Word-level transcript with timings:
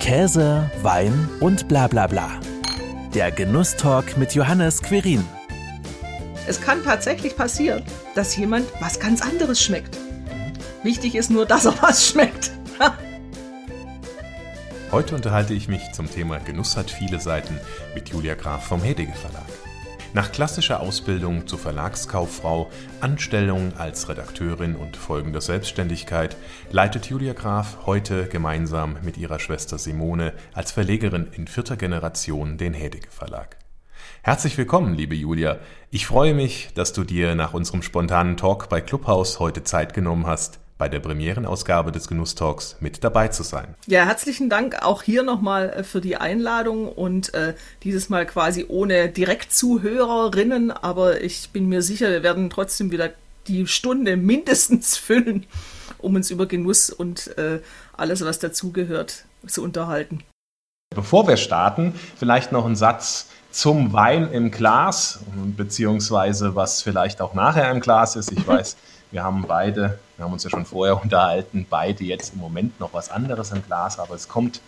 Käse, 0.00 0.70
Wein 0.82 1.28
und 1.40 1.68
bla 1.68 1.86
bla 1.86 2.06
bla. 2.06 2.30
Der 3.14 3.30
Genusstalk 3.30 4.16
mit 4.16 4.34
Johannes 4.34 4.82
Querin. 4.82 5.24
Es 6.48 6.60
kann 6.60 6.82
tatsächlich 6.82 7.36
passieren, 7.36 7.84
dass 8.14 8.34
jemand 8.34 8.66
was 8.80 8.98
ganz 8.98 9.20
anderes 9.20 9.62
schmeckt. 9.62 9.96
Wichtig 10.82 11.14
ist 11.14 11.30
nur, 11.30 11.44
dass 11.44 11.66
er 11.66 11.74
was 11.82 12.08
schmeckt. 12.08 12.50
Heute 14.90 15.14
unterhalte 15.14 15.54
ich 15.54 15.68
mich 15.68 15.92
zum 15.92 16.10
Thema 16.10 16.38
Genuss 16.40 16.76
hat 16.76 16.90
viele 16.90 17.20
Seiten 17.20 17.60
mit 17.94 18.08
Julia 18.08 18.34
Graf 18.34 18.64
vom 18.64 18.82
Hedege 18.82 19.12
Verlag. 19.12 19.46
Nach 20.12 20.32
klassischer 20.32 20.80
Ausbildung 20.80 21.46
zur 21.46 21.60
Verlagskauffrau, 21.60 22.68
Anstellung 23.00 23.72
als 23.78 24.08
Redakteurin 24.08 24.74
und 24.74 24.96
folgender 24.96 25.40
Selbstständigkeit 25.40 26.36
leitet 26.72 27.06
Julia 27.06 27.32
Graf 27.32 27.86
heute 27.86 28.26
gemeinsam 28.26 28.96
mit 29.02 29.16
ihrer 29.18 29.38
Schwester 29.38 29.78
Simone 29.78 30.32
als 30.52 30.72
Verlegerin 30.72 31.28
in 31.36 31.46
vierter 31.46 31.76
Generation 31.76 32.58
den 32.58 32.74
Hedege 32.74 33.08
Verlag. 33.08 33.56
Herzlich 34.22 34.58
willkommen, 34.58 34.94
liebe 34.94 35.14
Julia. 35.14 35.60
Ich 35.92 36.08
freue 36.08 36.34
mich, 36.34 36.70
dass 36.74 36.92
du 36.92 37.04
dir 37.04 37.36
nach 37.36 37.54
unserem 37.54 37.82
spontanen 37.82 38.36
Talk 38.36 38.68
bei 38.68 38.80
Clubhouse 38.80 39.38
heute 39.38 39.62
Zeit 39.62 39.94
genommen 39.94 40.26
hast 40.26 40.58
bei 40.80 40.88
der 40.88 40.98
Premierenausgabe 40.98 41.92
des 41.92 42.08
Genusstalks 42.08 42.76
mit 42.80 43.04
dabei 43.04 43.28
zu 43.28 43.42
sein. 43.42 43.74
Ja, 43.86 44.06
herzlichen 44.06 44.48
Dank 44.48 44.82
auch 44.82 45.02
hier 45.02 45.22
nochmal 45.22 45.68
äh, 45.68 45.84
für 45.84 46.00
die 46.00 46.16
Einladung 46.16 46.90
und 46.90 47.34
äh, 47.34 47.54
dieses 47.84 48.08
Mal 48.08 48.26
quasi 48.26 48.64
ohne 48.66 49.10
Direktzuhörerinnen, 49.10 50.70
aber 50.70 51.20
ich 51.20 51.50
bin 51.50 51.68
mir 51.68 51.82
sicher, 51.82 52.10
wir 52.10 52.22
werden 52.22 52.48
trotzdem 52.48 52.90
wieder 52.90 53.10
die 53.46 53.66
Stunde 53.66 54.16
mindestens 54.16 54.96
füllen, 54.96 55.44
um 55.98 56.14
uns 56.14 56.30
über 56.30 56.46
Genuss 56.46 56.88
und 56.88 57.36
äh, 57.36 57.60
alles, 57.92 58.24
was 58.24 58.38
dazugehört, 58.38 59.26
zu 59.46 59.62
unterhalten. 59.62 60.24
Bevor 60.96 61.28
wir 61.28 61.36
starten, 61.36 61.94
vielleicht 62.16 62.52
noch 62.52 62.64
ein 62.64 62.74
Satz 62.74 63.28
zum 63.50 63.92
Wein 63.92 64.32
im 64.32 64.50
Glas, 64.50 65.20
beziehungsweise 65.56 66.54
was 66.54 66.80
vielleicht 66.80 67.20
auch 67.20 67.34
nachher 67.34 67.70
im 67.70 67.80
Glas 67.80 68.16
ist. 68.16 68.32
Ich 68.32 68.46
weiß, 68.46 68.76
wir 69.10 69.22
haben 69.24 69.44
beide, 69.46 69.98
wir 70.16 70.24
haben 70.24 70.32
uns 70.32 70.44
ja 70.44 70.50
schon 70.50 70.64
vorher 70.64 71.02
unterhalten, 71.02 71.66
beide 71.68 72.04
jetzt 72.04 72.34
im 72.34 72.40
Moment 72.40 72.78
noch 72.80 72.92
was 72.92 73.10
anderes 73.10 73.52
im 73.52 73.64
Glas, 73.64 73.98
aber 73.98 74.14
es 74.14 74.28
kommt 74.28 74.60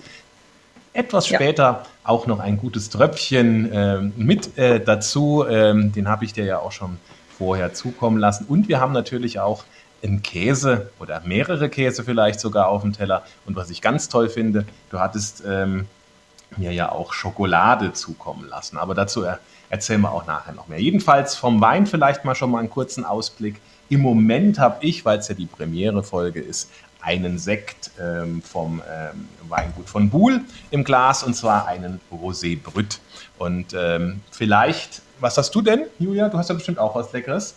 etwas 0.94 1.26
später 1.26 1.62
ja. 1.62 1.86
auch 2.04 2.26
noch 2.26 2.38
ein 2.38 2.58
gutes 2.58 2.90
Tröpfchen 2.90 3.72
äh, 3.72 4.00
mit 4.16 4.58
äh, 4.58 4.78
dazu. 4.78 5.46
Ähm, 5.48 5.92
den 5.92 6.08
habe 6.08 6.24
ich 6.24 6.32
dir 6.32 6.44
ja 6.44 6.58
auch 6.58 6.72
schon 6.72 6.98
vorher 7.38 7.72
zukommen 7.72 8.18
lassen. 8.18 8.44
Und 8.46 8.68
wir 8.68 8.80
haben 8.80 8.92
natürlich 8.92 9.40
auch 9.40 9.64
einen 10.02 10.22
Käse 10.22 10.90
oder 11.00 11.20
mehrere 11.24 11.68
Käse 11.68 12.04
vielleicht 12.04 12.40
sogar 12.40 12.68
auf 12.68 12.82
dem 12.82 12.92
Teller. 12.92 13.22
Und 13.46 13.56
was 13.56 13.70
ich 13.70 13.80
ganz 13.80 14.08
toll 14.08 14.28
finde, 14.28 14.66
du 14.90 14.98
hattest 14.98 15.42
ähm, 15.46 15.86
mir 16.56 16.72
ja 16.72 16.92
auch 16.92 17.12
Schokolade 17.12 17.92
zukommen 17.92 18.48
lassen. 18.48 18.76
Aber 18.76 18.94
dazu 18.94 19.24
erzählen 19.70 20.00
wir 20.00 20.12
auch 20.12 20.26
nachher 20.26 20.52
noch 20.52 20.68
mehr. 20.68 20.80
Jedenfalls 20.80 21.34
vom 21.34 21.60
Wein 21.60 21.86
vielleicht 21.86 22.24
mal 22.24 22.34
schon 22.34 22.50
mal 22.50 22.58
einen 22.58 22.70
kurzen 22.70 23.04
Ausblick. 23.04 23.60
Im 23.92 24.00
Moment 24.00 24.58
habe 24.58 24.86
ich, 24.86 25.04
weil 25.04 25.18
es 25.18 25.28
ja 25.28 25.34
die 25.34 25.44
Premiere-Folge 25.44 26.40
ist, 26.40 26.70
einen 27.02 27.38
Sekt 27.38 27.90
ähm, 28.00 28.40
vom 28.40 28.80
ähm, 28.90 29.28
Weingut 29.50 29.86
von 29.86 30.08
Buhl 30.08 30.40
im 30.70 30.82
Glas 30.82 31.22
und 31.22 31.34
zwar 31.34 31.66
einen 31.66 32.00
Rosé 32.10 32.58
Brüt. 32.58 33.00
Und 33.36 33.74
ähm, 33.74 34.22
vielleicht, 34.30 35.02
was 35.20 35.36
hast 35.36 35.54
du 35.54 35.60
denn, 35.60 35.82
Julia? 35.98 36.30
Du 36.30 36.38
hast 36.38 36.48
ja 36.48 36.54
bestimmt 36.54 36.78
auch 36.78 36.94
was 36.94 37.12
Leckeres. 37.12 37.54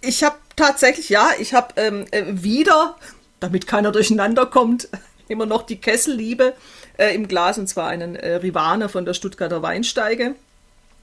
Ich 0.00 0.22
habe 0.22 0.36
tatsächlich, 0.54 1.08
ja, 1.08 1.30
ich 1.40 1.52
habe 1.52 1.74
ähm, 1.78 2.04
äh, 2.12 2.22
wieder, 2.28 2.94
damit 3.40 3.66
keiner 3.66 3.90
durcheinander 3.90 4.46
kommt, 4.46 4.88
immer 5.26 5.46
noch 5.46 5.62
die 5.62 5.80
Kesselliebe 5.80 6.54
äh, 6.96 7.12
im 7.12 7.26
Glas 7.26 7.58
und 7.58 7.66
zwar 7.66 7.88
einen 7.88 8.14
äh, 8.14 8.36
Rivane 8.36 8.88
von 8.88 9.04
der 9.04 9.14
Stuttgarter 9.14 9.62
Weinsteige. 9.62 10.36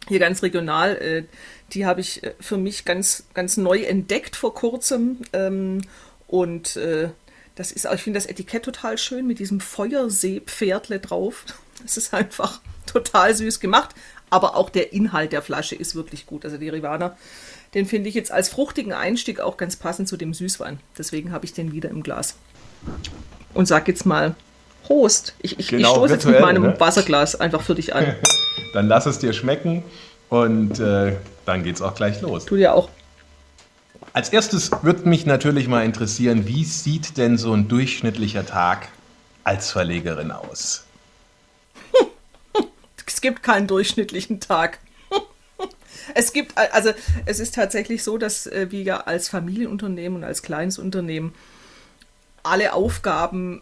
Hier 0.09 0.19
ganz 0.19 0.43
regional. 0.43 0.97
Äh, 0.97 1.23
die 1.71 1.85
habe 1.85 2.01
ich 2.01 2.23
äh, 2.23 2.33
für 2.39 2.57
mich 2.57 2.83
ganz, 2.83 3.25
ganz 3.33 3.57
neu 3.57 3.83
entdeckt 3.83 4.35
vor 4.35 4.53
kurzem. 4.53 5.19
Ähm, 5.33 5.81
und 6.27 6.75
äh, 6.75 7.09
das 7.55 7.71
ist, 7.71 7.85
ich 7.85 8.01
finde 8.01 8.17
das 8.17 8.25
Etikett 8.25 8.63
total 8.63 8.97
schön 8.97 9.27
mit 9.27 9.39
diesem 9.39 9.61
Feuerseepferdle 9.61 10.99
drauf. 10.99 11.45
Das 11.81 11.95
ist 11.95 12.13
einfach 12.13 12.59
total 12.85 13.33
süß 13.33 13.61
gemacht. 13.61 13.95
Aber 14.29 14.57
auch 14.57 14.69
der 14.69 14.91
Inhalt 14.91 15.31
der 15.31 15.41
Flasche 15.41 15.75
ist 15.75 15.95
wirklich 15.95 16.25
gut. 16.25 16.43
Also 16.43 16.57
die 16.57 16.67
Rivana, 16.67 17.17
den 17.73 17.85
finde 17.85 18.09
ich 18.09 18.15
jetzt 18.15 18.33
als 18.33 18.49
fruchtigen 18.49 18.91
Einstieg 18.91 19.39
auch 19.39 19.55
ganz 19.55 19.77
passend 19.77 20.09
zu 20.09 20.17
dem 20.17 20.33
Süßwein. 20.33 20.81
Deswegen 20.97 21.31
habe 21.31 21.45
ich 21.45 21.53
den 21.53 21.71
wieder 21.71 21.89
im 21.89 22.03
Glas. 22.03 22.35
Und 23.53 23.65
sag 23.65 23.87
jetzt 23.87 24.05
mal 24.05 24.35
Prost. 24.89 25.35
Ich, 25.43 25.59
ich, 25.59 25.67
genau, 25.67 25.89
ich 25.89 25.95
stoße 25.97 26.13
jetzt 26.15 26.25
mit 26.25 26.41
meinem 26.41 26.63
ne? 26.63 26.79
Wasserglas 26.79 27.39
einfach 27.39 27.61
für 27.61 27.75
dich 27.75 27.93
an. 27.93 28.15
Dann 28.73 28.87
lass 28.87 29.05
es 29.05 29.19
dir 29.19 29.33
schmecken. 29.33 29.83
Und 30.29 30.79
äh, 30.79 31.15
dann 31.45 31.65
es 31.65 31.81
auch 31.81 31.93
gleich 31.95 32.21
los. 32.21 32.45
Tu 32.45 32.55
dir 32.55 32.73
auch. 32.73 32.89
Als 34.13 34.29
erstes 34.29 34.71
würde 34.83 35.07
mich 35.07 35.25
natürlich 35.25 35.67
mal 35.67 35.83
interessieren, 35.85 36.47
wie 36.47 36.63
sieht 36.63 37.17
denn 37.17 37.37
so 37.37 37.53
ein 37.53 37.67
durchschnittlicher 37.67 38.45
Tag 38.45 38.89
als 39.43 39.71
Verlegerin 39.71 40.31
aus? 40.31 40.85
Es 43.05 43.21
gibt 43.21 43.43
keinen 43.43 43.67
durchschnittlichen 43.67 44.39
Tag. 44.39 44.79
Es 46.15 46.33
gibt, 46.33 46.57
also 46.57 46.91
es 47.25 47.39
ist 47.39 47.53
tatsächlich 47.53 48.03
so, 48.03 48.17
dass 48.17 48.47
äh, 48.47 48.67
wir 48.69 48.81
ja 48.81 48.97
als 49.01 49.29
Familienunternehmen 49.29 50.19
und 50.19 50.23
als 50.23 50.41
kleines 50.41 50.79
Unternehmen 50.79 51.35
alle 52.41 52.73
Aufgaben 52.73 53.61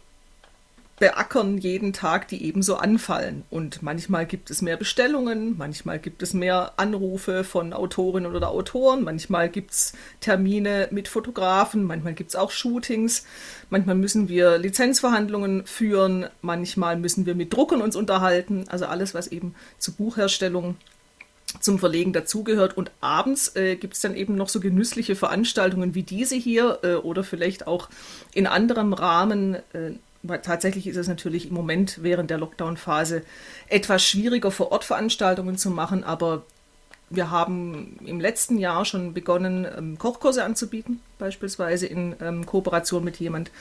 beackern 0.99 1.59
jeden 1.59 1.93
Tag, 1.93 2.27
die 2.27 2.43
ebenso 2.43 2.75
anfallen. 2.75 3.43
Und 3.51 3.83
manchmal 3.83 4.25
gibt 4.25 4.49
es 4.49 4.63
mehr 4.63 4.77
Bestellungen, 4.77 5.55
manchmal 5.55 5.99
gibt 5.99 6.23
es 6.23 6.33
mehr 6.33 6.73
Anrufe 6.77 7.43
von 7.43 7.71
Autorinnen 7.71 8.35
oder 8.35 8.49
Autoren, 8.49 9.03
manchmal 9.03 9.49
gibt 9.49 9.71
es 9.71 9.93
Termine 10.21 10.87
mit 10.89 11.07
Fotografen, 11.07 11.83
manchmal 11.83 12.13
gibt 12.13 12.31
es 12.31 12.35
auch 12.35 12.49
Shootings, 12.49 13.25
manchmal 13.69 13.95
müssen 13.95 14.27
wir 14.27 14.57
Lizenzverhandlungen 14.57 15.67
führen, 15.67 16.27
manchmal 16.41 16.97
müssen 16.97 17.27
wir 17.27 17.35
mit 17.35 17.53
Druckern 17.53 17.81
uns 17.81 17.95
unterhalten, 17.95 18.65
also 18.67 18.85
alles, 18.85 19.13
was 19.13 19.27
eben 19.27 19.53
zur 19.77 19.93
Buchherstellung 19.93 20.77
zum 21.61 21.79
Verlegen 21.79 22.11
dazugehört. 22.11 22.75
Und 22.75 22.91
abends 23.01 23.55
äh, 23.55 23.75
gibt 23.75 23.93
es 23.93 24.01
dann 24.01 24.15
eben 24.15 24.35
noch 24.35 24.49
so 24.49 24.59
genüssliche 24.59 25.15
Veranstaltungen 25.15 25.95
wie 25.95 26.03
diese 26.03 26.35
hier 26.35 26.79
äh, 26.83 26.95
oder 26.95 27.23
vielleicht 27.23 27.67
auch 27.67 27.89
in 28.33 28.47
anderem 28.47 28.93
Rahmen 28.93 29.55
äh, 29.73 29.93
tatsächlich 30.27 30.87
ist 30.87 30.97
es 30.97 31.07
natürlich 31.07 31.47
im 31.47 31.53
Moment 31.53 32.03
während 32.03 32.29
der 32.29 32.37
Lockdown-Phase 32.37 33.23
etwas 33.67 34.03
schwieriger, 34.03 34.51
vor 34.51 34.71
Ort 34.71 34.83
Veranstaltungen 34.83 35.57
zu 35.57 35.69
machen, 35.71 36.03
aber 36.03 36.43
wir 37.09 37.31
haben 37.31 37.97
im 38.05 38.19
letzten 38.19 38.57
Jahr 38.57 38.83
schon 38.83 39.13
begonnen, 39.13 39.65
ähm, 39.77 39.97
Kochkurse 39.97 40.43
anzubieten, 40.43 40.99
beispielsweise 41.19 41.87
in 41.87 42.15
ähm, 42.21 42.45
Kooperation 42.45 43.03
mit 43.03 43.17
jemand. 43.17 43.51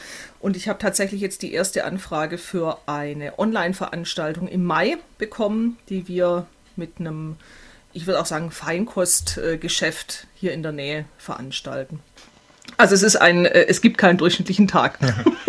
Und 0.40 0.56
ich 0.56 0.68
habe 0.68 0.80
tatsächlich 0.80 1.20
jetzt 1.20 1.42
die 1.42 1.52
erste 1.52 1.84
Anfrage 1.84 2.38
für 2.38 2.78
eine 2.86 3.38
Online-Veranstaltung 3.38 4.48
im 4.48 4.64
Mai 4.64 4.96
bekommen, 5.18 5.78
die 5.88 6.08
wir 6.08 6.46
mit 6.74 6.98
einem, 6.98 7.36
ich 7.92 8.06
würde 8.06 8.20
auch 8.20 8.26
sagen, 8.26 8.50
Feinkostgeschäft 8.50 10.26
hier 10.34 10.52
in 10.52 10.62
der 10.62 10.72
Nähe 10.72 11.04
veranstalten. 11.16 12.00
Also 12.76 12.94
es 12.94 13.02
ist 13.02 13.16
ein, 13.16 13.46
äh, 13.46 13.66
es 13.66 13.80
gibt 13.80 13.98
keinen 13.98 14.18
durchschnittlichen 14.18 14.68
Tag. 14.68 14.98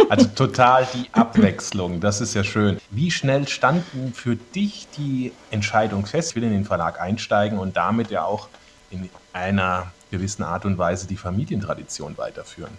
Also 0.10 0.26
total 0.28 0.88
die 0.94 1.10
Abwechslung, 1.12 2.00
das 2.00 2.22
ist 2.22 2.34
ja 2.34 2.46
schön. 2.46 2.80
Wie 2.92 3.12
schnell 3.12 3.46
standen 3.46 4.14
für 4.14 4.38
dich 4.38 4.88
die 4.98 5.34
Entscheidung 5.52 6.06
fest, 6.06 6.30
ich 6.30 6.36
will 6.38 6.44
in 6.44 6.52
den 6.52 6.64
Verlag 6.64 7.02
einsteigen 7.02 7.60
und 7.60 7.76
damit 7.76 8.10
ja 8.10 8.24
auch 8.24 8.48
in 8.90 9.10
einer 9.34 9.92
gewissen 10.10 10.44
Art 10.44 10.64
und 10.64 10.78
Weise 10.78 11.08
die 11.08 11.18
Familientradition 11.18 12.18
weiterführen? 12.18 12.72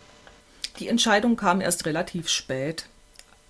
Die 0.79 0.89
Entscheidung 0.89 1.37
kam 1.37 1.61
erst 1.61 1.85
relativ 1.85 2.31
spät. 2.31 2.87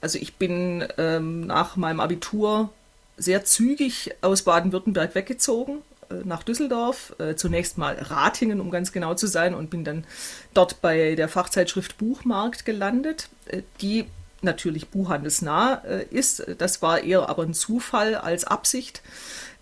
Also 0.00 0.18
ich 0.18 0.34
bin 0.34 0.84
ähm, 0.98 1.46
nach 1.46 1.76
meinem 1.76 2.00
Abitur 2.00 2.70
sehr 3.16 3.44
zügig 3.44 4.10
aus 4.22 4.42
Baden-Württemberg 4.42 5.14
weggezogen 5.14 5.82
nach 6.24 6.42
Düsseldorf, 6.42 7.14
äh, 7.18 7.34
zunächst 7.34 7.78
mal 7.78 7.94
Ratingen, 7.94 8.60
um 8.60 8.70
ganz 8.70 8.92
genau 8.92 9.14
zu 9.14 9.26
sein, 9.26 9.54
und 9.54 9.70
bin 9.70 9.84
dann 9.84 10.04
dort 10.54 10.80
bei 10.80 11.14
der 11.14 11.28
Fachzeitschrift 11.28 11.98
Buchmarkt 11.98 12.64
gelandet, 12.64 13.28
äh, 13.46 13.62
die 13.80 14.06
natürlich 14.40 14.88
buchhandelsnah 14.88 15.82
äh, 15.84 16.04
ist. 16.10 16.46
Das 16.58 16.80
war 16.80 17.02
eher 17.02 17.28
aber 17.28 17.42
ein 17.42 17.54
Zufall 17.54 18.14
als 18.14 18.44
Absicht, 18.44 19.02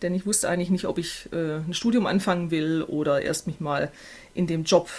denn 0.02 0.14
ich 0.14 0.26
wusste 0.26 0.48
eigentlich 0.48 0.70
nicht, 0.70 0.84
ob 0.84 0.98
ich 0.98 1.30
ein 1.32 1.72
Studium 1.72 2.04
anfangen 2.04 2.50
will 2.50 2.82
oder 2.82 3.22
erst 3.22 3.46
mich 3.46 3.60
mal 3.60 3.90
in 4.34 4.46
dem 4.46 4.64
Job 4.64 4.90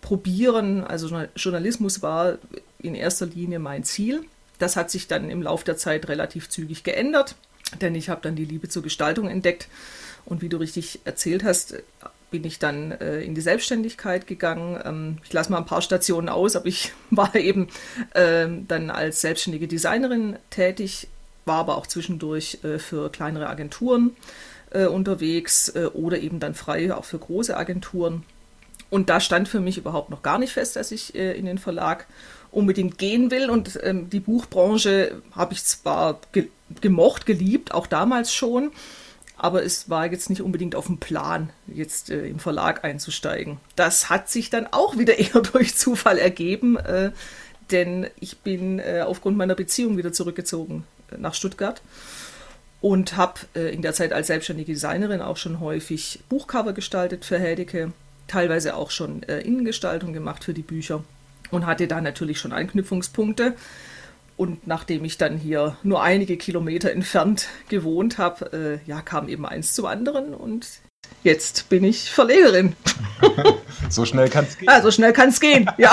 probieren. 0.00 0.82
Also 0.82 1.14
Journalismus 1.36 2.00
war 2.00 2.38
in 2.78 2.94
erster 2.94 3.26
Linie 3.26 3.58
mein 3.58 3.84
Ziel. 3.84 4.24
Das 4.58 4.76
hat 4.76 4.90
sich 4.90 5.06
dann 5.06 5.28
im 5.28 5.42
Laufe 5.42 5.66
der 5.66 5.76
Zeit 5.76 6.08
relativ 6.08 6.48
zügig 6.48 6.82
geändert, 6.82 7.34
denn 7.82 7.94
ich 7.94 8.08
habe 8.08 8.22
dann 8.22 8.34
die 8.34 8.46
Liebe 8.46 8.70
zur 8.70 8.82
Gestaltung 8.82 9.28
entdeckt 9.28 9.68
und 10.24 10.42
wie 10.42 10.48
du 10.48 10.56
richtig 10.56 11.00
erzählt 11.04 11.44
hast, 11.44 11.74
bin 12.32 12.44
ich 12.44 12.58
dann 12.58 12.90
äh, 12.92 13.20
in 13.20 13.36
die 13.36 13.40
Selbstständigkeit 13.40 14.26
gegangen. 14.26 14.80
Ähm, 14.84 15.18
ich 15.22 15.32
lasse 15.32 15.52
mal 15.52 15.58
ein 15.58 15.66
paar 15.66 15.82
Stationen 15.82 16.28
aus, 16.28 16.56
aber 16.56 16.66
ich 16.66 16.92
war 17.10 17.34
eben 17.36 17.68
äh, 18.14 18.48
dann 18.66 18.90
als 18.90 19.20
selbstständige 19.20 19.68
Designerin 19.68 20.36
tätig, 20.50 21.08
war 21.44 21.58
aber 21.58 21.76
auch 21.76 21.86
zwischendurch 21.86 22.58
äh, 22.64 22.78
für 22.78 23.10
kleinere 23.10 23.48
Agenturen 23.48 24.16
äh, 24.70 24.86
unterwegs 24.86 25.68
äh, 25.68 25.86
oder 25.92 26.18
eben 26.18 26.40
dann 26.40 26.54
frei 26.54 26.92
auch 26.92 27.04
für 27.04 27.18
große 27.18 27.56
Agenturen. 27.56 28.24
Und 28.90 29.08
da 29.08 29.20
stand 29.20 29.48
für 29.48 29.60
mich 29.60 29.78
überhaupt 29.78 30.10
noch 30.10 30.22
gar 30.22 30.38
nicht 30.38 30.52
fest, 30.52 30.76
dass 30.76 30.90
ich 30.90 31.14
äh, 31.14 31.32
in 31.32 31.46
den 31.46 31.58
Verlag 31.58 32.06
unbedingt 32.50 32.98
gehen 32.98 33.30
will. 33.30 33.48
Und 33.48 33.78
ähm, 33.82 34.10
die 34.10 34.20
Buchbranche 34.20 35.22
habe 35.32 35.54
ich 35.54 35.64
zwar 35.64 36.20
ge 36.32 36.48
gemocht, 36.80 37.26
geliebt, 37.26 37.74
auch 37.74 37.86
damals 37.86 38.32
schon 38.32 38.72
aber 39.42 39.64
es 39.64 39.90
war 39.90 40.06
jetzt 40.06 40.30
nicht 40.30 40.40
unbedingt 40.40 40.76
auf 40.76 40.86
dem 40.86 40.98
Plan, 40.98 41.50
jetzt 41.66 42.10
äh, 42.10 42.26
im 42.28 42.38
Verlag 42.38 42.84
einzusteigen. 42.84 43.58
Das 43.74 44.08
hat 44.08 44.30
sich 44.30 44.50
dann 44.50 44.68
auch 44.70 44.96
wieder 44.96 45.18
eher 45.18 45.40
durch 45.40 45.76
Zufall 45.76 46.16
ergeben, 46.16 46.76
äh, 46.76 47.10
denn 47.72 48.06
ich 48.20 48.38
bin 48.38 48.78
äh, 48.78 49.02
aufgrund 49.04 49.36
meiner 49.36 49.56
Beziehung 49.56 49.96
wieder 49.96 50.12
zurückgezogen 50.12 50.84
äh, 51.10 51.18
nach 51.18 51.34
Stuttgart 51.34 51.82
und 52.80 53.16
habe 53.16 53.40
äh, 53.56 53.74
in 53.74 53.82
der 53.82 53.94
Zeit 53.94 54.12
als 54.12 54.28
selbstständige 54.28 54.74
Designerin 54.74 55.20
auch 55.20 55.36
schon 55.36 55.58
häufig 55.58 56.20
Buchcover 56.28 56.72
gestaltet 56.72 57.24
für 57.24 57.40
Heldeke, 57.40 57.92
teilweise 58.28 58.76
auch 58.76 58.92
schon 58.92 59.24
äh, 59.24 59.40
Innengestaltung 59.40 60.12
gemacht 60.12 60.44
für 60.44 60.54
die 60.54 60.62
Bücher 60.62 61.02
und 61.50 61.66
hatte 61.66 61.88
da 61.88 62.00
natürlich 62.00 62.38
schon 62.38 62.52
Anknüpfungspunkte 62.52 63.56
und 64.36 64.66
nachdem 64.66 65.04
ich 65.04 65.18
dann 65.18 65.36
hier 65.36 65.76
nur 65.82 66.02
einige 66.02 66.36
Kilometer 66.36 66.90
entfernt 66.90 67.48
gewohnt 67.68 68.18
habe, 68.18 68.80
äh, 68.86 68.88
ja, 68.88 69.00
kam 69.00 69.28
eben 69.28 69.46
eins 69.46 69.74
zum 69.74 69.86
anderen 69.86 70.34
und 70.34 70.66
jetzt 71.22 71.68
bin 71.68 71.84
ich 71.84 72.10
Verlegerin. 72.10 72.74
so 73.88 74.04
schnell 74.04 74.28
kann 74.28 74.44
es 74.44 74.58
gehen. 74.58 74.68
Ja, 74.68 74.80
so 74.82 74.90
schnell 74.90 75.12
kann 75.12 75.28
es 75.28 75.40
gehen, 75.40 75.70
ja. 75.78 75.92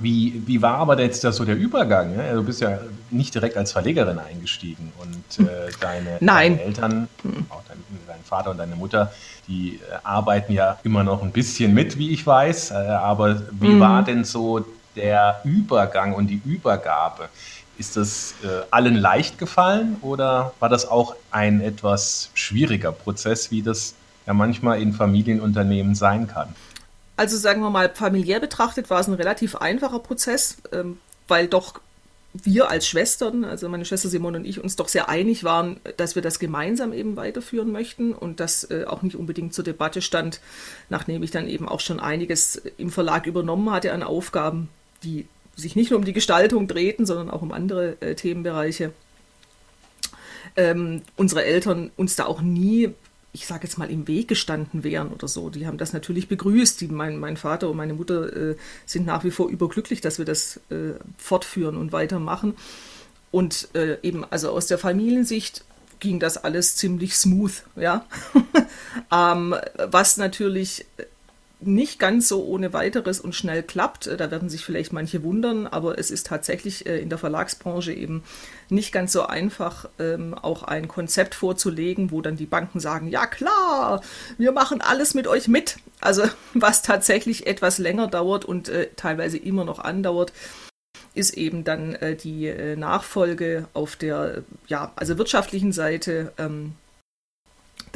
Wie, 0.00 0.42
wie 0.46 0.62
war 0.62 0.78
aber 0.78 1.00
jetzt 1.00 1.24
da 1.24 1.32
so 1.32 1.44
der 1.44 1.56
Übergang? 1.56 2.16
Ne? 2.16 2.32
Du 2.34 2.42
bist 2.42 2.60
ja 2.60 2.78
nicht 3.10 3.34
direkt 3.34 3.56
als 3.56 3.72
Verlegerin 3.72 4.18
eingestiegen 4.18 4.92
und 4.98 5.46
äh, 5.46 5.70
deine, 5.80 6.18
deine, 6.20 6.62
Eltern, 6.62 7.08
auch 7.48 7.62
dein, 7.68 7.78
dein, 8.06 8.22
Vater 8.24 8.50
und 8.50 8.58
deine 8.58 8.76
Mutter, 8.76 9.12
die 9.48 9.76
äh, 9.76 9.96
arbeiten 10.02 10.52
ja 10.52 10.78
immer 10.84 11.04
noch 11.04 11.22
ein 11.22 11.32
bisschen 11.32 11.74
mit, 11.74 11.98
wie 11.98 12.10
ich 12.10 12.26
weiß. 12.26 12.72
Äh, 12.72 12.74
aber 12.74 13.42
wie 13.52 13.68
mhm. 13.68 13.80
war 13.80 14.02
denn 14.02 14.24
so 14.24 14.64
der 14.96 15.40
Übergang 15.44 16.14
und 16.14 16.28
die 16.28 16.40
Übergabe, 16.44 17.28
ist 17.78 17.96
das 17.96 18.34
äh, 18.42 18.62
allen 18.70 18.96
leicht 18.96 19.38
gefallen 19.38 19.98
oder 20.00 20.54
war 20.60 20.68
das 20.68 20.88
auch 20.88 21.14
ein 21.30 21.60
etwas 21.60 22.30
schwieriger 22.34 22.92
Prozess, 22.92 23.50
wie 23.50 23.62
das 23.62 23.94
ja 24.26 24.32
manchmal 24.32 24.80
in 24.80 24.92
Familienunternehmen 24.92 25.94
sein 25.94 26.26
kann? 26.26 26.54
Also 27.16 27.36
sagen 27.36 27.60
wir 27.60 27.70
mal, 27.70 27.90
familiär 27.94 28.40
betrachtet 28.40 28.90
war 28.90 29.00
es 29.00 29.08
ein 29.08 29.14
relativ 29.14 29.56
einfacher 29.56 29.98
Prozess, 29.98 30.58
ähm, 30.72 30.98
weil 31.28 31.48
doch 31.48 31.80
wir 32.44 32.70
als 32.70 32.86
Schwestern, 32.86 33.44
also 33.44 33.68
meine 33.68 33.86
Schwester 33.86 34.10
Simone 34.10 34.38
und 34.38 34.44
ich, 34.44 34.62
uns 34.62 34.76
doch 34.76 34.88
sehr 34.88 35.08
einig 35.08 35.44
waren, 35.44 35.80
dass 35.96 36.14
wir 36.14 36.22
das 36.22 36.38
gemeinsam 36.38 36.92
eben 36.92 37.16
weiterführen 37.16 37.72
möchten 37.72 38.12
und 38.12 38.40
das 38.40 38.70
äh, 38.70 38.84
auch 38.86 39.00
nicht 39.02 39.16
unbedingt 39.16 39.54
zur 39.54 39.64
Debatte 39.64 40.02
stand, 40.02 40.40
nachdem 40.90 41.22
ich 41.22 41.30
dann 41.30 41.48
eben 41.48 41.68
auch 41.68 41.80
schon 41.80 42.00
einiges 42.00 42.56
im 42.76 42.90
Verlag 42.90 43.26
übernommen 43.26 43.70
hatte 43.70 43.92
an 43.92 44.02
Aufgaben, 44.02 44.68
die 45.06 45.26
sich 45.54 45.76
nicht 45.76 45.90
nur 45.90 45.98
um 45.98 46.04
die 46.04 46.12
Gestaltung 46.12 46.68
drehten, 46.68 47.06
sondern 47.06 47.30
auch 47.30 47.42
um 47.42 47.52
andere 47.52 48.00
äh, 48.00 48.14
Themenbereiche. 48.14 48.92
Ähm, 50.56 51.02
unsere 51.16 51.44
Eltern 51.44 51.90
uns 51.96 52.16
da 52.16 52.26
auch 52.26 52.42
nie, 52.42 52.90
ich 53.32 53.46
sage 53.46 53.64
jetzt 53.64 53.78
mal, 53.78 53.90
im 53.90 54.06
Weg 54.06 54.28
gestanden 54.28 54.84
wären 54.84 55.08
oder 55.08 55.28
so. 55.28 55.48
Die 55.48 55.66
haben 55.66 55.78
das 55.78 55.92
natürlich 55.92 56.28
begrüßt. 56.28 56.80
Die, 56.80 56.88
mein, 56.88 57.18
mein 57.18 57.36
Vater 57.36 57.70
und 57.70 57.76
meine 57.76 57.94
Mutter 57.94 58.34
äh, 58.50 58.56
sind 58.84 59.06
nach 59.06 59.24
wie 59.24 59.30
vor 59.30 59.48
überglücklich, 59.48 60.00
dass 60.00 60.18
wir 60.18 60.24
das 60.24 60.58
äh, 60.70 60.94
fortführen 61.16 61.76
und 61.76 61.92
weitermachen. 61.92 62.54
Und 63.30 63.68
äh, 63.74 63.98
eben, 64.02 64.24
also 64.24 64.50
aus 64.50 64.66
der 64.66 64.78
Familiensicht 64.78 65.64
ging 66.00 66.20
das 66.20 66.36
alles 66.36 66.76
ziemlich 66.76 67.14
smooth, 67.16 67.64
ja. 67.76 68.06
ähm, 69.12 69.54
was 69.88 70.18
natürlich 70.18 70.84
nicht 71.66 71.98
ganz 71.98 72.28
so 72.28 72.44
ohne 72.44 72.72
weiteres 72.72 73.20
und 73.20 73.34
schnell 73.34 73.62
klappt. 73.62 74.06
Äh, 74.06 74.16
da 74.16 74.30
werden 74.30 74.48
sich 74.48 74.64
vielleicht 74.64 74.92
manche 74.92 75.22
wundern, 75.22 75.66
aber 75.66 75.98
es 75.98 76.10
ist 76.10 76.26
tatsächlich 76.26 76.86
äh, 76.86 76.98
in 76.98 77.08
der 77.08 77.18
Verlagsbranche 77.18 77.92
eben 77.92 78.22
nicht 78.68 78.92
ganz 78.92 79.12
so 79.12 79.26
einfach, 79.26 79.88
ähm, 79.98 80.34
auch 80.34 80.62
ein 80.62 80.88
Konzept 80.88 81.34
vorzulegen, 81.34 82.10
wo 82.10 82.20
dann 82.20 82.36
die 82.36 82.46
Banken 82.46 82.80
sagen, 82.80 83.08
ja 83.08 83.26
klar, 83.26 84.02
wir 84.38 84.52
machen 84.52 84.80
alles 84.80 85.14
mit 85.14 85.26
euch 85.26 85.48
mit. 85.48 85.76
Also 86.00 86.22
was 86.54 86.82
tatsächlich 86.82 87.46
etwas 87.46 87.78
länger 87.78 88.08
dauert 88.08 88.44
und 88.44 88.68
äh, 88.68 88.88
teilweise 88.96 89.38
immer 89.38 89.64
noch 89.64 89.78
andauert 89.78 90.32
ist 91.14 91.34
eben 91.34 91.64
dann 91.64 91.96
die 92.22 92.52
Nachfolge 92.76 93.68
auf 93.72 93.96
der 93.96 94.42
ja 94.66 94.92
also 94.96 95.16
wirtschaftlichen 95.16 95.72
Seite 95.72 96.32
ähm, 96.36 96.74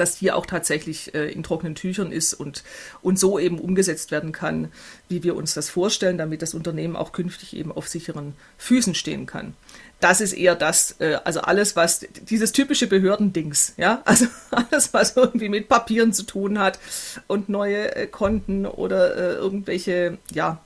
dass 0.00 0.16
die 0.16 0.32
auch 0.32 0.46
tatsächlich 0.46 1.14
äh, 1.14 1.30
in 1.30 1.42
trockenen 1.42 1.74
Tüchern 1.74 2.10
ist 2.10 2.34
und, 2.34 2.64
und 3.02 3.18
so 3.18 3.38
eben 3.38 3.58
umgesetzt 3.58 4.10
werden 4.10 4.32
kann, 4.32 4.72
wie 5.08 5.22
wir 5.22 5.36
uns 5.36 5.54
das 5.54 5.68
vorstellen, 5.68 6.18
damit 6.18 6.42
das 6.42 6.54
Unternehmen 6.54 6.96
auch 6.96 7.12
künftig 7.12 7.54
eben 7.54 7.70
auf 7.70 7.86
sicheren 7.86 8.34
Füßen 8.58 8.94
stehen 8.94 9.26
kann. 9.26 9.54
Das 10.00 10.22
ist 10.22 10.32
eher 10.32 10.56
das, 10.56 10.96
äh, 11.00 11.18
also 11.24 11.42
alles, 11.42 11.76
was 11.76 12.06
dieses 12.22 12.52
typische 12.52 12.86
Behördendings, 12.86 13.74
ja, 13.76 14.00
also 14.06 14.26
alles, 14.50 14.92
was 14.94 15.16
irgendwie 15.16 15.50
mit 15.50 15.68
Papieren 15.68 16.12
zu 16.12 16.22
tun 16.22 16.58
hat 16.58 16.78
und 17.26 17.48
neue 17.48 17.94
äh, 17.94 18.06
Konten 18.06 18.66
oder 18.66 19.16
äh, 19.16 19.34
irgendwelche, 19.34 20.18
ja, 20.32 20.60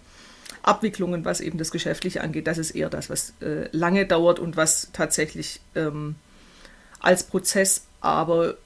Abwicklungen, 0.63 1.27
was 1.27 1.41
eben 1.41 1.59
das 1.59 1.71
Geschäftliche 1.71 2.23
angeht, 2.23 2.47
das 2.47 2.57
ist 2.57 2.71
eher 2.71 2.89
das, 2.89 3.11
was 3.11 3.35
äh, 3.43 3.69
lange 3.73 4.07
dauert 4.07 4.39
und 4.39 4.57
was 4.57 4.89
tatsächlich 4.95 5.61
ähm, 5.75 6.15
als 7.01 7.25
Prozess 7.25 7.87
aber 8.01 8.57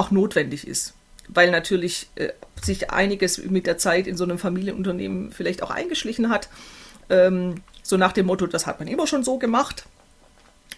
auch 0.00 0.10
notwendig 0.10 0.66
ist. 0.66 0.94
Weil 1.28 1.50
natürlich 1.50 2.08
äh, 2.16 2.30
sich 2.60 2.90
einiges 2.90 3.44
mit 3.44 3.66
der 3.66 3.78
Zeit 3.78 4.06
in 4.06 4.16
so 4.16 4.24
einem 4.24 4.38
Familienunternehmen 4.38 5.30
vielleicht 5.30 5.62
auch 5.62 5.70
eingeschlichen 5.70 6.28
hat. 6.28 6.48
Ähm, 7.08 7.56
so 7.82 7.96
nach 7.96 8.12
dem 8.12 8.26
Motto, 8.26 8.46
das 8.46 8.66
hat 8.66 8.80
man 8.80 8.88
immer 8.88 9.06
schon 9.06 9.22
so 9.22 9.38
gemacht. 9.38 9.84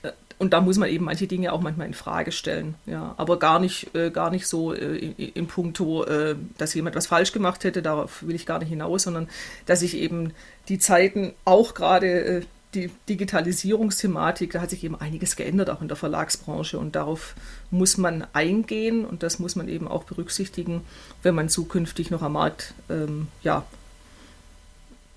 Äh, 0.03 0.13
und 0.39 0.53
da 0.53 0.61
muss 0.61 0.77
man 0.77 0.89
eben 0.89 1.05
manche 1.05 1.27
Dinge 1.27 1.53
auch 1.53 1.61
manchmal 1.61 1.87
in 1.87 1.95
Frage 1.95 2.33
stellen. 2.33 2.75
Ja, 2.85 3.15
aber 3.17 3.39
gar 3.39 3.61
nicht, 3.61 3.95
äh, 3.95 4.11
gar 4.11 4.31
nicht 4.31 4.47
so 4.47 4.75
äh, 4.75 4.97
in, 4.97 5.15
in 5.17 5.47
puncto, 5.47 6.05
äh, 6.05 6.37
dass 6.59 6.75
jemand 6.75 6.97
was 6.97 7.07
falsch 7.07 7.33
gemacht 7.33 7.65
hätte, 7.65 7.81
darauf 7.81 8.23
will 8.27 8.35
ich 8.35 8.45
gar 8.45 8.59
nicht 8.59 8.69
hinaus, 8.69 9.05
sondern 9.05 9.29
dass 9.67 9.81
sich 9.81 9.97
eben 9.97 10.33
die 10.69 10.79
Zeiten 10.79 11.33
auch 11.45 11.75
gerade 11.75 12.25
äh, 12.25 12.43
die 12.75 12.91
Digitalisierungsthematik, 13.09 14.53
da 14.53 14.61
hat 14.61 14.71
sich 14.71 14.83
eben 14.85 14.99
einiges 14.99 15.37
geändert, 15.37 15.69
auch 15.69 15.83
in 15.83 15.89
der 15.89 15.97
Verlagsbranche. 15.97 16.79
Und 16.79 16.97
darauf 16.97 17.35
muss 17.71 17.99
man 17.99 18.27
eingehen 18.33 19.05
und 19.05 19.23
das 19.23 19.39
muss 19.39 19.57
man 19.57 19.69
eben 19.69 19.89
auch 19.89 20.05
berücksichtigen, 20.05 20.83
wenn 21.23 21.35
man 21.35 21.49
zukünftig 21.49 22.11
noch 22.11 22.23
am 22.23 22.33
Markt 22.33 22.75
ähm, 22.89 23.29
ja, 23.43 23.65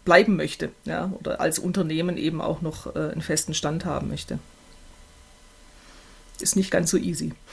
bleiben 0.04 0.36
möchte 0.36 0.70
ja, 0.84 1.12
oder 1.20 1.40
als 1.40 1.58
Unternehmen 1.58 2.18
eben 2.18 2.42
auch 2.42 2.62
noch 2.62 2.96
äh, 2.96 3.12
einen 3.12 3.22
festen 3.22 3.54
Stand 3.54 3.86
haben 3.86 4.10
möchte. 4.10 4.40
Ist 6.40 6.58
nicht 6.58 6.72
ganz 6.72 6.92
so 6.92 6.98
easy. 6.98 7.34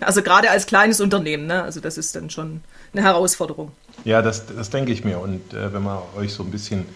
Also 0.00 0.20
gerade 0.20 0.50
als 0.50 0.66
kleines 0.66 1.00
Unternehmen, 1.00 1.46
ne? 1.46 1.62
also 1.62 1.78
das 1.78 1.96
ist 1.96 2.16
dann 2.16 2.28
schon 2.28 2.60
eine 2.92 3.04
Herausforderung. 3.04 3.70
Ja, 4.04 4.20
das, 4.20 4.46
das 4.46 4.68
denke 4.68 4.90
ich 4.90 5.04
mir. 5.04 5.20
Und 5.20 5.54
äh, 5.54 5.72
wenn 5.72 5.84
man 5.84 6.02
euch 6.16 6.32
so 6.32 6.42
ein 6.42 6.50
bisschen 6.50 6.86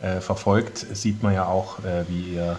äh, 0.00 0.20
verfolgt, 0.20 0.78
sieht 0.92 1.22
man 1.22 1.34
ja 1.34 1.46
auch, 1.46 1.80
äh, 1.84 2.04
wie 2.08 2.34
ihr 2.34 2.58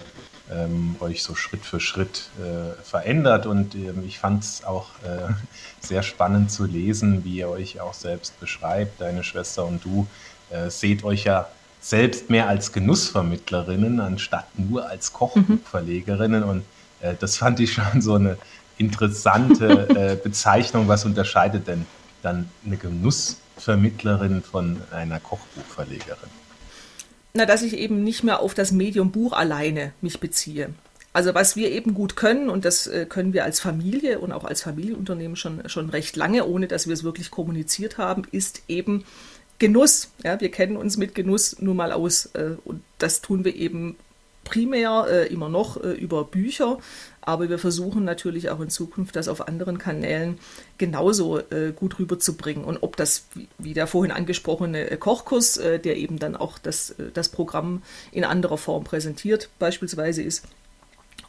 ähm, 0.51 0.95
euch 0.99 1.23
so 1.23 1.35
Schritt 1.35 1.65
für 1.65 1.79
Schritt 1.79 2.29
äh, 2.39 2.81
verändert. 2.83 3.45
Und 3.45 3.75
ähm, 3.75 4.03
ich 4.05 4.19
fand 4.19 4.43
es 4.43 4.63
auch 4.63 4.89
äh, 5.03 5.33
sehr 5.79 6.03
spannend 6.03 6.51
zu 6.51 6.65
lesen, 6.65 7.23
wie 7.23 7.37
ihr 7.37 7.49
euch 7.49 7.79
auch 7.79 7.93
selbst 7.93 8.39
beschreibt. 8.39 9.01
Deine 9.01 9.23
Schwester 9.23 9.65
und 9.65 9.83
du 9.83 10.07
äh, 10.49 10.69
seht 10.69 11.03
euch 11.03 11.23
ja 11.23 11.47
selbst 11.79 12.29
mehr 12.29 12.47
als 12.47 12.73
Genussvermittlerinnen, 12.73 13.99
anstatt 13.99 14.47
nur 14.57 14.87
als 14.87 15.13
Kochbuchverlegerinnen. 15.13 16.43
Und 16.43 16.63
äh, 17.01 17.15
das 17.19 17.37
fand 17.37 17.59
ich 17.59 17.73
schon 17.73 18.01
so 18.01 18.15
eine 18.15 18.37
interessante 18.77 20.19
Bezeichnung. 20.23 20.87
Was 20.87 21.05
unterscheidet 21.05 21.67
denn 21.67 21.85
dann 22.21 22.49
eine 22.65 22.77
Genussvermittlerin 22.77 24.43
von 24.43 24.81
einer 24.91 25.19
Kochbuchverlegerin? 25.19 26.40
Na, 27.33 27.45
dass 27.45 27.63
ich 27.63 27.77
eben 27.77 28.03
nicht 28.03 28.23
mehr 28.23 28.41
auf 28.41 28.53
das 28.53 28.71
Medium 28.71 29.11
Buch 29.11 29.33
alleine 29.33 29.93
mich 30.01 30.19
beziehe. 30.19 30.69
Also 31.13 31.33
was 31.33 31.55
wir 31.55 31.71
eben 31.71 31.93
gut 31.93 32.15
können, 32.15 32.49
und 32.49 32.63
das 32.63 32.87
äh, 32.87 33.05
können 33.07 33.33
wir 33.33 33.43
als 33.43 33.59
Familie 33.59 34.19
und 34.19 34.31
auch 34.31 34.45
als 34.45 34.61
Familienunternehmen 34.61 35.35
schon, 35.35 35.67
schon 35.67 35.89
recht 35.89 36.15
lange, 36.15 36.45
ohne 36.45 36.67
dass 36.67 36.87
wir 36.87 36.93
es 36.93 37.03
wirklich 37.03 37.31
kommuniziert 37.31 37.97
haben, 37.97 38.23
ist 38.31 38.63
eben 38.67 39.03
Genuss. 39.59 40.09
Ja, 40.23 40.39
wir 40.39 40.49
kennen 40.49 40.77
uns 40.77 40.97
mit 40.97 41.13
Genuss 41.13 41.57
nun 41.59 41.75
mal 41.75 41.91
aus. 41.91 42.27
Äh, 42.27 42.55
und 42.63 42.81
das 42.97 43.21
tun 43.21 43.43
wir 43.43 43.55
eben 43.55 43.97
primär 44.43 45.05
äh, 45.09 45.27
immer 45.27 45.49
noch 45.49 45.77
über 45.77 46.23
Bücher, 46.23 46.79
aber 47.21 47.49
wir 47.49 47.59
versuchen 47.59 48.03
natürlich 48.03 48.49
auch 48.49 48.59
in 48.59 48.69
Zukunft 48.69 49.15
das 49.15 49.27
auf 49.27 49.47
anderen 49.47 49.77
Kanälen 49.77 50.39
genauso 50.77 51.37
äh, 51.37 51.71
gut 51.75 51.99
rüberzubringen. 51.99 52.65
Und 52.65 52.81
ob 52.81 52.97
das, 52.97 53.27
wie, 53.59 53.73
der 53.73 53.87
vorhin 53.87 54.11
angesprochene 54.11 54.89
äh, 54.89 54.97
Kochkurs, 54.97 55.57
äh, 55.57 55.79
der 55.79 55.97
eben 55.97 56.17
dann 56.17 56.35
auch 56.35 56.57
das, 56.57 56.91
äh, 56.91 57.11
das 57.13 57.29
Programm 57.29 57.83
in 58.11 58.23
anderer 58.23 58.57
Form 58.57 58.83
präsentiert, 58.83 59.49
beispielsweise 59.59 60.23
ist, 60.23 60.45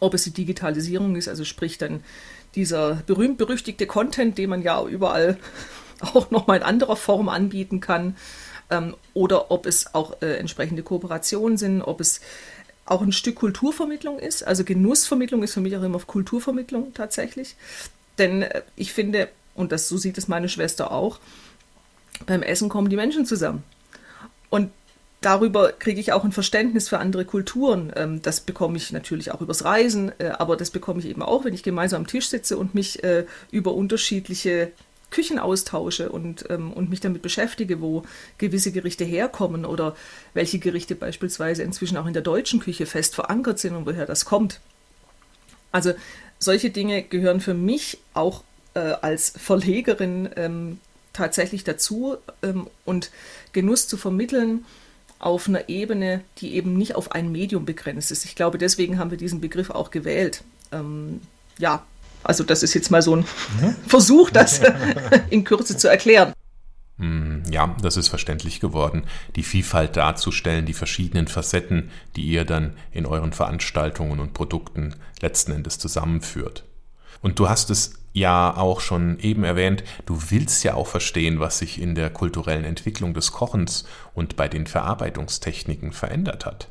ob 0.00 0.14
es 0.14 0.24
die 0.24 0.30
Digitalisierung 0.30 1.14
ist, 1.14 1.28
also 1.28 1.44
sprich 1.44 1.76
dann 1.76 2.02
dieser 2.54 3.02
berühmt-berüchtigte 3.06 3.86
Content, 3.86 4.38
den 4.38 4.50
man 4.50 4.62
ja 4.62 4.82
überall 4.84 5.36
auch 6.00 6.30
nochmal 6.30 6.58
in 6.58 6.62
anderer 6.62 6.96
Form 6.96 7.28
anbieten 7.28 7.80
kann, 7.80 8.16
ähm, 8.70 8.96
oder 9.12 9.50
ob 9.50 9.66
es 9.66 9.94
auch 9.94 10.22
äh, 10.22 10.36
entsprechende 10.36 10.82
Kooperationen 10.82 11.58
sind, 11.58 11.82
ob 11.82 12.00
es 12.00 12.20
auch 12.84 13.02
ein 13.02 13.12
Stück 13.12 13.36
Kulturvermittlung 13.36 14.18
ist. 14.18 14.46
Also 14.46 14.64
Genussvermittlung 14.64 15.42
ist 15.42 15.54
für 15.54 15.60
mich 15.60 15.76
auch 15.76 15.82
immer 15.82 15.98
Kulturvermittlung 16.00 16.94
tatsächlich. 16.94 17.56
Denn 18.18 18.42
äh, 18.42 18.62
ich 18.76 18.92
finde, 18.92 19.28
und 19.54 19.72
das 19.72 19.88
so 19.88 19.96
sieht 19.96 20.18
es 20.18 20.28
meine 20.28 20.48
Schwester 20.48 20.90
auch, 20.90 21.18
beim 22.26 22.42
Essen 22.42 22.68
kommen 22.68 22.88
die 22.88 22.96
Menschen 22.96 23.26
zusammen. 23.26 23.62
Und 24.50 24.70
darüber 25.20 25.72
kriege 25.72 26.00
ich 26.00 26.12
auch 26.12 26.24
ein 26.24 26.32
Verständnis 26.32 26.88
für 26.88 26.98
andere 26.98 27.24
Kulturen. 27.24 27.92
Ähm, 27.96 28.22
das 28.22 28.40
bekomme 28.40 28.76
ich 28.76 28.92
natürlich 28.92 29.30
auch 29.32 29.40
übers 29.40 29.64
Reisen, 29.64 30.12
äh, 30.18 30.28
aber 30.38 30.56
das 30.56 30.70
bekomme 30.70 31.00
ich 31.00 31.06
eben 31.06 31.22
auch, 31.22 31.44
wenn 31.44 31.54
ich 31.54 31.62
gemeinsam 31.62 32.02
am 32.02 32.06
Tisch 32.06 32.28
sitze 32.28 32.58
und 32.58 32.74
mich 32.74 33.02
äh, 33.04 33.26
über 33.50 33.74
unterschiedliche 33.74 34.72
Küchen 35.12 35.38
austausche 35.38 36.10
und, 36.10 36.44
ähm, 36.50 36.72
und 36.72 36.90
mich 36.90 36.98
damit 36.98 37.22
beschäftige, 37.22 37.80
wo 37.80 38.02
gewisse 38.38 38.72
Gerichte 38.72 39.04
herkommen 39.04 39.64
oder 39.64 39.94
welche 40.34 40.58
Gerichte 40.58 40.96
beispielsweise 40.96 41.62
inzwischen 41.62 41.96
auch 41.96 42.06
in 42.06 42.14
der 42.14 42.22
deutschen 42.22 42.58
Küche 42.58 42.86
fest 42.86 43.14
verankert 43.14 43.60
sind 43.60 43.76
und 43.76 43.86
woher 43.86 44.06
das 44.06 44.24
kommt. 44.24 44.60
Also 45.70 45.92
solche 46.40 46.70
Dinge 46.70 47.02
gehören 47.02 47.40
für 47.40 47.54
mich 47.54 47.98
auch 48.14 48.42
äh, 48.74 48.80
als 48.80 49.32
Verlegerin 49.36 50.30
ähm, 50.36 50.80
tatsächlich 51.12 51.62
dazu 51.62 52.16
ähm, 52.42 52.66
und 52.84 53.10
Genuss 53.52 53.86
zu 53.86 53.96
vermitteln 53.96 54.64
auf 55.18 55.48
einer 55.48 55.68
Ebene, 55.68 56.22
die 56.38 56.54
eben 56.54 56.76
nicht 56.76 56.96
auf 56.96 57.12
ein 57.12 57.30
Medium 57.30 57.64
begrenzt 57.64 58.10
ist. 58.10 58.24
Ich 58.24 58.34
glaube, 58.34 58.58
deswegen 58.58 58.98
haben 58.98 59.10
wir 59.10 59.18
diesen 59.18 59.40
Begriff 59.40 59.70
auch 59.70 59.90
gewählt. 59.90 60.42
Ähm, 60.72 61.20
ja, 61.58 61.86
also 62.24 62.44
das 62.44 62.62
ist 62.62 62.74
jetzt 62.74 62.90
mal 62.90 63.02
so 63.02 63.16
ein 63.16 63.24
mhm. 63.60 63.76
Versuch, 63.86 64.30
das 64.30 64.60
in 65.30 65.44
Kürze 65.44 65.76
zu 65.76 65.88
erklären. 65.88 66.32
Hm, 66.98 67.42
ja, 67.50 67.74
das 67.80 67.96
ist 67.96 68.08
verständlich 68.08 68.60
geworden, 68.60 69.04
die 69.34 69.42
Vielfalt 69.42 69.96
darzustellen, 69.96 70.66
die 70.66 70.74
verschiedenen 70.74 71.26
Facetten, 71.26 71.90
die 72.16 72.26
ihr 72.26 72.44
dann 72.44 72.74
in 72.92 73.06
euren 73.06 73.32
Veranstaltungen 73.32 74.20
und 74.20 74.34
Produkten 74.34 74.94
letzten 75.20 75.52
Endes 75.52 75.78
zusammenführt. 75.78 76.64
Und 77.22 77.38
du 77.38 77.48
hast 77.48 77.70
es 77.70 77.94
ja 78.12 78.54
auch 78.56 78.80
schon 78.80 79.18
eben 79.20 79.44
erwähnt, 79.44 79.84
du 80.06 80.18
willst 80.30 80.64
ja 80.64 80.74
auch 80.74 80.86
verstehen, 80.86 81.40
was 81.40 81.58
sich 81.58 81.80
in 81.80 81.94
der 81.94 82.10
kulturellen 82.10 82.64
Entwicklung 82.64 83.14
des 83.14 83.32
Kochens 83.32 83.84
und 84.14 84.36
bei 84.36 84.48
den 84.48 84.66
Verarbeitungstechniken 84.66 85.92
verändert 85.92 86.44
hat. 86.44 86.68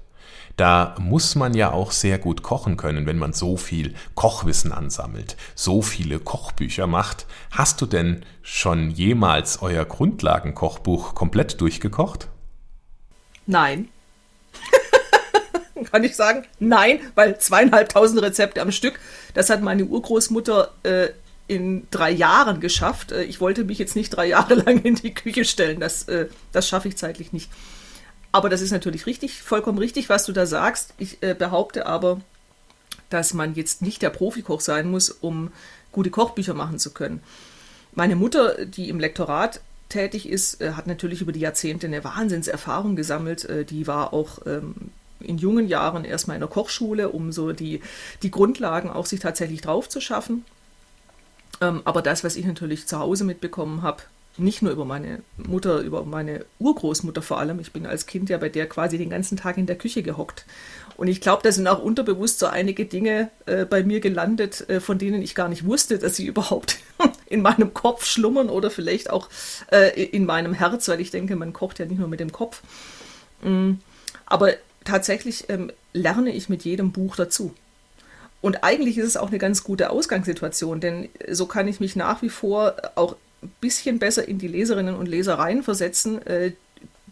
Da 0.58 0.96
muss 1.00 1.36
man 1.36 1.54
ja 1.54 1.72
auch 1.72 1.92
sehr 1.92 2.18
gut 2.18 2.44
kochen 2.44 2.78
können, 2.78 3.06
wenn 3.06 3.18
man 3.18 3.34
so 3.34 3.58
viel 3.58 3.94
Kochwissen 4.16 4.72
ansammelt, 4.72 5.38
so 5.56 5.82
viele 5.82 6.20
Kochbücher 6.20 6.88
macht. 6.88 7.26
Hast 7.52 7.82
du 7.82 7.86
denn 7.86 8.26
schon 8.42 8.92
jemals 8.92 9.62
euer 9.62 9.86
Grundlagenkochbuch 9.86 11.16
komplett 11.16 11.60
durchgekocht? 11.62 12.28
Nein. 13.46 13.90
Kann 15.92 16.04
ich 16.04 16.16
sagen? 16.16 16.46
Nein, 16.60 17.00
weil 17.16 17.40
zweieinhalbtausend 17.40 18.22
Rezepte 18.22 18.62
am 18.62 18.72
Stück, 18.72 19.00
das 19.34 19.50
hat 19.50 19.62
meine 19.62 19.86
Urgroßmutter 19.86 20.72
äh, 20.84 21.10
in 21.48 21.88
drei 21.92 22.12
Jahren 22.12 22.60
geschafft. 22.62 23.12
Äh, 23.12 23.24
ich 23.24 23.42
wollte 23.42 23.64
mich 23.66 23.80
jetzt 23.80 23.96
nicht 23.96 24.12
drei 24.12 24.28
Jahre 24.28 24.54
lang 24.66 24.82
in 24.84 24.96
die 24.96 25.14
Küche 25.14 25.46
stellen. 25.46 25.80
Das, 25.80 26.08
äh, 26.08 26.28
das 26.52 26.68
schaffe 26.68 26.88
ich 26.88 26.98
zeitlich 26.98 27.34
nicht. 27.34 27.50
Aber 28.32 28.50
das 28.50 28.62
ist 28.62 28.72
natürlich 28.72 29.06
richtig, 29.06 29.42
vollkommen 29.42 29.78
richtig, 29.78 30.10
was 30.10 30.26
du 30.26 30.32
da 30.32 30.46
sagst. 30.46 30.94
Ich 30.98 31.22
äh, 31.22 31.34
behaupte 31.34 31.86
aber, 31.86 32.22
dass 33.10 33.34
man 33.34 33.56
jetzt 33.56 33.82
nicht 33.82 34.02
der 34.02 34.10
Profikoch 34.10 34.62
sein 34.62 34.90
muss, 34.90 35.10
um 35.10 35.52
gute 35.92 36.10
Kochbücher 36.10 36.54
machen 36.54 36.80
zu 36.80 36.92
können. 36.92 37.22
Meine 37.94 38.16
Mutter, 38.16 38.66
die 38.66 38.88
im 38.88 39.00
Lektorat 39.00 39.60
tätig 39.90 40.30
ist, 40.30 40.62
äh, 40.62 40.74
hat 40.74 40.88
natürlich 40.88 41.22
über 41.22 41.34
die 41.34 41.42
Jahrzehnte 41.42 41.88
eine 41.88 42.04
Wahnsinnserfahrung 42.04 42.96
gesammelt. 42.96 43.46
Äh, 43.46 43.66
die 43.66 43.86
war 43.88 44.14
auch 44.14 44.40
ähm, 44.46 44.76
in 45.20 45.38
jungen 45.38 45.68
Jahren 45.68 46.06
erstmal 46.06 46.36
in 46.36 46.42
der 46.42 46.50
Kochschule, 46.50 47.10
um 47.10 47.32
so 47.32 47.52
die, 47.52 47.82
die 48.24 48.32
Grundlagen 48.32 48.90
auch 48.90 49.06
sich 49.06 49.20
tatsächlich 49.20 49.62
drauf 49.62 49.90
zu 49.90 50.00
schaffen. 50.00 50.46
Ähm, 51.60 51.82
aber 51.84 52.02
das, 52.02 52.24
was 52.24 52.38
ich 52.38 52.46
natürlich 52.46 52.88
zu 52.88 52.98
Hause 52.98 53.26
mitbekommen 53.26 53.82
habe, 53.82 54.04
nicht 54.38 54.62
nur 54.62 54.72
über 54.72 54.86
meine 54.86 55.22
Mutter, 55.38 55.80
über 55.80 56.06
meine 56.06 56.46
Urgroßmutter 56.60 57.22
vor 57.22 57.40
allem. 57.40 57.60
Ich 57.60 57.74
bin 57.74 57.86
als 57.86 58.06
Kind 58.06 58.30
ja 58.30 58.38
bei 58.38 58.50
der 58.50 58.68
quasi 58.68 58.98
den 58.98 59.10
ganzen 59.10 59.38
Tag 59.38 59.58
in 59.58 59.66
der 59.66 59.78
Küche 59.78 60.04
gehockt. 60.04 60.46
Und 60.98 61.08
ich 61.08 61.20
glaube, 61.20 61.44
da 61.44 61.52
sind 61.52 61.68
auch 61.68 61.82
unterbewusst 61.82 62.40
so 62.40 62.48
einige 62.48 62.86
Dinge 62.86 63.30
äh, 63.46 63.66
bei 63.66 63.84
mir 63.84 64.00
gelandet, 64.00 64.70
äh, 64.70 64.80
von 64.80 64.98
denen 64.98 65.22
ich 65.22 65.36
gar 65.36 65.50
nicht 65.50 65.66
wusste, 65.66 65.98
dass 65.98 66.16
sie 66.16 66.26
überhaupt 66.28 66.78
in 67.26 67.42
meinem 67.42 67.74
Kopf 67.74 68.06
schlummern 68.06 68.50
oder 68.50 68.70
vielleicht 68.70 69.10
auch 69.10 69.30
äh, 69.72 70.02
in 70.04 70.26
meinem 70.26 70.54
Herz, 70.54 70.88
weil 70.88 71.02
ich 71.02 71.12
denke, 71.12 71.36
man 71.36 71.54
kocht 71.54 71.80
ja 71.80 71.86
nicht 71.86 72.00
nur 72.00 72.08
mit 72.08 72.20
dem 72.20 72.32
Kopf. 72.32 72.62
Mm, 73.42 73.74
aber 74.26 74.54
tatsächlich 74.84 75.50
ähm, 75.50 75.72
lerne 75.94 76.32
ich 76.32 76.50
mit 76.50 76.64
jedem 76.64 76.92
Buch 76.92 77.16
dazu. 77.16 77.54
Und 78.42 78.64
eigentlich 78.64 78.98
ist 78.98 79.08
es 79.08 79.18
auch 79.18 79.28
eine 79.28 79.38
ganz 79.38 79.64
gute 79.64 79.92
Ausgangssituation, 79.92 80.80
denn 80.80 81.10
so 81.30 81.46
kann 81.46 81.68
ich 81.68 81.80
mich 81.80 81.96
nach 81.96 82.22
wie 82.22 82.30
vor 82.30 82.76
auch 82.96 83.16
ein 83.42 83.52
bisschen 83.60 84.00
besser 84.00 84.28
in 84.28 84.38
die 84.38 84.48
Leserinnen 84.48 84.96
und 84.96 85.08
Leser 85.08 85.36
reinversetzen, 85.36 86.26
äh, 86.26 86.52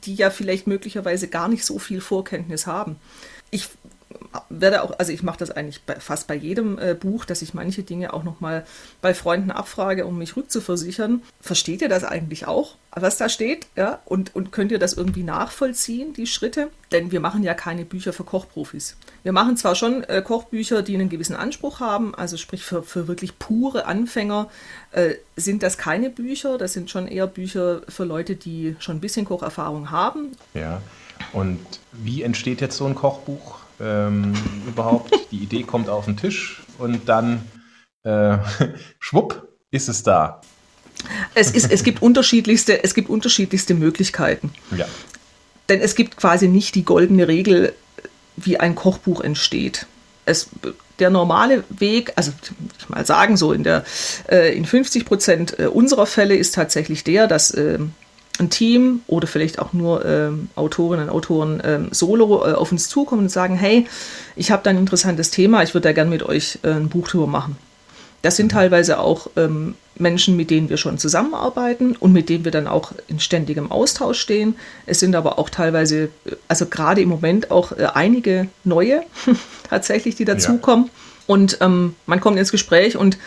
die 0.05 0.15
ja 0.15 0.29
vielleicht 0.29 0.67
möglicherweise 0.67 1.27
gar 1.27 1.47
nicht 1.47 1.65
so 1.65 1.79
viel 1.79 2.01
Vorkenntnis 2.01 2.67
haben. 2.67 2.95
Ich 3.51 3.67
werde 4.49 4.83
auch, 4.83 4.97
also 4.99 5.11
ich 5.11 5.23
mache 5.23 5.39
das 5.39 5.51
eigentlich 5.51 5.83
bei, 5.83 5.95
fast 5.95 6.27
bei 6.27 6.35
jedem 6.35 6.77
äh, 6.77 6.93
Buch, 6.93 7.25
dass 7.25 7.41
ich 7.41 7.53
manche 7.53 7.83
Dinge 7.83 8.13
auch 8.13 8.23
nochmal 8.23 8.65
bei 9.01 9.13
Freunden 9.13 9.51
abfrage, 9.51 10.05
um 10.05 10.17
mich 10.17 10.35
rückzuversichern. 10.35 11.21
Versteht 11.41 11.81
ihr 11.81 11.89
das 11.89 12.03
eigentlich 12.03 12.47
auch, 12.47 12.75
was 12.91 13.17
da 13.17 13.29
steht? 13.29 13.67
Ja? 13.75 13.99
Und, 14.05 14.35
und 14.35 14.51
könnt 14.51 14.71
ihr 14.71 14.79
das 14.79 14.93
irgendwie 14.93 15.23
nachvollziehen, 15.23 16.13
die 16.13 16.27
Schritte? 16.27 16.69
Denn 16.91 17.11
wir 17.11 17.19
machen 17.19 17.43
ja 17.43 17.53
keine 17.53 17.85
Bücher 17.85 18.13
für 18.13 18.23
Kochprofis. 18.23 18.97
Wir 19.23 19.31
machen 19.31 19.57
zwar 19.57 19.75
schon 19.75 20.03
äh, 20.03 20.21
Kochbücher, 20.21 20.81
die 20.81 20.95
einen 20.95 21.09
gewissen 21.09 21.35
Anspruch 21.35 21.79
haben, 21.79 22.13
also 22.15 22.37
sprich 22.37 22.63
für, 22.63 22.83
für 22.83 23.07
wirklich 23.07 23.37
pure 23.39 23.85
Anfänger 23.85 24.49
äh, 24.91 25.15
sind 25.35 25.63
das 25.63 25.77
keine 25.77 26.09
Bücher, 26.09 26.57
das 26.57 26.73
sind 26.73 26.89
schon 26.89 27.07
eher 27.07 27.27
Bücher 27.27 27.81
für 27.87 28.05
Leute, 28.05 28.35
die 28.35 28.75
schon 28.79 28.97
ein 28.97 29.01
bisschen 29.01 29.25
Kocherfahrung 29.25 29.91
haben. 29.91 30.31
Ja. 30.53 30.81
Und 31.33 31.59
wie 31.91 32.23
entsteht 32.23 32.61
jetzt 32.61 32.77
so 32.77 32.85
ein 32.85 32.95
Kochbuch? 32.95 33.59
Ähm, 33.79 34.33
überhaupt. 34.67 35.13
Die 35.31 35.37
Idee 35.37 35.63
kommt 35.63 35.89
auf 35.89 36.05
den 36.05 36.17
Tisch 36.17 36.61
und 36.77 37.07
dann 37.07 37.43
äh, 38.03 38.37
schwupp 38.99 39.47
ist 39.71 39.89
es 39.89 40.03
da. 40.03 40.41
Es, 41.33 41.51
ist, 41.51 41.71
es, 41.71 41.83
gibt 41.83 42.01
unterschiedlichste, 42.01 42.83
es 42.83 42.93
gibt 42.93 43.09
unterschiedlichste 43.09 43.73
Möglichkeiten. 43.73 44.51
Ja. 44.75 44.85
Denn 45.69 45.79
es 45.81 45.95
gibt 45.95 46.17
quasi 46.17 46.47
nicht 46.47 46.75
die 46.75 46.83
goldene 46.83 47.27
Regel, 47.27 47.73
wie 48.35 48.59
ein 48.59 48.75
Kochbuch 48.75 49.21
entsteht. 49.21 49.85
Es, 50.25 50.49
der 50.99 51.09
normale 51.09 51.63
Weg, 51.69 52.13
also 52.15 52.31
ich 52.77 52.89
mal 52.89 53.05
sagen, 53.05 53.37
so 53.37 53.53
in, 53.53 53.63
der, 53.63 53.85
äh, 54.29 54.55
in 54.55 54.65
50 54.65 55.05
Prozent 55.05 55.59
äh, 55.59 55.67
unserer 55.67 56.05
Fälle 56.05 56.35
ist 56.35 56.55
tatsächlich 56.55 57.03
der, 57.03 57.27
dass 57.27 57.51
äh, 57.51 57.79
ein 58.39 58.49
Team 58.49 59.01
oder 59.07 59.27
vielleicht 59.27 59.59
auch 59.59 59.73
nur 59.73 60.05
ähm, 60.05 60.49
Autorinnen 60.55 61.09
und 61.09 61.15
Autoren 61.15 61.61
ähm, 61.63 61.87
solo 61.91 62.45
äh, 62.45 62.53
auf 62.53 62.71
uns 62.71 62.89
zukommen 62.89 63.23
und 63.23 63.29
sagen, 63.29 63.55
hey, 63.55 63.85
ich 64.35 64.51
habe 64.51 64.63
da 64.63 64.69
ein 64.69 64.77
interessantes 64.77 65.31
Thema, 65.31 65.63
ich 65.63 65.73
würde 65.73 65.89
da 65.89 65.93
gerne 65.93 66.09
mit 66.09 66.23
euch 66.23 66.59
äh, 66.63 66.69
ein 66.69 66.89
Buch 66.89 67.07
drüber 67.07 67.27
machen. 67.27 67.57
Das 68.21 68.35
sind 68.35 68.51
teilweise 68.51 68.99
auch 68.99 69.29
ähm, 69.37 69.75
Menschen, 69.97 70.35
mit 70.35 70.49
denen 70.49 70.69
wir 70.69 70.77
schon 70.77 70.97
zusammenarbeiten 70.97 71.95
und 71.95 72.11
mit 72.11 72.29
denen 72.29 72.43
wir 72.43 72.51
dann 72.51 72.67
auch 72.67 72.91
in 73.07 73.19
ständigem 73.19 73.71
Austausch 73.71 74.19
stehen. 74.19 74.55
Es 74.85 74.99
sind 74.99 75.15
aber 75.15 75.39
auch 75.39 75.49
teilweise, 75.49 76.09
also 76.47 76.65
gerade 76.65 77.01
im 77.01 77.09
Moment 77.09 77.51
auch 77.51 77.71
äh, 77.71 77.87
einige 77.93 78.47
neue 78.63 79.03
tatsächlich, 79.69 80.15
die 80.15 80.25
dazukommen. 80.25 80.85
Ja. 80.85 80.91
Und 81.27 81.59
ähm, 81.61 81.95
man 82.07 82.19
kommt 82.19 82.37
ins 82.39 82.51
Gespräch 82.51 82.97
und 82.97 83.17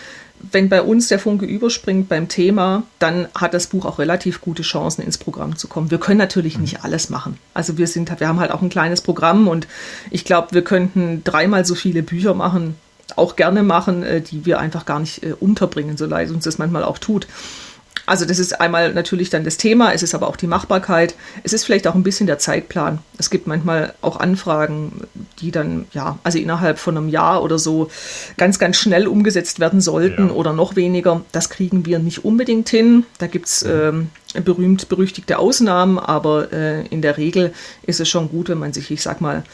wenn 0.51 0.69
bei 0.69 0.83
uns 0.83 1.09
der 1.09 1.19
Funke 1.19 1.47
überspringt 1.47 2.09
beim 2.09 2.29
Thema, 2.29 2.83
dann 2.99 3.29
hat 3.35 3.55
das 3.55 3.69
Buch 3.69 3.85
auch 3.85 3.99
relativ 3.99 4.41
gute 4.41 4.63
Chancen, 4.63 5.03
ins 5.03 5.19
Programm 5.19 5.57
zu 5.57 5.69
kommen. 5.69 5.91
Wir 5.91 5.99
können 5.99 6.19
natürlich 6.19 6.59
nicht 6.59 6.79
mhm. 6.79 6.85
alles 6.85 7.11
machen. 7.11 7.39
Also 7.55 7.79
wir 7.79 7.87
sind, 7.87 8.19
wir 8.19 8.29
haben 8.29 8.41
halt 8.41 8.51
auch 8.51 8.63
ein 8.63 8.69
kleines 8.69 9.01
Programm 9.01 9.49
und 9.49 9.67
ich 10.11 10.25
glaube, 10.25 10.49
wir 10.53 10.63
könnten 10.63 11.23
dreimal 11.25 11.65
so 11.65 11.75
viele 11.75 12.03
Bücher 12.03 12.35
machen, 12.35 12.77
auch 13.17 13.37
gerne 13.37 13.63
machen, 13.63 14.03
äh, 14.03 14.21
die 14.21 14.45
wir 14.47 14.59
einfach 14.59 14.87
gar 14.87 15.01
nicht 15.01 15.23
äh, 15.23 15.35
unterbringen, 15.39 15.97
so 15.97 16.07
leid 16.07 16.31
uns 16.31 16.45
das 16.45 16.59
manchmal 16.59 16.85
auch 16.85 16.99
tut. 16.99 17.27
Also 18.05 18.25
das 18.25 18.39
ist 18.39 18.61
einmal 18.61 18.93
natürlich 18.93 19.31
dann 19.31 19.45
das 19.45 19.57
Thema, 19.57 19.93
es 19.93 20.03
ist 20.03 20.15
aber 20.15 20.29
auch 20.29 20.37
die 20.37 20.49
Machbarkeit, 20.49 21.15
es 21.45 21.53
ist 21.53 21.65
vielleicht 21.65 21.87
auch 21.87 21.95
ein 21.95 22.03
bisschen 22.03 22.27
der 22.27 22.39
Zeitplan. 22.39 22.99
Es 23.19 23.31
gibt 23.31 23.47
manchmal 23.47 23.95
auch 24.03 24.19
Anfragen, 24.19 25.07
die 25.39 25.53
dann, 25.53 25.87
ja, 25.93 26.19
also 26.25 26.39
innerhalb 26.39 26.79
von 26.79 26.97
einem 26.97 27.09
Jahr 27.09 27.43
oder 27.43 27.59
so 27.59 27.91
ganz, 28.37 28.59
ganz 28.59 28.77
schnell 28.77 29.07
umgesetzt 29.07 29.61
werden 29.61 29.81
sollten 29.81 30.29
ja. 30.29 30.33
oder 30.35 30.53
noch 30.53 30.75
weniger. 30.75 31.23
Das 31.31 31.49
kriegen 31.49 31.87
wir 31.87 32.01
nicht 32.01 32.25
unbedingt 32.25 32.69
hin. 32.69 33.05
Da 33.19 33.29
gibt 33.29 33.47
es 33.47 33.63
ähm, 33.63 34.11
berühmt 34.45 34.89
berüchtigte 34.89 35.39
Ausnahmen, 35.39 35.99
aber 35.99 36.53
äh, 36.53 36.87
in 36.89 37.03
der 37.03 37.17
Regel 37.17 37.53
ist 37.87 38.01
es 38.01 38.09
schon 38.09 38.31
gut, 38.31 38.49
wenn 38.49 38.59
man 38.59 38.73
sich, 38.73 38.91
ich 38.91 39.03
sag 39.03 39.21
mal, 39.21 39.45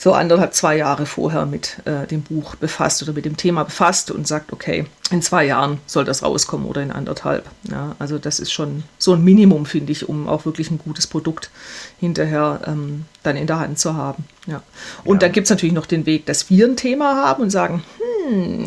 so 0.00 0.12
anderthalb, 0.12 0.54
zwei 0.54 0.76
Jahre 0.76 1.06
vorher 1.06 1.44
mit 1.44 1.78
äh, 1.84 2.06
dem 2.06 2.22
Buch 2.22 2.54
befasst 2.54 3.02
oder 3.02 3.12
mit 3.12 3.24
dem 3.24 3.36
Thema 3.36 3.64
befasst 3.64 4.12
und 4.12 4.28
sagt, 4.28 4.52
okay, 4.52 4.86
in 5.10 5.22
zwei 5.22 5.44
Jahren 5.44 5.80
soll 5.86 6.04
das 6.04 6.22
rauskommen 6.22 6.66
oder 6.66 6.82
in 6.82 6.92
anderthalb. 6.92 7.44
Ja, 7.68 7.96
also 7.98 8.18
das 8.18 8.38
ist 8.38 8.52
schon 8.52 8.84
so 8.96 9.14
ein 9.14 9.24
Minimum, 9.24 9.66
finde 9.66 9.90
ich, 9.90 10.08
um 10.08 10.28
auch 10.28 10.44
wirklich 10.44 10.70
ein 10.70 10.78
gutes 10.78 11.08
Produkt 11.08 11.50
hinterher 11.98 12.60
ähm, 12.66 13.06
dann 13.24 13.36
in 13.36 13.48
der 13.48 13.58
Hand 13.58 13.80
zu 13.80 13.94
haben. 13.94 14.24
Ja. 14.46 14.62
Und 15.04 15.16
ja. 15.16 15.20
dann 15.20 15.32
gibt 15.32 15.46
es 15.46 15.50
natürlich 15.50 15.74
noch 15.74 15.86
den 15.86 16.06
Weg, 16.06 16.26
dass 16.26 16.48
wir 16.48 16.66
ein 16.66 16.76
Thema 16.76 17.16
haben 17.16 17.42
und 17.42 17.50
sagen, 17.50 17.82
hm, 18.28 18.66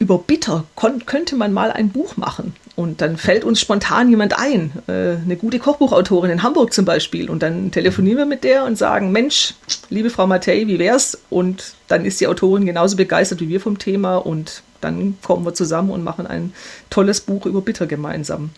über 0.00 0.18
Bitter 0.18 0.64
könnte 1.06 1.36
man 1.36 1.52
mal 1.52 1.70
ein 1.70 1.90
Buch 1.90 2.16
machen. 2.16 2.54
Und 2.78 3.00
dann 3.00 3.16
fällt 3.16 3.42
uns 3.42 3.60
spontan 3.60 4.08
jemand 4.08 4.38
ein, 4.38 4.70
äh, 4.86 5.16
eine 5.16 5.34
gute 5.36 5.58
Kochbuchautorin 5.58 6.30
in 6.30 6.44
Hamburg 6.44 6.72
zum 6.72 6.84
Beispiel. 6.84 7.28
Und 7.28 7.42
dann 7.42 7.72
telefonieren 7.72 8.18
wir 8.18 8.24
mit 8.24 8.44
der 8.44 8.62
und 8.62 8.78
sagen, 8.78 9.10
Mensch, 9.10 9.54
liebe 9.90 10.10
Frau 10.10 10.28
Mattei, 10.28 10.68
wie 10.68 10.78
wär's? 10.78 11.18
Und 11.28 11.74
dann 11.88 12.04
ist 12.04 12.20
die 12.20 12.28
Autorin 12.28 12.66
genauso 12.66 12.96
begeistert 12.96 13.40
wie 13.40 13.48
wir 13.48 13.60
vom 13.60 13.78
Thema 13.78 14.18
und 14.18 14.62
dann 14.80 15.18
kommen 15.24 15.44
wir 15.44 15.54
zusammen 15.54 15.90
und 15.90 16.04
machen 16.04 16.28
ein 16.28 16.52
tolles 16.88 17.20
Buch 17.20 17.46
über 17.46 17.62
Bitter 17.62 17.88
gemeinsam. 17.88 18.50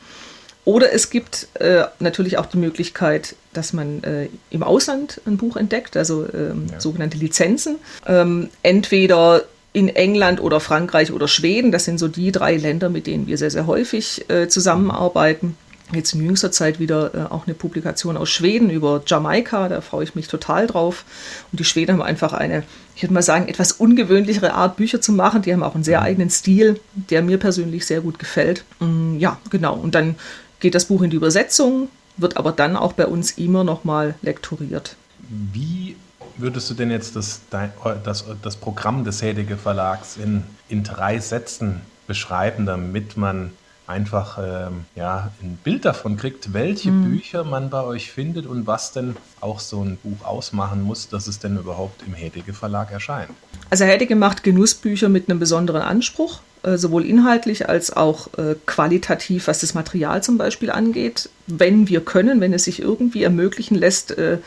Oder 0.67 0.93
es 0.93 1.09
gibt 1.09 1.49
äh, 1.55 1.85
natürlich 1.99 2.37
auch 2.37 2.45
die 2.45 2.59
Möglichkeit, 2.59 3.37
dass 3.55 3.73
man 3.73 4.05
äh, 4.05 4.29
im 4.51 4.63
Ausland 4.63 5.23
ein 5.27 5.39
Buch 5.39 5.57
entdeckt, 5.57 5.97
also 5.97 6.27
ähm, 6.35 6.67
ja. 6.71 6.79
sogenannte 6.79 7.17
Lizenzen. 7.17 7.77
Ähm, 8.07 8.51
entweder 8.63 9.45
in 9.73 9.89
England 9.89 10.41
oder 10.41 10.61
Frankreich 10.61 11.13
oder 11.13 11.29
Schweden. 11.29 11.73
Das 11.73 11.85
sind 11.85 11.99
so 11.99 12.09
die 12.09 12.33
drei 12.33 12.57
Länder, 12.57 12.89
mit 12.89 13.07
denen 13.07 13.27
wir 13.27 13.39
sehr, 13.39 13.51
sehr 13.51 13.67
häufig 13.67 14.29
äh, 14.29 14.49
zusammenarbeiten. 14.49 15.57
Jetzt 15.93 16.15
in 16.15 16.25
jüngster 16.25 16.53
Zeit 16.53 16.79
wieder 16.79 17.15
äh, 17.15 17.33
auch 17.33 17.47
eine 17.47 17.55
Publikation 17.55 18.17
aus 18.17 18.31
Schweden 18.31 18.71
über 18.71 19.03
Jamaika, 19.05 19.69
da 19.69 19.81
freue 19.81 20.05
ich 20.05 20.15
mich 20.15 20.29
total 20.29 20.67
drauf. 20.67 21.05
Und 21.51 21.59
die 21.59 21.65
Schweden 21.65 21.93
haben 21.93 22.03
einfach 22.03 22.33
eine, 22.33 22.63
ich 22.95 23.03
würde 23.03 23.15
mal 23.15 23.23
sagen, 23.23 23.49
etwas 23.49 23.73
ungewöhnlichere 23.73 24.55
Art, 24.55 24.77
Bücher 24.77 25.01
zu 25.01 25.13
machen. 25.13 25.43
Die 25.43 25.53
haben 25.53 25.63
auch 25.63 25.75
einen 25.75 25.85
sehr 25.85 26.03
eigenen 26.03 26.31
Stil, 26.31 26.79
der 26.95 27.23
mir 27.23 27.39
persönlich 27.39 27.87
sehr 27.87 28.01
gut 28.01 28.19
gefällt. 28.19 28.65
Mm, 28.79 29.19
ja, 29.19 29.39
genau. 29.51 29.75
Und 29.75 29.95
dann 29.95 30.15
geht 30.61 30.75
das 30.75 30.85
Buch 30.85 31.03
in 31.03 31.11
die 31.11 31.17
Übersetzung, 31.17 31.89
wird 32.17 32.37
aber 32.37 32.53
dann 32.53 32.77
auch 32.77 32.93
bei 32.93 33.07
uns 33.07 33.33
immer 33.33 33.65
nochmal 33.65 34.15
lektoriert. 34.23 34.97
Wie 35.29 35.97
würdest 36.41 36.71
du 36.71 36.75
denn 36.75 36.91
jetzt 36.91 37.17
das, 37.17 37.41
das, 37.51 38.25
das 38.43 38.57
Programm 38.57 39.05
des 39.05 39.23
Hedege 39.23 39.57
Verlags 39.57 40.17
in, 40.17 40.43
in 40.69 40.83
drei 40.85 41.19
Sätzen 41.19 41.81
beschreiben, 42.07 42.67
damit 42.67 43.17
man 43.17 43.53
einfach 43.91 44.39
ähm, 44.41 44.85
ja, 44.95 45.31
ein 45.43 45.59
Bild 45.63 45.85
davon 45.85 46.17
kriegt, 46.17 46.53
welche 46.53 46.91
mhm. 46.91 47.11
Bücher 47.11 47.45
man 47.45 47.71
bei 47.71 47.83
euch 47.83 48.11
findet 48.13 48.47
und 48.47 48.67
was 48.67 48.93
denn 48.93 49.17
auch 49.41 49.59
so 49.59 49.83
ein 49.83 49.97
Buch 49.97 50.25
ausmachen 50.25 50.83
muss, 50.83 51.09
dass 51.09 51.27
es 51.27 51.41
denn 51.41 51.59
überhaupt 51.59 52.03
im 52.07 52.15
Hedege 52.15 52.53
Verlag 52.53 52.93
erscheint. 52.93 53.31
Also 53.69 53.85
Hedege 53.85 54.15
macht 54.15 54.45
Genussbücher 54.45 55.09
mit 55.09 55.29
einem 55.29 55.41
besonderen 55.41 55.83
Anspruch, 55.83 56.41
äh, 56.63 56.77
sowohl 56.77 57.05
inhaltlich 57.05 57.69
als 57.69 57.95
auch 57.95 58.29
äh, 58.39 58.55
qualitativ, 58.65 59.49
was 59.49 59.61
das 59.61 59.75
Material 59.75 60.23
zum 60.23 60.39
Beispiel 60.39 60.71
angeht. 60.71 61.29
Wenn 61.49 61.89
wir 61.89 62.01
können, 62.01 62.41
wenn 62.41 62.53
es 62.53 62.65
sich 62.65 62.81
irgendwie 62.81 63.25
ermöglichen 63.25 63.77
lässt, 63.77 64.13
äh, 64.13 64.39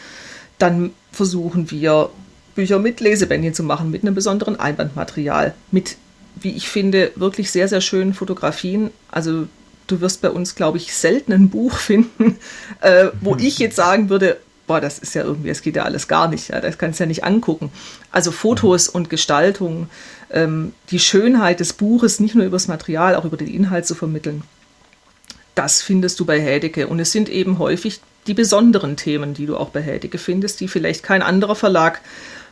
dann 0.58 0.92
versuchen 1.12 1.72
wir, 1.72 2.10
Bücher 2.56 2.80
mit 2.80 3.00
Lesebändchen 3.00 3.54
zu 3.54 3.64
machen, 3.64 3.90
mit 3.90 4.04
einem 4.04 4.16
besonderen 4.16 4.60
Einbandmaterial, 4.60 5.54
mit, 5.72 5.98
wie 6.36 6.52
ich 6.52 6.70
finde, 6.70 7.12
wirklich 7.16 7.52
sehr, 7.52 7.68
sehr 7.68 7.82
schönen 7.82 8.14
Fotografien. 8.14 8.92
Also 9.10 9.48
du 9.88 10.02
wirst 10.02 10.22
bei 10.22 10.30
uns, 10.30 10.56
glaube 10.56 10.78
ich, 10.78 10.94
selten 10.94 11.34
ein 11.34 11.50
Buch 11.50 11.78
finden, 11.78 12.38
äh, 12.82 13.08
wo 13.22 13.36
ich 13.40 13.58
jetzt 13.60 13.76
sagen 13.76 14.10
würde, 14.10 14.38
boah, 14.68 14.80
das 14.80 15.00
ist 15.00 15.14
ja 15.16 15.24
irgendwie, 15.24 15.50
das 15.50 15.62
geht 15.62 15.76
ja 15.76 15.84
alles 15.84 16.08
gar 16.08 16.28
nicht, 16.28 16.50
ja, 16.50 16.62
das 16.62 16.78
kannst 16.78 17.00
du 17.00 17.04
ja 17.04 17.08
nicht 17.08 17.24
angucken. 17.24 17.72
Also 18.12 18.32
Fotos 18.32 18.88
und 18.88 19.10
Gestaltung, 19.10 19.90
ähm, 20.32 20.74
die 20.90 21.00
Schönheit 21.00 21.60
des 21.60 21.74
Buches, 21.74 22.20
nicht 22.20 22.36
nur 22.36 22.46
über 22.46 22.56
das 22.56 22.68
Material, 22.68 23.16
auch 23.16 23.26
über 23.26 23.38
den 23.38 23.48
Inhalt 23.48 23.86
zu 23.86 23.96
vermitteln, 23.96 24.44
das 25.56 25.82
findest 25.82 26.20
du 26.20 26.26
bei 26.26 26.39
Hädeke. 26.39 26.88
Und 26.88 27.00
es 27.00 27.12
sind 27.12 27.30
eben 27.30 27.60
häufig 27.60 28.00
die 28.28 28.34
besonderen 28.34 28.98
Themen, 28.98 29.34
die 29.34 29.46
du 29.46 29.58
auch 29.58 29.70
bei 29.70 29.82
Hädeke 29.82 30.18
findest, 30.18 30.60
die 30.60 30.68
vielleicht 30.68 31.04
kein 31.04 31.22
anderer 31.22 31.56
Verlag 31.56 32.02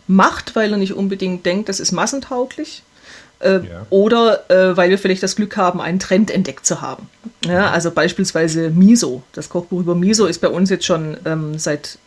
macht, 0.08 0.56
weil 0.56 0.72
er 0.72 0.78
nicht 0.78 0.94
unbedingt 0.94 1.46
denkt, 1.46 1.70
das 1.70 1.80
ist 1.80 1.92
massentauglich. 1.92 2.84
Äh, 3.40 3.54
ja. 3.54 3.86
Oder 3.90 4.50
äh, 4.50 4.78
weil 4.78 4.90
wir 4.90 4.98
vielleicht 4.98 5.24
das 5.24 5.36
Glück 5.36 5.58
haben, 5.58 5.82
einen 5.82 6.00
Trend 6.00 6.30
entdeckt 6.30 6.66
zu 6.66 6.82
haben. 6.82 7.10
Ja, 7.46 7.72
also 7.72 7.92
beispielsweise 7.92 8.70
Miso. 8.70 9.24
Das 9.34 9.50
Kochbuch 9.50 9.80
über 9.80 9.96
Miso 9.96 10.26
ist 10.26 10.40
bei 10.40 10.48
uns 10.48 10.70
jetzt 10.70 10.86
schon 10.86 11.18
ähm, 11.26 11.58
seit 11.58 11.98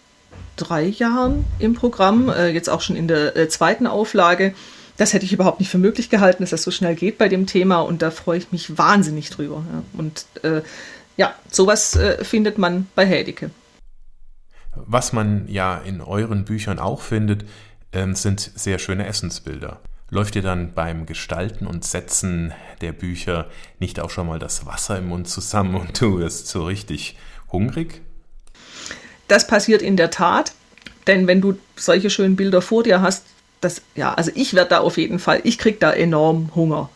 drei 0.56 0.84
Jahren 0.84 1.44
im 1.58 1.74
Programm, 1.74 2.28
äh, 2.28 2.50
jetzt 2.50 2.70
auch 2.70 2.80
schon 2.80 2.94
in 2.94 3.08
der 3.08 3.36
äh, 3.36 3.48
zweiten 3.48 3.86
Auflage. 3.86 4.54
Das 4.96 5.12
hätte 5.12 5.24
ich 5.24 5.32
überhaupt 5.32 5.58
nicht 5.58 5.70
für 5.70 5.78
möglich 5.78 6.08
gehalten, 6.08 6.44
dass 6.44 6.50
das 6.50 6.62
so 6.62 6.70
schnell 6.70 6.94
geht 6.94 7.18
bei 7.18 7.28
dem 7.28 7.46
Thema 7.46 7.80
und 7.80 8.00
da 8.00 8.12
freue 8.12 8.38
ich 8.38 8.52
mich 8.52 8.78
wahnsinnig 8.78 9.30
drüber. 9.30 9.64
Ja. 9.72 9.82
Und 9.98 10.26
äh, 10.44 10.62
ja, 11.16 11.34
sowas 11.50 11.96
äh, 11.96 12.24
findet 12.24 12.58
man 12.58 12.86
bei 12.94 13.06
Hädike. 13.06 13.50
Was 14.74 15.12
man 15.12 15.46
ja 15.48 15.78
in 15.78 16.00
euren 16.00 16.44
Büchern 16.44 16.78
auch 16.78 17.00
findet, 17.00 17.44
äh, 17.92 18.12
sind 18.14 18.50
sehr 18.54 18.78
schöne 18.78 19.06
Essensbilder. 19.06 19.80
Läuft 20.10 20.34
dir 20.34 20.42
dann 20.42 20.74
beim 20.74 21.06
Gestalten 21.06 21.66
und 21.66 21.84
Setzen 21.84 22.52
der 22.80 22.92
Bücher 22.92 23.46
nicht 23.78 24.00
auch 24.00 24.10
schon 24.10 24.26
mal 24.26 24.38
das 24.38 24.66
Wasser 24.66 24.98
im 24.98 25.08
Mund 25.08 25.28
zusammen 25.28 25.74
und 25.74 26.00
du 26.00 26.18
wirst 26.18 26.48
so 26.48 26.64
richtig 26.64 27.16
hungrig? 27.50 28.02
Das 29.28 29.46
passiert 29.46 29.80
in 29.80 29.96
der 29.96 30.10
Tat, 30.10 30.52
denn 31.06 31.26
wenn 31.26 31.40
du 31.40 31.58
solche 31.76 32.10
schönen 32.10 32.36
Bilder 32.36 32.60
vor 32.60 32.82
dir 32.82 33.00
hast, 33.00 33.24
das, 33.60 33.82
ja, 33.94 34.12
also 34.12 34.30
ich 34.34 34.54
werde 34.54 34.70
da 34.70 34.80
auf 34.80 34.98
jeden 34.98 35.18
Fall, 35.18 35.40
ich 35.44 35.58
kriege 35.58 35.78
da 35.78 35.92
enorm 35.92 36.50
Hunger. 36.54 36.90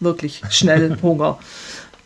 Wirklich 0.00 0.42
schnell 0.50 0.98
Hunger. 1.02 1.38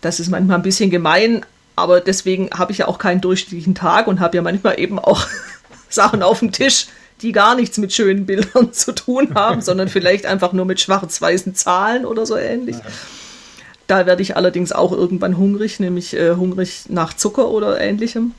Das 0.06 0.20
ist 0.20 0.30
manchmal 0.30 0.58
ein 0.58 0.62
bisschen 0.62 0.88
gemein, 0.88 1.44
aber 1.74 2.00
deswegen 2.00 2.48
habe 2.56 2.70
ich 2.70 2.78
ja 2.78 2.86
auch 2.86 2.98
keinen 2.98 3.20
durchschnittlichen 3.20 3.74
Tag 3.74 4.06
und 4.06 4.20
habe 4.20 4.36
ja 4.36 4.42
manchmal 4.42 4.78
eben 4.78 5.00
auch 5.00 5.26
Sachen 5.88 6.22
auf 6.22 6.38
dem 6.38 6.52
Tisch, 6.52 6.86
die 7.22 7.32
gar 7.32 7.56
nichts 7.56 7.76
mit 7.76 7.92
schönen 7.92 8.24
Bildern 8.24 8.72
zu 8.72 8.92
tun 8.92 9.34
haben, 9.34 9.62
sondern 9.62 9.88
vielleicht 9.88 10.24
einfach 10.24 10.52
nur 10.52 10.64
mit 10.64 10.80
schwarz-weißen 10.80 11.56
Zahlen 11.56 12.06
oder 12.06 12.24
so 12.24 12.36
ähnlich. 12.36 12.76
Da 13.88 14.06
werde 14.06 14.22
ich 14.22 14.36
allerdings 14.36 14.70
auch 14.70 14.92
irgendwann 14.92 15.38
hungrig, 15.38 15.80
nämlich 15.80 16.14
äh, 16.14 16.36
hungrig 16.36 16.84
nach 16.88 17.12
Zucker 17.12 17.48
oder 17.48 17.80
ähnlichem. 17.80 18.32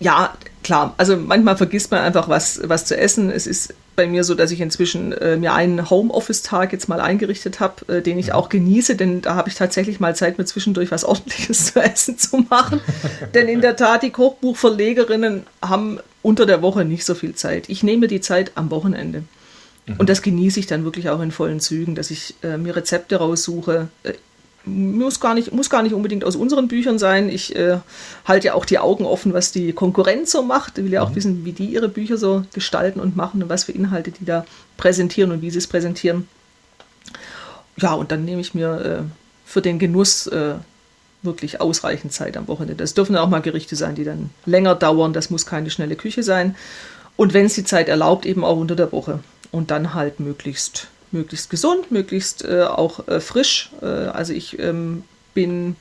Ja, 0.00 0.34
klar, 0.64 0.94
also 0.96 1.16
manchmal 1.16 1.56
vergisst 1.56 1.90
man 1.90 2.00
einfach 2.00 2.28
was, 2.28 2.60
was 2.64 2.86
zu 2.86 2.96
essen. 2.96 3.30
Es 3.30 3.46
ist 3.46 3.74
bei 3.96 4.06
mir 4.06 4.24
so, 4.24 4.34
dass 4.34 4.50
ich 4.50 4.62
inzwischen 4.62 5.12
äh, 5.12 5.36
mir 5.36 5.52
einen 5.52 5.90
Homeoffice-Tag 5.90 6.72
jetzt 6.72 6.88
mal 6.88 7.00
eingerichtet 7.00 7.60
habe, 7.60 7.98
äh, 7.98 8.02
den 8.02 8.18
ich 8.18 8.32
auch 8.32 8.48
genieße, 8.48 8.96
denn 8.96 9.20
da 9.20 9.34
habe 9.34 9.50
ich 9.50 9.56
tatsächlich 9.56 10.00
mal 10.00 10.16
Zeit, 10.16 10.38
mir 10.38 10.46
zwischendurch 10.46 10.90
was 10.90 11.04
Ordentliches 11.10 11.66
zu 11.66 11.80
essen 11.80 12.18
zu 12.18 12.38
machen. 12.48 12.80
denn 13.34 13.46
in 13.46 13.60
der 13.60 13.76
Tat, 13.76 14.02
die 14.02 14.10
Kochbuchverlegerinnen 14.10 15.46
haben 15.60 16.00
unter 16.22 16.46
der 16.46 16.62
Woche 16.62 16.86
nicht 16.86 17.04
so 17.04 17.14
viel 17.14 17.34
Zeit. 17.34 17.68
Ich 17.68 17.82
nehme 17.82 18.08
die 18.08 18.22
Zeit 18.22 18.52
am 18.54 18.70
Wochenende. 18.70 19.24
Mhm. 19.86 19.96
Und 19.98 20.08
das 20.08 20.22
genieße 20.22 20.60
ich 20.60 20.66
dann 20.66 20.84
wirklich 20.84 21.10
auch 21.10 21.20
in 21.20 21.30
vollen 21.30 21.60
Zügen, 21.60 21.94
dass 21.94 22.10
ich 22.10 22.36
äh, 22.42 22.56
mir 22.56 22.76
Rezepte 22.76 23.16
raussuche. 23.16 23.88
Muss 24.64 25.20
gar 25.20 25.34
nicht, 25.34 25.52
muss 25.52 25.70
gar 25.70 25.82
nicht 25.82 25.94
unbedingt 25.94 26.24
aus 26.24 26.36
unseren 26.36 26.68
Büchern 26.68 26.98
sein. 26.98 27.30
Ich 27.30 27.56
äh, 27.56 27.78
halte 28.26 28.48
ja 28.48 28.54
auch 28.54 28.66
die 28.66 28.78
Augen 28.78 29.06
offen, 29.06 29.32
was 29.32 29.52
die 29.52 29.72
Konkurrenz 29.72 30.30
so 30.30 30.42
macht. 30.42 30.76
Ich 30.76 30.84
will 30.84 30.92
ja 30.92 31.02
auch 31.02 31.10
mhm. 31.10 31.14
wissen, 31.14 31.44
wie 31.44 31.52
die 31.52 31.66
ihre 31.66 31.88
Bücher 31.88 32.18
so 32.18 32.44
gestalten 32.52 33.00
und 33.00 33.16
machen 33.16 33.42
und 33.42 33.48
was 33.48 33.64
für 33.64 33.72
Inhalte 33.72 34.10
die 34.10 34.24
da 34.24 34.44
präsentieren 34.76 35.32
und 35.32 35.40
wie 35.40 35.50
sie 35.50 35.58
es 35.58 35.66
präsentieren. 35.66 36.28
Ja, 37.78 37.94
und 37.94 38.12
dann 38.12 38.24
nehme 38.24 38.40
ich 38.40 38.54
mir 38.54 38.80
äh, 38.80 39.02
für 39.46 39.62
den 39.62 39.78
Genuss 39.78 40.26
äh, 40.26 40.54
wirklich 41.22 41.60
ausreichend 41.60 42.12
Zeit 42.12 42.36
am 42.36 42.48
Wochenende. 42.48 42.76
Das 42.76 42.94
dürfen 42.94 43.16
auch 43.16 43.28
mal 43.28 43.40
Gerichte 43.40 43.76
sein, 43.76 43.94
die 43.94 44.04
dann 44.04 44.30
länger 44.46 44.74
dauern. 44.74 45.12
Das 45.12 45.30
muss 45.30 45.46
keine 45.46 45.70
schnelle 45.70 45.96
Küche 45.96 46.22
sein. 46.22 46.56
Und 47.16 47.34
wenn 47.34 47.46
es 47.46 47.54
die 47.54 47.64
Zeit 47.64 47.88
erlaubt, 47.88 48.26
eben 48.26 48.44
auch 48.44 48.56
unter 48.56 48.76
der 48.76 48.92
Woche. 48.92 49.20
Und 49.50 49.70
dann 49.70 49.94
halt 49.94 50.20
möglichst 50.20 50.88
möglichst 51.12 51.50
gesund, 51.50 51.90
möglichst 51.90 52.44
äh, 52.44 52.62
auch 52.62 53.06
äh, 53.08 53.20
frisch. 53.20 53.70
Äh, 53.82 53.86
also 53.86 54.32
ich 54.32 54.58
ähm, 54.58 55.04
bin 55.34 55.76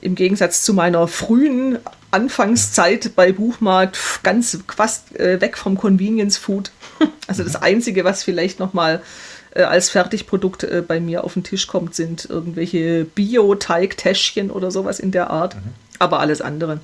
im 0.00 0.14
Gegensatz 0.14 0.62
zu 0.62 0.74
meiner 0.74 1.08
frühen 1.08 1.78
Anfangszeit 2.10 3.14
bei 3.16 3.32
Buchmarkt 3.32 3.98
ganz 4.22 4.58
fast 4.74 5.16
äh, 5.16 5.40
weg 5.40 5.58
vom 5.58 5.76
Convenience 5.76 6.38
Food. 6.38 6.70
Also 7.26 7.44
das 7.44 7.56
Einzige, 7.56 8.04
was 8.04 8.24
vielleicht 8.24 8.58
noch 8.58 8.72
mal 8.72 9.02
äh, 9.50 9.62
als 9.62 9.90
Fertigprodukt 9.90 10.64
äh, 10.64 10.82
bei 10.86 10.98
mir 10.98 11.24
auf 11.24 11.34
den 11.34 11.44
Tisch 11.44 11.66
kommt, 11.66 11.94
sind 11.94 12.24
irgendwelche 12.24 13.04
Bio-Teigtäschchen 13.04 14.50
oder 14.50 14.70
sowas 14.70 14.98
in 14.98 15.10
der 15.10 15.28
Art. 15.28 15.54
Mhm. 15.54 15.74
Aber 15.98 16.20
alles 16.20 16.40
andere 16.40 16.80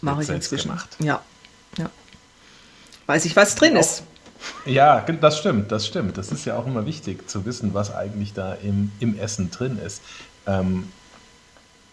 mache 0.00 0.22
ich 0.22 0.28
inzwischen. 0.28 0.68
Gemacht. 0.68 0.88
Ja, 1.00 1.20
ja. 1.78 1.90
Weiß 3.06 3.24
ich, 3.24 3.34
was 3.34 3.56
drin 3.56 3.74
ist. 3.74 4.04
Ja, 4.64 5.00
das 5.00 5.38
stimmt, 5.38 5.72
das 5.72 5.86
stimmt. 5.86 6.18
Das 6.18 6.32
ist 6.32 6.44
ja 6.44 6.56
auch 6.56 6.66
immer 6.66 6.86
wichtig 6.86 7.28
zu 7.28 7.44
wissen, 7.44 7.74
was 7.74 7.94
eigentlich 7.94 8.32
da 8.32 8.54
im, 8.54 8.92
im 9.00 9.18
Essen 9.18 9.50
drin 9.50 9.78
ist. 9.84 10.02
Ähm, 10.46 10.90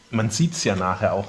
man 0.10 0.30
sieht 0.30 0.54
es 0.54 0.64
ja 0.64 0.76
nachher 0.76 1.14
auch 1.14 1.28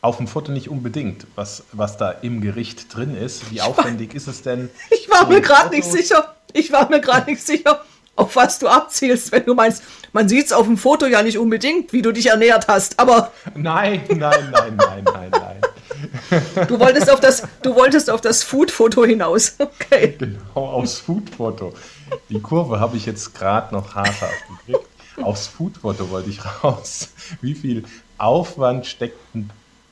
auf 0.00 0.16
dem 0.16 0.26
Foto 0.26 0.50
nicht 0.50 0.68
unbedingt, 0.68 1.26
was, 1.34 1.64
was 1.72 1.96
da 1.96 2.10
im 2.10 2.40
Gericht 2.40 2.94
drin 2.94 3.14
ist. 3.14 3.50
Wie 3.50 3.60
aufwendig 3.60 4.14
ist 4.14 4.28
es 4.28 4.42
denn? 4.42 4.70
Ich 4.90 5.10
war 5.10 5.26
mir 5.26 5.40
gerade 5.40 5.70
nicht 5.70 5.90
sicher. 5.90 6.36
Ich 6.52 6.72
war 6.72 6.88
mir 6.88 7.00
gerade 7.00 7.30
nicht 7.30 7.44
sicher, 7.44 7.84
auf 8.16 8.36
was 8.36 8.58
du 8.58 8.68
abzielst, 8.68 9.32
wenn 9.32 9.44
du 9.44 9.54
meinst, 9.54 9.82
man 10.12 10.28
sieht 10.28 10.46
es 10.46 10.52
auf 10.52 10.66
dem 10.66 10.76
Foto 10.76 11.06
ja 11.06 11.22
nicht 11.22 11.38
unbedingt, 11.38 11.92
wie 11.92 12.02
du 12.02 12.12
dich 12.12 12.26
ernährt 12.26 12.68
hast, 12.68 12.98
aber. 12.98 13.32
Nein, 13.54 14.02
nein, 14.08 14.50
nein, 14.52 14.76
nein, 14.76 15.04
nein, 15.04 15.30
nein. 15.30 15.60
Du 16.68 16.78
wolltest 16.78 17.10
auf 17.10 17.20
das, 17.20 17.42
du 17.62 17.74
wolltest 17.74 18.10
auf 18.10 18.20
das 18.20 18.42
Food-Foto 18.42 19.04
hinaus. 19.04 19.56
Okay. 19.90 20.14
Genau, 20.18 20.38
aufs 20.54 20.98
Food-Foto. 20.98 21.74
Die 22.28 22.40
Kurve 22.40 22.80
habe 22.80 22.96
ich 22.96 23.06
jetzt 23.06 23.34
gerade 23.34 23.74
noch 23.74 23.94
haarscharf 23.94 24.32
gekriegt. 24.48 24.86
Aufs 25.22 25.48
Food-Foto 25.48 26.10
wollte 26.10 26.30
ich 26.30 26.40
raus. 26.62 27.08
Wie 27.40 27.54
viel 27.54 27.84
Aufwand 28.18 28.86
steckt 28.86 29.18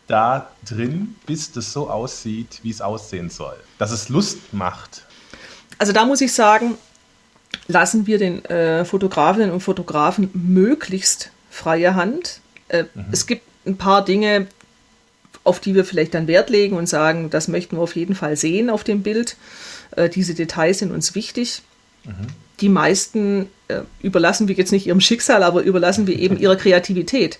da 0.06 0.48
drin, 0.68 1.16
bis 1.26 1.52
das 1.52 1.72
so 1.72 1.90
aussieht, 1.90 2.60
wie 2.62 2.70
es 2.70 2.80
aussehen 2.80 3.30
soll? 3.30 3.56
Dass 3.78 3.90
es 3.90 4.08
Lust 4.08 4.52
macht. 4.52 5.02
Also 5.78 5.92
da 5.92 6.04
muss 6.04 6.20
ich 6.20 6.32
sagen, 6.32 6.76
lassen 7.66 8.06
wir 8.06 8.18
den 8.18 8.44
äh, 8.46 8.84
Fotografinnen 8.84 9.50
und 9.50 9.60
Fotografen 9.60 10.30
möglichst 10.32 11.30
freie 11.50 11.94
Hand. 11.94 12.40
Äh, 12.68 12.84
mhm. 12.94 13.06
Es 13.12 13.26
gibt 13.26 13.42
ein 13.66 13.76
paar 13.76 14.04
Dinge, 14.04 14.48
auf 15.48 15.60
die 15.60 15.74
wir 15.74 15.84
vielleicht 15.84 16.14
dann 16.14 16.26
Wert 16.26 16.50
legen 16.50 16.76
und 16.76 16.88
sagen, 16.88 17.30
das 17.30 17.48
möchten 17.48 17.76
wir 17.76 17.82
auf 17.82 17.96
jeden 17.96 18.14
Fall 18.14 18.36
sehen 18.36 18.70
auf 18.70 18.84
dem 18.84 19.02
Bild. 19.02 19.36
Äh, 19.96 20.08
diese 20.08 20.34
Details 20.34 20.78
sind 20.78 20.92
uns 20.92 21.14
wichtig. 21.14 21.62
Mhm. 22.04 22.26
Die 22.60 22.68
meisten 22.68 23.48
äh, 23.68 23.80
überlassen 24.02 24.48
wir 24.48 24.54
jetzt 24.54 24.72
nicht 24.72 24.86
ihrem 24.86 25.00
Schicksal, 25.00 25.42
aber 25.42 25.62
überlassen 25.62 26.06
wir 26.06 26.18
eben 26.18 26.38
ihrer 26.38 26.56
Kreativität. 26.56 27.38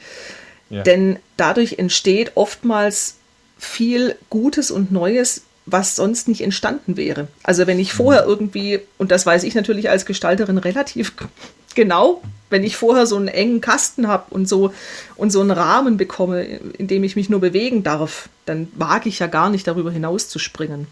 Ja. 0.71 0.83
Denn 0.83 1.19
dadurch 1.37 1.79
entsteht 1.79 2.33
oftmals 2.35 3.17
viel 3.59 4.17
Gutes 4.31 4.71
und 4.71 4.93
Neues, 4.93 5.43
was 5.67 5.97
sonst 5.97 6.29
nicht 6.29 6.41
entstanden 6.41 6.97
wäre. 6.97 7.29
Also 7.43 7.67
wenn 7.67 7.79
ich 7.79 7.93
vorher 7.93 8.23
mhm. 8.23 8.29
irgendwie, 8.29 8.81
und 8.97 9.11
das 9.11 9.27
weiß 9.27 9.45
ich 9.45 9.55
natürlich 9.55 9.91
als 9.91 10.07
Gestalterin 10.07 10.59
relativ 10.59 11.15
genau, 11.79 12.21
wenn 12.51 12.65
ich 12.65 12.77
vorher 12.77 13.07
so 13.07 13.15
einen 13.15 13.29
engen 13.29 13.61
Kasten 13.61 14.09
habe 14.09 14.25
und 14.31 14.49
so 14.49 14.75
und 15.15 15.31
so 15.31 15.41
einen 15.41 15.53
Rahmen 15.53 15.97
bekomme, 15.97 16.43
in 16.43 16.89
dem 16.89 17.05
ich 17.05 17.15
mich 17.15 17.31
nur 17.31 17.41
bewegen 17.41 17.85
darf, 17.85 18.29
dann 18.47 18.67
wage 18.75 19.09
ich 19.09 19.21
ja 19.21 19.29
gar 19.29 19.49
nicht 19.49 19.69
darüber 19.69 19.93
hinaus 19.93 20.29
zu 20.29 20.41
springen. 20.41 20.89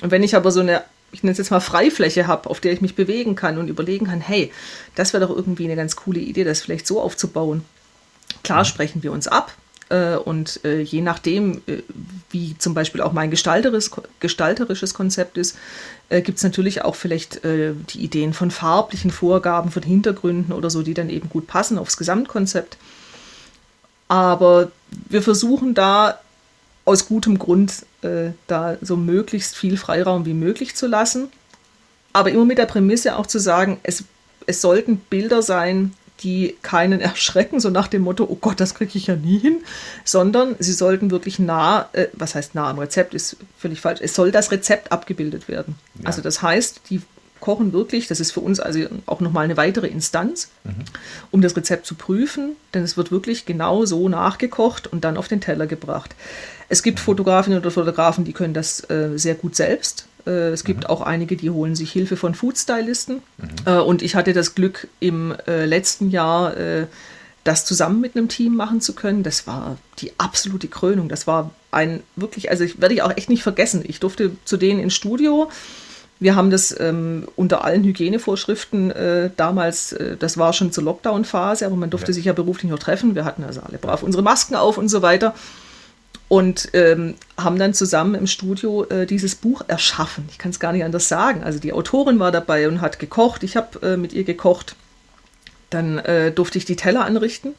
Und 0.00 0.12
wenn 0.12 0.22
ich 0.22 0.36
aber 0.36 0.52
so 0.52 0.60
eine, 0.60 0.84
ich 1.10 1.24
nenne 1.24 1.32
es 1.32 1.38
jetzt 1.38 1.50
mal 1.50 1.58
Freifläche 1.58 2.28
habe, 2.28 2.48
auf 2.48 2.60
der 2.60 2.72
ich 2.72 2.80
mich 2.80 2.94
bewegen 2.94 3.34
kann 3.34 3.58
und 3.58 3.66
überlegen 3.66 4.06
kann, 4.06 4.20
hey, 4.20 4.52
das 4.94 5.12
wäre 5.12 5.26
doch 5.26 5.34
irgendwie 5.34 5.64
eine 5.64 5.74
ganz 5.74 5.96
coole 5.96 6.20
Idee, 6.20 6.44
das 6.44 6.60
vielleicht 6.60 6.86
so 6.86 7.00
aufzubauen. 7.00 7.64
Klar 8.44 8.60
mhm. 8.60 8.66
sprechen 8.66 9.02
wir 9.02 9.10
uns 9.10 9.26
ab, 9.26 9.52
äh, 9.90 10.16
und 10.16 10.60
äh, 10.64 10.80
je 10.80 11.00
nachdem, 11.00 11.62
äh, 11.66 11.82
wie 12.30 12.56
zum 12.58 12.74
Beispiel 12.74 13.00
auch 13.00 13.12
mein 13.12 13.30
gestalterisches 13.30 14.94
Konzept 14.94 15.38
ist, 15.38 15.56
gibt 16.10 16.38
es 16.38 16.42
natürlich 16.42 16.82
auch 16.82 16.94
vielleicht 16.94 17.42
die 17.44 18.00
Ideen 18.00 18.32
von 18.32 18.50
farblichen 18.50 19.10
Vorgaben, 19.10 19.70
von 19.70 19.82
Hintergründen 19.82 20.54
oder 20.54 20.70
so, 20.70 20.80
die 20.80 20.94
dann 20.94 21.10
eben 21.10 21.28
gut 21.28 21.46
passen 21.46 21.76
aufs 21.76 21.98
Gesamtkonzept. 21.98 22.78
Aber 24.08 24.70
wir 25.10 25.20
versuchen 25.20 25.74
da 25.74 26.18
aus 26.86 27.08
gutem 27.08 27.38
Grund 27.38 27.84
da 28.46 28.78
so 28.80 28.96
möglichst 28.96 29.54
viel 29.54 29.76
Freiraum 29.76 30.24
wie 30.24 30.32
möglich 30.32 30.74
zu 30.74 30.86
lassen. 30.86 31.28
Aber 32.14 32.30
immer 32.30 32.46
mit 32.46 32.56
der 32.56 32.64
Prämisse 32.64 33.16
auch 33.16 33.26
zu 33.26 33.38
sagen, 33.38 33.78
es, 33.82 34.04
es 34.46 34.62
sollten 34.62 34.96
Bilder 34.96 35.42
sein, 35.42 35.92
die 36.22 36.56
keinen 36.62 37.00
erschrecken, 37.00 37.60
so 37.60 37.70
nach 37.70 37.88
dem 37.88 38.02
Motto, 38.02 38.26
oh 38.28 38.36
Gott, 38.40 38.60
das 38.60 38.74
kriege 38.74 38.92
ich 38.94 39.06
ja 39.06 39.16
nie 39.16 39.38
hin, 39.38 39.58
sondern 40.04 40.56
sie 40.58 40.72
sollten 40.72 41.10
wirklich 41.10 41.38
nah, 41.38 41.88
äh, 41.92 42.08
was 42.12 42.34
heißt 42.34 42.54
nah 42.54 42.70
am 42.70 42.78
Rezept, 42.78 43.14
ist 43.14 43.36
völlig 43.56 43.80
falsch, 43.80 44.00
es 44.02 44.14
soll 44.14 44.30
das 44.30 44.50
Rezept 44.50 44.92
abgebildet 44.92 45.48
werden. 45.48 45.76
Ja. 46.00 46.06
Also 46.06 46.22
das 46.22 46.42
heißt, 46.42 46.82
die 46.90 47.02
kochen 47.40 47.72
wirklich, 47.72 48.08
das 48.08 48.20
ist 48.20 48.32
für 48.32 48.40
uns 48.40 48.60
also 48.60 48.80
auch 49.06 49.20
nochmal 49.20 49.44
eine 49.44 49.56
weitere 49.56 49.86
Instanz, 49.86 50.48
mhm. 50.64 50.84
um 51.30 51.40
das 51.40 51.56
Rezept 51.56 51.86
zu 51.86 51.94
prüfen, 51.94 52.56
denn 52.74 52.82
es 52.82 52.96
wird 52.96 53.10
wirklich 53.10 53.46
genau 53.46 53.84
so 53.84 54.08
nachgekocht 54.08 54.86
und 54.86 55.04
dann 55.04 55.16
auf 55.16 55.28
den 55.28 55.40
Teller 55.40 55.66
gebracht. 55.66 56.14
Es 56.68 56.82
gibt 56.82 56.98
mhm. 56.98 57.04
Fotografinnen 57.04 57.58
oder 57.58 57.70
Fotografen, 57.70 58.24
die 58.24 58.32
können 58.32 58.54
das 58.54 58.88
äh, 58.90 59.16
sehr 59.16 59.34
gut 59.34 59.56
selbst. 59.56 60.06
Äh, 60.26 60.50
es 60.50 60.64
gibt 60.64 60.84
mhm. 60.84 60.86
auch 60.86 61.00
einige, 61.00 61.36
die 61.36 61.50
holen 61.50 61.74
sich 61.74 61.92
Hilfe 61.92 62.16
von 62.16 62.34
Foodstylisten. 62.34 63.16
Mhm. 63.16 63.48
Äh, 63.66 63.78
und 63.78 64.02
ich 64.02 64.14
hatte 64.14 64.32
das 64.32 64.54
Glück, 64.54 64.88
im 65.00 65.34
äh, 65.46 65.64
letzten 65.64 66.10
Jahr 66.10 66.54
das 67.44 67.64
zusammen 67.64 68.00
mit 68.00 68.14
einem 68.14 68.28
Team 68.28 68.56
machen 68.56 68.80
zu 68.80 68.94
können. 68.94 69.22
Das 69.22 69.46
war 69.46 69.78
die 70.00 70.12
absolute 70.18 70.68
Krönung. 70.68 71.08
Das 71.08 71.26
war 71.26 71.50
ein 71.70 72.02
wirklich, 72.14 72.50
also 72.50 72.62
ich 72.62 72.80
werde 72.80 72.94
ich 72.94 73.02
auch 73.02 73.16
echt 73.16 73.30
nicht 73.30 73.42
vergessen. 73.42 73.82
Ich 73.86 74.00
durfte 74.00 74.32
zu 74.44 74.58
denen 74.58 74.80
ins 74.80 74.94
Studio. 74.94 75.48
Wir 76.20 76.34
haben 76.34 76.50
das 76.50 76.78
ähm, 76.78 77.26
unter 77.36 77.64
allen 77.64 77.84
Hygienevorschriften 77.84 78.90
äh, 78.90 79.30
damals, 79.36 79.92
äh, 79.92 80.16
das 80.16 80.36
war 80.36 80.52
schon 80.52 80.72
zur 80.72 80.84
Lockdown-Phase, 80.84 81.64
aber 81.64 81.76
man 81.76 81.90
durfte 81.90 82.10
ja. 82.10 82.14
sich 82.14 82.24
ja 82.24 82.32
beruflich 82.32 82.70
noch 82.70 82.78
treffen. 82.78 83.14
Wir 83.14 83.24
hatten 83.24 83.44
also 83.44 83.60
alle 83.60 83.78
brav 83.78 84.02
unsere 84.02 84.22
Masken 84.22 84.56
auf 84.56 84.78
und 84.78 84.88
so 84.88 85.00
weiter 85.00 85.34
und 86.28 86.68
ähm, 86.74 87.14
haben 87.38 87.58
dann 87.58 87.72
zusammen 87.72 88.14
im 88.14 88.26
Studio 88.26 88.84
äh, 88.84 89.06
dieses 89.06 89.34
Buch 89.34 89.62
erschaffen. 89.66 90.28
Ich 90.30 90.38
kann 90.38 90.50
es 90.50 90.60
gar 90.60 90.72
nicht 90.72 90.84
anders 90.84 91.08
sagen. 91.08 91.42
Also 91.42 91.58
die 91.58 91.72
Autorin 91.72 92.18
war 92.18 92.30
dabei 92.30 92.68
und 92.68 92.82
hat 92.82 92.98
gekocht. 92.98 93.42
Ich 93.42 93.56
habe 93.56 93.94
äh, 93.94 93.96
mit 93.96 94.12
ihr 94.12 94.24
gekocht. 94.24 94.76
Dann 95.70 95.98
äh, 95.98 96.30
durfte 96.30 96.58
ich 96.58 96.66
die 96.66 96.76
Teller 96.76 97.04
anrichten. 97.04 97.54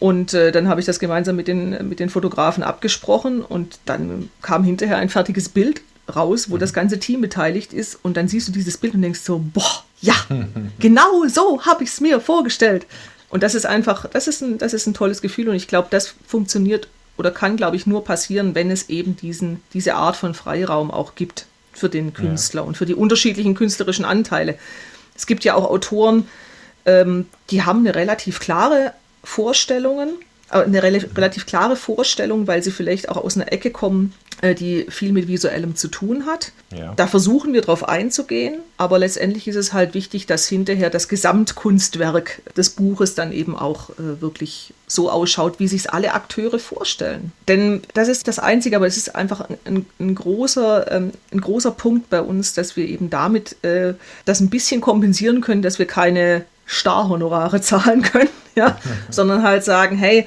Und 0.00 0.34
äh, 0.34 0.50
dann 0.50 0.68
habe 0.68 0.80
ich 0.80 0.86
das 0.86 0.98
gemeinsam 0.98 1.36
mit 1.36 1.46
den, 1.46 1.88
mit 1.88 2.00
den 2.00 2.10
Fotografen 2.10 2.64
abgesprochen. 2.64 3.42
Und 3.42 3.78
dann 3.84 4.30
kam 4.42 4.64
hinterher 4.64 4.96
ein 4.96 5.08
fertiges 5.08 5.48
Bild 5.48 5.80
raus, 6.14 6.50
wo 6.50 6.56
mhm. 6.56 6.60
das 6.60 6.72
ganze 6.72 6.98
Team 6.98 7.20
beteiligt 7.20 7.72
ist. 7.72 7.98
Und 8.02 8.16
dann 8.16 8.26
siehst 8.26 8.48
du 8.48 8.52
dieses 8.52 8.78
Bild 8.78 8.94
und 8.94 9.02
denkst 9.02 9.20
so, 9.20 9.38
boah, 9.38 9.84
ja, 10.00 10.14
genau 10.80 11.24
so 11.28 11.64
habe 11.64 11.84
ich 11.84 11.90
es 11.90 12.00
mir 12.00 12.20
vorgestellt. 12.20 12.86
Und 13.30 13.44
das 13.44 13.54
ist 13.54 13.64
einfach, 13.64 14.08
das 14.08 14.26
ist 14.26 14.42
ein, 14.42 14.58
das 14.58 14.74
ist 14.74 14.86
ein 14.86 14.94
tolles 14.94 15.22
Gefühl 15.22 15.48
und 15.48 15.56
ich 15.56 15.66
glaube, 15.66 15.88
das 15.90 16.14
funktioniert 16.26 16.88
oder 17.16 17.30
kann, 17.30 17.56
glaube 17.56 17.76
ich, 17.76 17.86
nur 17.86 18.04
passieren, 18.04 18.54
wenn 18.54 18.70
es 18.70 18.88
eben 18.88 19.16
diesen, 19.16 19.62
diese 19.72 19.94
Art 19.94 20.16
von 20.16 20.34
Freiraum 20.34 20.90
auch 20.90 21.14
gibt 21.14 21.46
für 21.72 21.88
den 21.88 22.12
Künstler 22.14 22.62
ja. 22.62 22.66
und 22.66 22.76
für 22.76 22.86
die 22.86 22.94
unterschiedlichen 22.94 23.54
künstlerischen 23.54 24.04
Anteile. 24.04 24.58
Es 25.16 25.26
gibt 25.26 25.44
ja 25.44 25.54
auch 25.54 25.70
Autoren, 25.70 26.28
ähm, 26.86 27.26
die 27.50 27.62
haben 27.62 27.80
eine 27.80 27.94
relativ 27.94 28.40
klare 28.40 28.92
Vorstellungen, 29.22 30.10
eine 30.50 30.82
re 30.82 31.04
relativ 31.16 31.46
klare 31.46 31.76
Vorstellung, 31.76 32.46
weil 32.46 32.62
sie 32.62 32.70
vielleicht 32.70 33.08
auch 33.08 33.16
aus 33.16 33.36
einer 33.36 33.52
Ecke 33.52 33.70
kommen, 33.70 34.12
äh, 34.40 34.54
die 34.54 34.86
viel 34.88 35.12
mit 35.12 35.26
Visuellem 35.26 35.74
zu 35.74 35.88
tun 35.88 36.26
hat. 36.26 36.52
Ja. 36.76 36.92
Da 36.96 37.06
versuchen 37.06 37.52
wir 37.52 37.62
drauf 37.62 37.88
einzugehen, 37.88 38.56
aber 38.76 38.98
letztendlich 38.98 39.48
ist 39.48 39.56
es 39.56 39.72
halt 39.72 39.94
wichtig, 39.94 40.26
dass 40.26 40.46
hinterher 40.46 40.90
das 40.90 41.08
Gesamtkunstwerk 41.08 42.42
des 42.56 42.70
Buches 42.70 43.14
dann 43.14 43.32
eben 43.32 43.56
auch 43.56 43.90
äh, 43.90 44.20
wirklich 44.20 44.74
so 44.86 45.10
ausschaut, 45.10 45.60
wie 45.60 45.68
sich 45.68 45.92
alle 45.92 46.12
Akteure 46.12 46.58
vorstellen. 46.58 47.32
Denn 47.48 47.82
das 47.94 48.08
ist 48.08 48.28
das 48.28 48.38
Einzige, 48.38 48.76
aber 48.76 48.86
es 48.86 48.96
ist 48.96 49.14
einfach 49.14 49.48
ein, 49.64 49.86
ein 49.98 50.14
großer, 50.14 50.92
ähm, 50.92 51.12
ein 51.32 51.40
großer 51.40 51.70
Punkt 51.70 52.10
bei 52.10 52.20
uns, 52.20 52.54
dass 52.54 52.76
wir 52.76 52.86
eben 52.86 53.10
damit 53.10 53.56
äh, 53.64 53.94
das 54.24 54.40
ein 54.40 54.50
bisschen 54.50 54.80
kompensieren 54.80 55.40
können, 55.40 55.62
dass 55.62 55.78
wir 55.78 55.86
keine 55.86 56.44
Starhonorare 56.66 57.60
zahlen 57.62 58.02
können, 58.02 58.28
ja, 58.56 58.78
sondern 59.10 59.42
halt 59.42 59.64
sagen, 59.64 59.96
hey, 59.96 60.26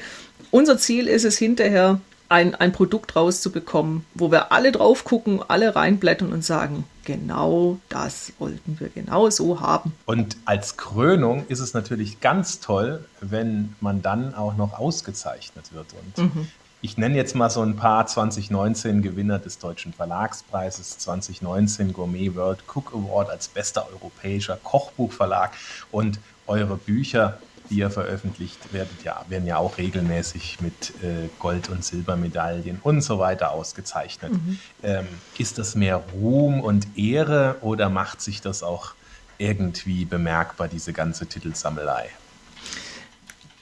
unser 0.52 0.78
Ziel 0.78 1.08
ist 1.08 1.26
es 1.26 1.38
hinterher, 1.38 2.00
ein, 2.30 2.56
ein 2.56 2.72
Produkt 2.72 3.16
rauszubekommen, 3.16 4.06
wo 4.14 4.32
wir 4.32 4.52
alle 4.52 4.72
drauf 4.72 5.04
gucken, 5.04 5.42
alle 5.48 5.76
reinblättern 5.76 6.34
und 6.34 6.44
sagen, 6.44 6.84
genau 7.06 7.80
das 7.90 8.34
wollten 8.40 8.80
wir 8.80 8.90
genau 8.90 9.30
so 9.30 9.62
haben. 9.62 9.94
Und 10.06 10.38
als 10.46 10.78
Krönung 10.78 11.46
ist 11.48 11.60
es 11.60 11.74
natürlich 11.74 12.20
ganz 12.20 12.60
toll, 12.60 13.06
wenn 13.22 13.76
man 13.80 14.02
dann 14.02 14.34
auch 14.34 14.58
noch 14.58 14.74
ausgezeichnet 14.74 15.74
wird. 15.74 15.88
Und 15.94 16.36
mhm. 16.36 16.48
ich 16.82 16.98
nenne 16.98 17.16
jetzt 17.16 17.34
mal 17.34 17.50
so 17.50 17.62
ein 17.62 17.78
paar 17.78 18.08
2019 18.08 19.02
Gewinner 19.02 19.40
des 19.40 19.60
Deutschen 19.60 19.94
Verlagspreises, 19.94 20.98
2019 20.98 21.94
Gourmet 21.94 22.36
World 22.36 22.60
Cook 22.68 22.94
Award 22.94 23.30
als 23.30 23.48
bester 23.48 23.88
europäischer 23.94 24.58
Kochbuchverlag 24.58 25.52
und 25.92 26.20
eure 26.46 26.76
Bücher 26.76 27.40
die 27.70 27.80
ihr 27.80 27.90
veröffentlicht, 27.90 28.74
werdet 28.74 29.04
ja, 29.04 29.26
werden 29.30 29.48
ja 29.48 29.58
auch 29.58 29.78
regelmäßig 29.78 30.60
mit 30.62 30.92
äh, 31.04 31.30
Gold- 31.40 31.70
und 31.70 31.84
Silbermedaillen 31.84 32.80
und 32.84 33.02
so 33.02 33.20
weiter 33.20 33.52
ausgezeichnet. 33.52 34.34
Mhm. 34.34 34.60
Ähm, 34.84 35.08
ist 35.38 35.58
das 35.58 35.76
mehr 35.76 36.04
Ruhm 36.14 36.62
und 36.62 36.98
Ehre 36.98 37.58
oder 37.62 37.90
macht 37.90 38.22
sich 38.22 38.42
das 38.42 38.64
auch 38.64 38.94
irgendwie 39.38 40.06
bemerkbar, 40.06 40.68
diese 40.68 40.94
ganze 40.94 41.28
Titelsammelei? 41.28 42.10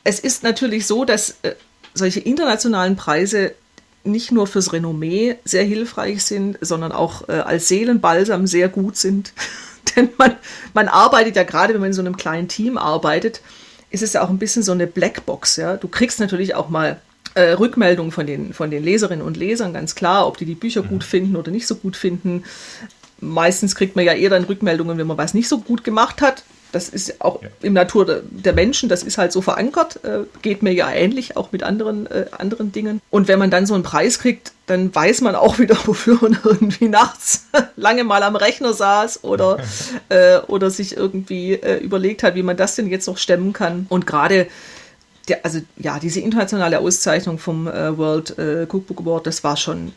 Es 0.03 0.19
ist 0.19 0.43
natürlich 0.43 0.85
so, 0.85 1.05
dass 1.05 1.37
äh, 1.41 1.55
solche 1.93 2.19
internationalen 2.19 2.95
Preise 2.95 3.55
nicht 4.03 4.31
nur 4.31 4.45
fürs 4.45 4.71
Renommee 4.71 5.37
sehr 5.45 5.63
hilfreich 5.63 6.23
sind, 6.23 6.57
sondern 6.61 6.91
auch 6.91 7.27
äh, 7.27 7.33
als 7.33 7.67
Seelenbalsam 7.67 8.45
sehr 8.47 8.69
gut 8.69 8.97
sind. 8.97 9.33
Denn 9.95 10.09
man, 10.17 10.35
man 10.73 10.87
arbeitet 10.87 11.35
ja 11.35 11.43
gerade, 11.43 11.73
wenn 11.73 11.81
man 11.81 11.89
in 11.89 11.93
so 11.93 12.01
einem 12.01 12.17
kleinen 12.17 12.47
Team 12.47 12.77
arbeitet, 12.77 13.41
ist 13.95 14.03
es 14.03 14.13
ja 14.13 14.23
auch 14.23 14.29
ein 14.29 14.37
bisschen 14.37 14.61
so 14.61 14.73
eine 14.73 14.87
Blackbox. 14.87 15.55
Ja? 15.55 15.77
Du 15.77 15.87
kriegst 15.87 16.19
natürlich 16.19 16.53
auch 16.53 16.69
mal 16.69 16.99
äh, 17.33 17.51
Rückmeldungen 17.51 18.11
von 18.11 18.27
den, 18.27 18.53
von 18.53 18.69
den 18.69 18.83
Leserinnen 18.83 19.25
und 19.25 19.37
Lesern, 19.37 19.73
ganz 19.73 19.95
klar, 19.95 20.27
ob 20.27 20.37
die 20.37 20.45
die 20.45 20.55
Bücher 20.55 20.83
mhm. 20.83 20.89
gut 20.89 21.03
finden 21.03 21.35
oder 21.35 21.51
nicht 21.51 21.65
so 21.65 21.75
gut 21.75 21.95
finden. 21.95 22.43
Meistens 23.19 23.75
kriegt 23.75 23.95
man 23.95 24.05
ja 24.05 24.13
eher 24.13 24.29
dann 24.29 24.43
Rückmeldungen, 24.43 24.97
wenn 24.97 25.07
man 25.07 25.17
was 25.17 25.33
nicht 25.33 25.47
so 25.47 25.59
gut 25.59 25.83
gemacht 25.83 26.21
hat. 26.21 26.43
Das 26.75 26.89
ist 26.89 27.21
auch 27.21 27.41
ja. 27.41 27.47
im 27.61 27.71
Natur 27.71 28.21
der 28.29 28.51
Menschen, 28.51 28.89
das 28.89 29.01
ist 29.01 29.17
halt 29.17 29.31
so 29.31 29.41
verankert, 29.41 30.03
äh, 30.03 30.25
geht 30.41 30.61
mir 30.61 30.73
ja 30.73 30.91
ähnlich, 30.91 31.37
auch 31.37 31.53
mit 31.53 31.63
anderen, 31.63 32.05
äh, 32.07 32.25
anderen 32.37 32.73
Dingen. 32.73 33.01
Und 33.09 33.29
wenn 33.29 33.39
man 33.39 33.49
dann 33.49 33.65
so 33.65 33.75
einen 33.75 33.83
Preis 33.83 34.19
kriegt, 34.19 34.51
dann 34.65 34.93
weiß 34.93 35.21
man 35.21 35.35
auch 35.35 35.57
wieder, 35.57 35.77
wofür 35.85 36.17
man 36.19 36.37
irgendwie 36.43 36.89
nachts 36.89 37.45
lange 37.77 38.03
mal 38.03 38.23
am 38.23 38.35
Rechner 38.35 38.73
saß 38.73 39.23
oder, 39.23 39.59
äh, 40.09 40.39
oder 40.47 40.69
sich 40.69 40.97
irgendwie 40.97 41.53
äh, 41.53 41.77
überlegt 41.77 42.23
hat, 42.23 42.35
wie 42.35 42.43
man 42.43 42.57
das 42.57 42.75
denn 42.75 42.87
jetzt 42.87 43.07
noch 43.07 43.17
stemmen 43.17 43.53
kann. 43.53 43.85
Und 43.87 44.05
gerade 44.05 44.47
der, 45.29 45.45
also 45.45 45.61
ja, 45.77 45.97
diese 45.97 46.19
internationale 46.19 46.79
Auszeichnung 46.79 47.39
vom 47.39 47.67
äh, 47.69 47.97
World 47.97 48.37
äh, 48.37 48.63
Cookbook 48.63 48.99
Award, 48.99 49.27
das 49.27 49.45
war 49.45 49.55
schon 49.55 49.93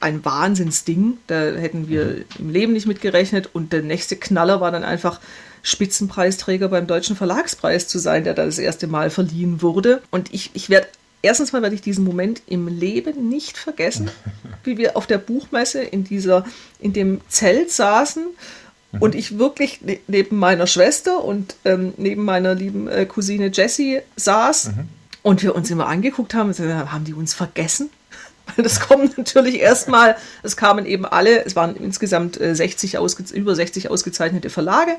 ein 0.00 0.24
Wahnsinnsding. 0.24 1.18
Da 1.26 1.40
hätten 1.40 1.88
wir 1.88 2.04
mhm. 2.04 2.24
im 2.38 2.50
Leben 2.50 2.72
nicht 2.72 2.86
mit 2.86 3.00
gerechnet. 3.00 3.50
Und 3.52 3.72
der 3.72 3.82
nächste 3.82 4.16
Knaller 4.16 4.60
war 4.60 4.70
dann 4.70 4.84
einfach 4.84 5.20
Spitzenpreisträger 5.62 6.68
beim 6.68 6.86
Deutschen 6.86 7.16
Verlagspreis 7.16 7.88
zu 7.88 7.98
sein, 7.98 8.24
der 8.24 8.34
da 8.34 8.44
das 8.44 8.58
erste 8.58 8.86
Mal 8.86 9.10
verliehen 9.10 9.62
wurde. 9.62 10.02
Und 10.10 10.32
ich, 10.32 10.50
ich 10.54 10.70
werde, 10.70 10.88
erstens 11.22 11.52
mal 11.52 11.62
werde 11.62 11.74
ich 11.74 11.82
diesen 11.82 12.04
Moment 12.04 12.42
im 12.46 12.68
Leben 12.68 13.28
nicht 13.28 13.58
vergessen, 13.58 14.10
wie 14.64 14.78
wir 14.78 14.96
auf 14.96 15.06
der 15.06 15.18
Buchmesse 15.18 15.82
in 15.82 16.04
dieser, 16.04 16.44
in 16.80 16.92
dem 16.92 17.20
Zelt 17.28 17.70
saßen 17.70 18.24
mhm. 18.92 18.98
und 19.02 19.14
ich 19.14 19.38
wirklich 19.38 19.80
ne, 19.82 19.98
neben 20.06 20.38
meiner 20.38 20.66
Schwester 20.66 21.24
und 21.24 21.56
ähm, 21.64 21.92
neben 21.96 22.24
meiner 22.24 22.54
lieben 22.54 22.88
äh, 22.88 23.06
Cousine 23.06 23.50
Jessie 23.52 24.00
saß 24.16 24.68
mhm. 24.68 24.88
und 25.22 25.42
wir 25.42 25.54
uns 25.54 25.70
immer 25.70 25.86
angeguckt 25.86 26.34
haben, 26.34 26.50
und 26.50 26.58
haben 26.58 27.04
die 27.04 27.14
uns 27.14 27.34
vergessen? 27.34 27.90
Weil 28.56 28.62
das 28.62 28.80
kommen 28.80 29.10
natürlich 29.16 29.60
erstmal, 29.60 30.16
es 30.42 30.56
kamen 30.56 30.86
eben 30.86 31.04
alle, 31.04 31.44
es 31.44 31.56
waren 31.56 31.76
insgesamt 31.76 32.38
60 32.40 32.94
äh, 32.94 32.98
über 33.34 33.54
60 33.54 33.90
ausgezeichnete 33.90 34.50
Verlage 34.50 34.96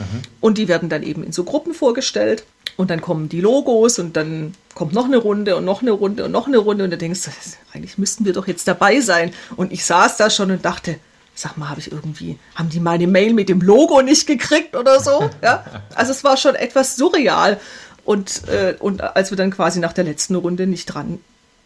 Mhm. 0.00 0.22
Und 0.40 0.58
die 0.58 0.68
werden 0.68 0.88
dann 0.88 1.02
eben 1.02 1.22
in 1.22 1.32
so 1.32 1.44
Gruppen 1.44 1.74
vorgestellt. 1.74 2.44
Und 2.76 2.90
dann 2.90 3.00
kommen 3.00 3.28
die 3.28 3.40
Logos 3.40 3.98
und 3.98 4.16
dann 4.16 4.54
kommt 4.74 4.94
noch 4.94 5.04
eine 5.04 5.18
Runde 5.18 5.56
und 5.56 5.64
noch 5.64 5.82
eine 5.82 5.90
Runde 5.90 6.24
und 6.24 6.32
noch 6.32 6.46
eine 6.46 6.58
Runde. 6.58 6.84
Und 6.84 6.90
du 6.90 6.98
denkst, 6.98 7.20
eigentlich 7.72 7.98
müssten 7.98 8.24
wir 8.24 8.32
doch 8.32 8.46
jetzt 8.46 8.66
dabei 8.66 9.00
sein. 9.00 9.32
Und 9.56 9.72
ich 9.72 9.84
saß 9.84 10.16
da 10.16 10.30
schon 10.30 10.50
und 10.50 10.64
dachte, 10.64 10.96
sag 11.34 11.56
mal, 11.56 11.68
habe 11.68 11.80
ich 11.80 11.92
irgendwie, 11.92 12.38
haben 12.54 12.70
die 12.70 12.80
meine 12.80 13.06
Mail 13.06 13.34
mit 13.34 13.48
dem 13.48 13.60
Logo 13.60 14.00
nicht 14.02 14.26
gekriegt 14.26 14.76
oder 14.76 15.00
so? 15.00 15.30
Ja? 15.42 15.64
Also 15.94 16.12
es 16.12 16.24
war 16.24 16.36
schon 16.36 16.54
etwas 16.54 16.96
surreal. 16.96 17.60
Und, 18.04 18.48
äh, 18.48 18.76
und 18.78 19.02
als 19.02 19.30
wir 19.30 19.36
dann 19.36 19.50
quasi 19.50 19.78
nach 19.78 19.92
der 19.92 20.04
letzten 20.04 20.34
Runde 20.34 20.66
nicht 20.66 20.86
dran, 20.86 21.20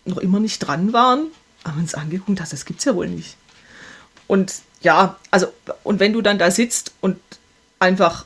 noch 0.04 0.18
immer 0.18 0.40
nicht 0.40 0.58
dran 0.60 0.92
waren, 0.92 1.26
haben 1.64 1.80
uns 1.80 1.94
angeguckt, 1.94 2.40
das, 2.40 2.50
das 2.50 2.64
es 2.68 2.84
ja 2.84 2.94
wohl 2.94 3.08
nicht. 3.08 3.36
Und 4.26 4.54
ja, 4.82 5.16
also, 5.30 5.46
und 5.82 6.00
wenn 6.00 6.12
du 6.12 6.20
dann 6.20 6.38
da 6.38 6.50
sitzt 6.50 6.92
und 7.00 7.18
einfach 7.78 8.24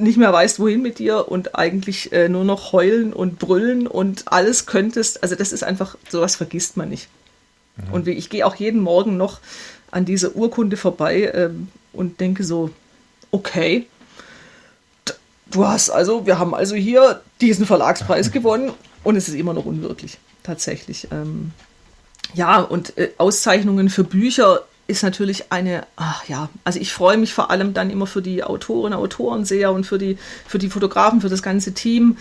nicht 0.00 0.16
mehr 0.16 0.32
weißt, 0.32 0.58
wohin 0.58 0.82
mit 0.82 0.98
dir 0.98 1.28
und 1.28 1.54
eigentlich 1.54 2.12
äh, 2.12 2.28
nur 2.28 2.44
noch 2.44 2.72
heulen 2.72 3.12
und 3.12 3.38
brüllen 3.38 3.86
und 3.86 4.32
alles 4.32 4.66
könntest. 4.66 5.22
Also 5.22 5.34
das 5.34 5.52
ist 5.52 5.62
einfach, 5.62 5.96
sowas 6.08 6.36
vergisst 6.36 6.76
man 6.76 6.88
nicht. 6.88 7.08
Mhm. 7.76 7.92
Und 7.92 8.08
ich 8.08 8.30
gehe 8.30 8.46
auch 8.46 8.54
jeden 8.54 8.80
Morgen 8.80 9.16
noch 9.16 9.40
an 9.90 10.04
dieser 10.04 10.34
Urkunde 10.34 10.76
vorbei 10.76 11.30
ähm, 11.34 11.68
und 11.92 12.20
denke 12.20 12.44
so, 12.44 12.70
okay, 13.30 13.86
du 15.50 15.66
hast 15.66 15.90
also, 15.90 16.26
wir 16.26 16.38
haben 16.38 16.54
also 16.54 16.74
hier 16.74 17.20
diesen 17.40 17.66
Verlagspreis 17.66 18.30
gewonnen 18.32 18.72
und 19.04 19.16
es 19.16 19.28
ist 19.28 19.34
immer 19.34 19.52
noch 19.52 19.66
unwirklich, 19.66 20.18
tatsächlich. 20.42 21.08
Ähm, 21.10 21.52
ja, 22.34 22.60
und 22.60 22.96
äh, 22.96 23.10
Auszeichnungen 23.18 23.90
für 23.90 24.04
Bücher 24.04 24.64
ist 24.86 25.02
natürlich 25.02 25.52
eine, 25.52 25.86
ach 25.96 26.28
ja, 26.28 26.48
also 26.64 26.80
ich 26.80 26.92
freue 26.92 27.16
mich 27.16 27.32
vor 27.32 27.50
allem 27.50 27.74
dann 27.74 27.90
immer 27.90 28.06
für 28.06 28.22
die 28.22 28.42
Autorinnen, 28.42 28.98
Autoren 28.98 29.44
sehr 29.44 29.72
und 29.72 29.84
für 29.84 29.98
die, 29.98 30.18
für 30.46 30.58
die 30.58 30.68
Fotografen, 30.68 31.20
für 31.20 31.28
das 31.28 31.42
ganze 31.42 31.74
Team, 31.74 32.16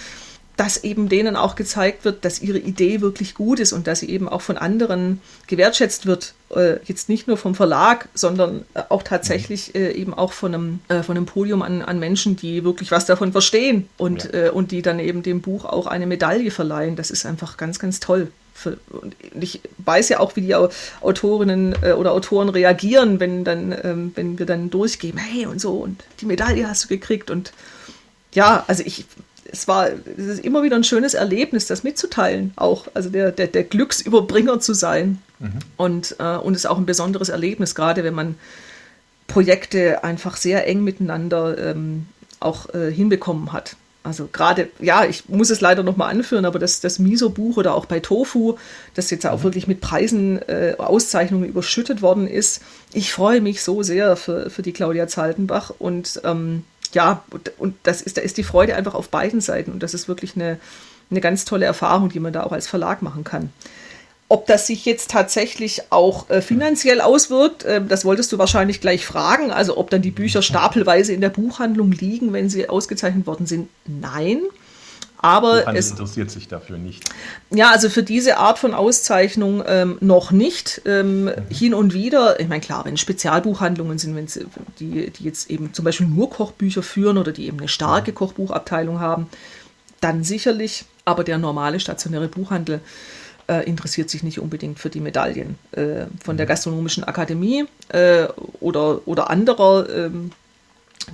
dass 0.59 0.83
eben 0.83 1.07
denen 1.07 1.37
auch 1.37 1.55
gezeigt 1.55 2.03
wird, 2.03 2.25
dass 2.25 2.41
ihre 2.41 2.57
Idee 2.57 2.99
wirklich 2.99 3.33
gut 3.33 3.61
ist 3.61 3.71
und 3.71 3.87
dass 3.87 4.01
sie 4.01 4.09
eben 4.09 4.27
auch 4.27 4.41
von 4.41 4.57
anderen 4.57 5.21
gewertschätzt 5.47 6.05
wird. 6.05 6.33
Äh, 6.53 6.79
jetzt 6.83 7.07
nicht 7.07 7.29
nur 7.29 7.37
vom 7.37 7.55
Verlag, 7.55 8.09
sondern 8.13 8.65
äh, 8.73 8.81
auch 8.89 9.03
tatsächlich 9.03 9.73
äh, 9.73 9.93
eben 9.93 10.13
auch 10.13 10.33
von 10.33 10.53
einem, 10.53 10.79
äh, 10.89 11.01
von 11.01 11.15
einem 11.15 11.25
Podium 11.25 11.61
an, 11.61 11.81
an 11.81 11.97
Menschen, 11.97 12.35
die 12.35 12.65
wirklich 12.65 12.91
was 12.91 13.05
davon 13.05 13.31
verstehen 13.31 13.87
und, 13.97 14.25
ja. 14.25 14.47
Äh, 14.47 14.49
und 14.49 14.71
die 14.71 14.81
dann 14.81 14.99
eben 14.99 15.23
dem 15.23 15.39
Buch 15.39 15.63
auch 15.63 15.87
eine 15.87 16.05
Medaille 16.07 16.51
verleihen. 16.51 16.97
Das 16.97 17.09
ist 17.09 17.25
einfach 17.25 17.55
ganz, 17.55 17.79
ganz 17.79 18.01
toll 18.01 18.27
und 18.65 19.15
ich 19.39 19.61
weiß 19.77 20.09
ja 20.09 20.19
auch, 20.19 20.35
wie 20.35 20.41
die 20.41 20.53
Autorinnen 20.53 21.73
äh, 21.81 21.93
oder 21.93 22.11
Autoren 22.11 22.49
reagieren, 22.49 23.21
wenn 23.21 23.45
dann, 23.45 23.73
ähm, 23.83 24.11
wenn 24.15 24.37
wir 24.37 24.45
dann 24.45 24.69
durchgeben, 24.69 25.17
hey 25.17 25.45
und 25.45 25.61
so, 25.61 25.77
und 25.77 26.03
die 26.19 26.25
Medaille 26.25 26.67
hast 26.67 26.83
du 26.83 26.87
gekriegt. 26.89 27.31
Und 27.31 27.53
ja, 28.33 28.65
also 28.67 28.83
ich, 28.85 29.05
es 29.51 29.67
war 29.67 29.89
es 29.89 30.25
ist 30.25 30.45
immer 30.45 30.63
wieder 30.63 30.75
ein 30.75 30.83
schönes 30.83 31.13
Erlebnis, 31.13 31.67
das 31.67 31.83
mitzuteilen, 31.83 32.53
auch, 32.55 32.87
also 32.93 33.09
der, 33.09 33.31
der, 33.31 33.47
der 33.47 33.63
Glücksüberbringer 33.63 34.59
zu 34.59 34.73
sein. 34.73 35.21
Mhm. 35.39 35.59
Und, 35.77 36.15
äh, 36.19 36.37
und 36.37 36.53
es 36.53 36.61
ist 36.61 36.65
auch 36.65 36.77
ein 36.77 36.85
besonderes 36.85 37.29
Erlebnis, 37.29 37.75
gerade 37.75 38.03
wenn 38.03 38.13
man 38.13 38.35
Projekte 39.27 40.03
einfach 40.03 40.37
sehr 40.37 40.67
eng 40.67 40.83
miteinander 40.83 41.57
ähm, 41.57 42.07
auch 42.39 42.73
äh, 42.73 42.91
hinbekommen 42.91 43.53
hat. 43.53 43.75
Also 44.01 44.29
gerade, 44.31 44.69
ja, 44.79 45.03
ich 45.03 45.27
muss 45.27 45.49
es 45.49 45.61
leider 45.61 45.83
nochmal 45.83 46.09
anführen, 46.09 46.45
aber 46.45 46.57
das, 46.57 46.79
das 46.79 46.99
Miso-Buch 46.99 47.57
oder 47.57 47.75
auch 47.75 47.85
bei 47.85 47.99
Tofu, 47.99 48.55
das 48.95 49.11
jetzt 49.11 49.25
auch 49.27 49.39
mhm. 49.39 49.43
wirklich 49.43 49.67
mit 49.67 49.81
Preisen, 49.81 50.41
äh, 50.47 50.75
Auszeichnungen 50.77 51.47
überschüttet 51.47 52.01
worden 52.01 52.27
ist. 52.27 52.61
Ich 52.93 53.11
freue 53.11 53.41
mich 53.41 53.61
so 53.61 53.83
sehr 53.83 54.15
für, 54.15 54.49
für 54.49 54.61
die 54.61 54.71
Claudia 54.71 55.07
Zaltenbach 55.07 55.73
und 55.77 56.21
ähm, 56.23 56.63
ja, 56.93 57.23
und, 57.31 57.51
und 57.59 57.75
das 57.83 58.01
ist, 58.01 58.17
da 58.17 58.21
ist 58.21 58.37
die 58.37 58.43
Freude 58.43 58.75
einfach 58.75 58.93
auf 58.93 59.09
beiden 59.09 59.41
Seiten 59.41 59.71
und 59.71 59.83
das 59.83 59.93
ist 59.93 60.07
wirklich 60.07 60.35
eine, 60.35 60.59
eine 61.11 61.21
ganz 61.21 61.45
tolle 61.45 61.65
Erfahrung, 61.65 62.09
die 62.09 62.19
man 62.19 62.33
da 62.33 62.43
auch 62.43 62.51
als 62.51 62.67
Verlag 62.67 63.01
machen 63.01 63.23
kann. 63.23 63.51
Ob 64.31 64.45
das 64.45 64.67
sich 64.67 64.85
jetzt 64.85 65.09
tatsächlich 65.09 65.91
auch 65.91 66.29
äh, 66.29 66.41
finanziell 66.41 67.01
auswirkt, 67.01 67.63
äh, 67.63 67.83
das 67.83 68.05
wolltest 68.05 68.31
du 68.31 68.37
wahrscheinlich 68.37 68.79
gleich 68.79 69.05
fragen. 69.05 69.51
Also 69.51 69.75
ob 69.77 69.89
dann 69.89 70.03
die 70.03 70.11
Bücher 70.11 70.43
stapelweise 70.43 71.13
in 71.13 71.21
der 71.21 71.29
Buchhandlung 71.29 71.91
liegen, 71.91 72.31
wenn 72.31 72.47
sie 72.47 72.69
ausgezeichnet 72.69 73.25
worden 73.25 73.47
sind. 73.47 73.69
Nein. 73.87 74.41
Aber 75.21 75.75
es 75.75 75.91
interessiert 75.91 76.31
sich 76.31 76.47
dafür 76.47 76.77
nicht. 76.77 77.03
Ja, 77.49 77.71
also 77.71 77.89
für 77.89 78.03
diese 78.03 78.37
Art 78.37 78.57
von 78.57 78.73
Auszeichnung 78.73 79.61
ähm, 79.67 79.97
noch 79.99 80.31
nicht. 80.31 80.81
Ähm, 80.85 81.25
mhm. 81.25 81.33
Hin 81.49 81.73
und 81.73 81.93
wieder, 81.93 82.39
ich 82.39 82.47
meine, 82.47 82.61
klar, 82.61 82.85
wenn 82.85 82.95
Spezialbuchhandlungen 82.95 83.97
sind, 83.97 84.15
wenn 84.15 84.27
sie, 84.27 84.45
die, 84.79 85.09
die 85.09 85.23
jetzt 85.23 85.49
eben 85.49 85.73
zum 85.73 85.83
Beispiel 85.83 86.07
nur 86.07 86.29
Kochbücher 86.29 86.83
führen 86.83 87.17
oder 87.17 87.33
die 87.33 87.47
eben 87.47 87.59
eine 87.59 87.67
starke 87.67 88.11
mhm. 88.11 88.15
Kochbuchabteilung 88.15 89.01
haben, 89.01 89.27
dann 89.99 90.23
sicherlich. 90.23 90.85
Aber 91.03 91.25
der 91.25 91.37
normale 91.37 91.81
stationäre 91.81 92.29
Buchhandel 92.29 92.79
äh, 93.49 93.67
interessiert 93.67 94.09
sich 94.09 94.23
nicht 94.23 94.39
unbedingt 94.39 94.79
für 94.79 94.89
die 94.89 95.01
Medaillen 95.01 95.57
äh, 95.71 96.05
von 96.23 96.37
der 96.37 96.45
mhm. 96.45 96.49
Gastronomischen 96.49 97.03
Akademie 97.03 97.65
äh, 97.89 98.27
oder, 98.61 99.05
oder 99.05 99.29
anderer, 99.29 99.89
ähm, 99.89 100.31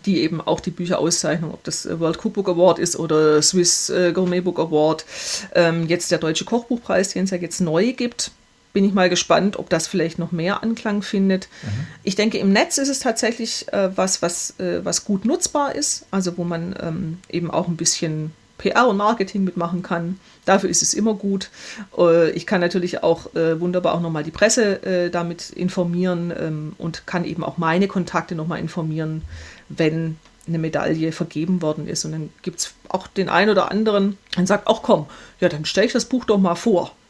die 0.06 0.22
eben 0.22 0.42
auch 0.42 0.60
die 0.60 0.72
Bücher 0.72 1.00
auszeichnen, 1.00 1.52
ob 1.52 1.64
das 1.64 1.88
World 2.00 2.24
Cookbook 2.24 2.50
Award 2.50 2.80
ist 2.80 2.98
oder 2.98 3.42
Swiss 3.42 3.90
äh, 3.90 4.12
Gourmet 4.14 4.42
Book 4.42 4.60
Award. 4.60 5.06
Ähm, 5.54 5.88
jetzt 5.88 6.12
der 6.12 6.18
Deutsche 6.18 6.46
Kochbuchpreis, 6.46 7.10
den 7.10 7.26
es 7.26 7.32
ja 7.32 7.38
jetzt 7.38 7.62
neu 7.62 7.94
gibt. 7.94 8.32
Bin 8.74 8.84
ich 8.84 8.94
mal 8.94 9.10
gespannt, 9.10 9.58
ob 9.58 9.70
das 9.70 9.88
vielleicht 9.88 10.20
noch 10.20 10.34
mehr 10.34 10.62
Anklang 10.62 11.02
findet. 11.02 11.48
Mhm. 11.64 11.88
Ich 12.04 12.16
denke, 12.16 12.38
im 12.38 12.52
Netz 12.52 12.78
ist 12.78 12.90
es 12.90 13.00
tatsächlich 13.00 13.72
äh, 13.72 13.96
was, 13.96 14.22
was, 14.22 14.60
äh, 14.60 14.84
was 14.84 15.06
gut 15.06 15.24
nutzbar 15.24 15.76
ist, 15.76 16.06
also 16.12 16.38
wo 16.38 16.44
man 16.44 16.76
ähm, 16.82 17.18
eben 17.30 17.50
auch 17.52 17.68
ein 17.68 17.78
bisschen 17.78 18.34
PR 18.58 18.88
und 18.88 18.98
Marketing 18.98 19.44
mitmachen 19.44 19.82
kann. 19.82 20.20
Dafür 20.46 20.70
ist 20.70 20.82
es 20.82 20.94
immer 20.94 21.14
gut. 21.14 21.50
Äh, 21.98 22.32
ich 22.32 22.46
kann 22.46 22.62
natürlich 22.62 23.04
auch 23.04 23.34
äh, 23.36 23.60
wunderbar 23.60 23.96
auch 23.96 24.02
nochmal 24.02 24.24
die 24.24 24.32
Presse 24.32 24.84
äh, 24.84 25.10
damit 25.10 25.50
informieren 25.50 26.34
ähm, 26.38 26.74
und 26.78 27.06
kann 27.06 27.26
eben 27.26 27.44
auch 27.44 27.58
meine 27.58 27.88
Kontakte 27.88 28.36
nochmal 28.36 28.60
informieren, 28.60 29.24
wenn 29.70 30.18
eine 30.48 30.60
Medaille 30.60 31.12
vergeben 31.12 31.62
worden 31.62 31.88
ist. 31.88 32.06
Und 32.06 32.12
dann 32.12 32.30
gibt 32.42 32.60
es 32.60 32.74
auch 32.90 33.08
den 33.08 33.30
einen 33.30 33.50
oder 33.50 33.72
anderen, 33.72 34.18
der 34.38 34.46
sagt, 34.46 34.68
ach 34.68 34.82
komm, 34.84 35.08
ja, 35.40 35.50
dann 35.50 35.66
stelle 35.66 35.88
ich 35.88 35.94
das 35.94 36.06
Buch 36.06 36.26
doch 36.26 36.38
mal 36.38 36.56
vor. 36.56 36.92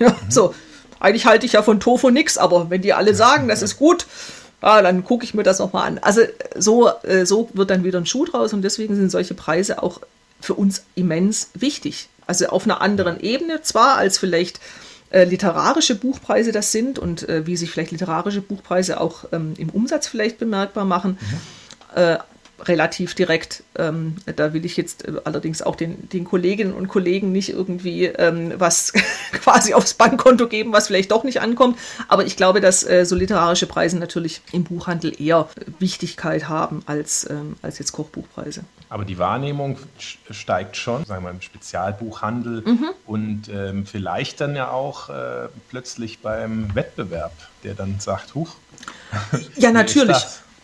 Ja, 0.00 0.08
mhm. 0.08 0.28
so. 0.28 0.52
Eigentlich 0.98 1.24
halte 1.24 1.46
ich 1.46 1.52
ja 1.52 1.62
von 1.62 1.78
Tofu 1.78 2.10
nichts, 2.10 2.36
aber 2.36 2.68
wenn 2.68 2.82
die 2.82 2.94
alle 2.94 3.14
sagen, 3.14 3.46
das 3.46 3.62
ist 3.62 3.76
gut, 3.76 4.06
ja, 4.60 4.82
dann 4.82 5.04
gucke 5.04 5.24
ich 5.24 5.34
mir 5.34 5.44
das 5.44 5.60
nochmal 5.60 5.86
an. 5.86 5.98
Also 5.98 6.22
so, 6.56 6.88
äh, 7.04 7.26
so 7.26 7.48
wird 7.52 7.70
dann 7.70 7.84
wieder 7.84 8.00
ein 8.00 8.06
Schuh 8.06 8.24
draus 8.24 8.52
und 8.52 8.62
deswegen 8.62 8.96
sind 8.96 9.10
solche 9.10 9.34
Preise 9.34 9.84
auch 9.84 10.00
für 10.40 10.54
uns 10.54 10.84
immens 10.96 11.50
wichtig. 11.54 12.08
Also 12.26 12.46
auf 12.46 12.64
einer 12.64 12.80
anderen 12.80 13.20
Ebene 13.20 13.62
zwar 13.62 13.96
als 13.96 14.18
vielleicht 14.18 14.58
äh, 15.10 15.24
literarische 15.24 15.94
Buchpreise 15.94 16.50
das 16.50 16.72
sind 16.72 16.98
und 16.98 17.28
äh, 17.28 17.46
wie 17.46 17.56
sich 17.56 17.70
vielleicht 17.70 17.92
literarische 17.92 18.40
Buchpreise 18.40 19.00
auch 19.00 19.26
ähm, 19.32 19.54
im 19.58 19.68
Umsatz 19.70 20.08
vielleicht 20.08 20.38
bemerkbar 20.38 20.84
machen. 20.84 21.18
Mhm. 21.20 21.40
Äh, 21.94 22.18
relativ 22.60 23.14
direkt. 23.14 23.62
Ähm, 23.76 24.16
da 24.36 24.52
will 24.52 24.64
ich 24.64 24.76
jetzt 24.76 25.06
äh, 25.06 25.14
allerdings 25.24 25.62
auch 25.62 25.76
den, 25.76 26.08
den 26.08 26.24
Kolleginnen 26.24 26.72
und 26.72 26.88
Kollegen 26.88 27.32
nicht 27.32 27.50
irgendwie 27.50 28.06
ähm, 28.06 28.54
was 28.56 28.92
quasi 29.32 29.74
aufs 29.74 29.94
Bankkonto 29.94 30.48
geben, 30.48 30.72
was 30.72 30.86
vielleicht 30.86 31.10
doch 31.10 31.24
nicht 31.24 31.40
ankommt. 31.40 31.78
Aber 32.08 32.24
ich 32.24 32.36
glaube, 32.36 32.60
dass 32.60 32.88
äh, 32.88 33.04
so 33.04 33.16
literarische 33.16 33.66
Preise 33.66 33.98
natürlich 33.98 34.40
im 34.52 34.64
Buchhandel 34.64 35.20
eher 35.20 35.48
Wichtigkeit 35.78 36.48
haben 36.48 36.82
als, 36.86 37.28
ähm, 37.28 37.56
als 37.62 37.78
jetzt 37.78 37.92
Kochbuchpreise. 37.92 38.64
Aber 38.88 39.04
die 39.04 39.18
Wahrnehmung 39.18 39.78
steigt 40.30 40.76
schon, 40.76 41.04
sagen 41.04 41.24
wir 41.24 41.30
im 41.30 41.40
Spezialbuchhandel 41.40 42.62
mhm. 42.64 42.90
und 43.06 43.48
ähm, 43.48 43.86
vielleicht 43.86 44.40
dann 44.40 44.54
ja 44.54 44.70
auch 44.70 45.08
äh, 45.08 45.48
plötzlich 45.70 46.20
beim 46.20 46.74
Wettbewerb, 46.74 47.32
der 47.64 47.74
dann 47.74 47.98
sagt, 47.98 48.34
huch. 48.34 48.54
Ja, 49.56 49.70
natürlich. 49.70 50.16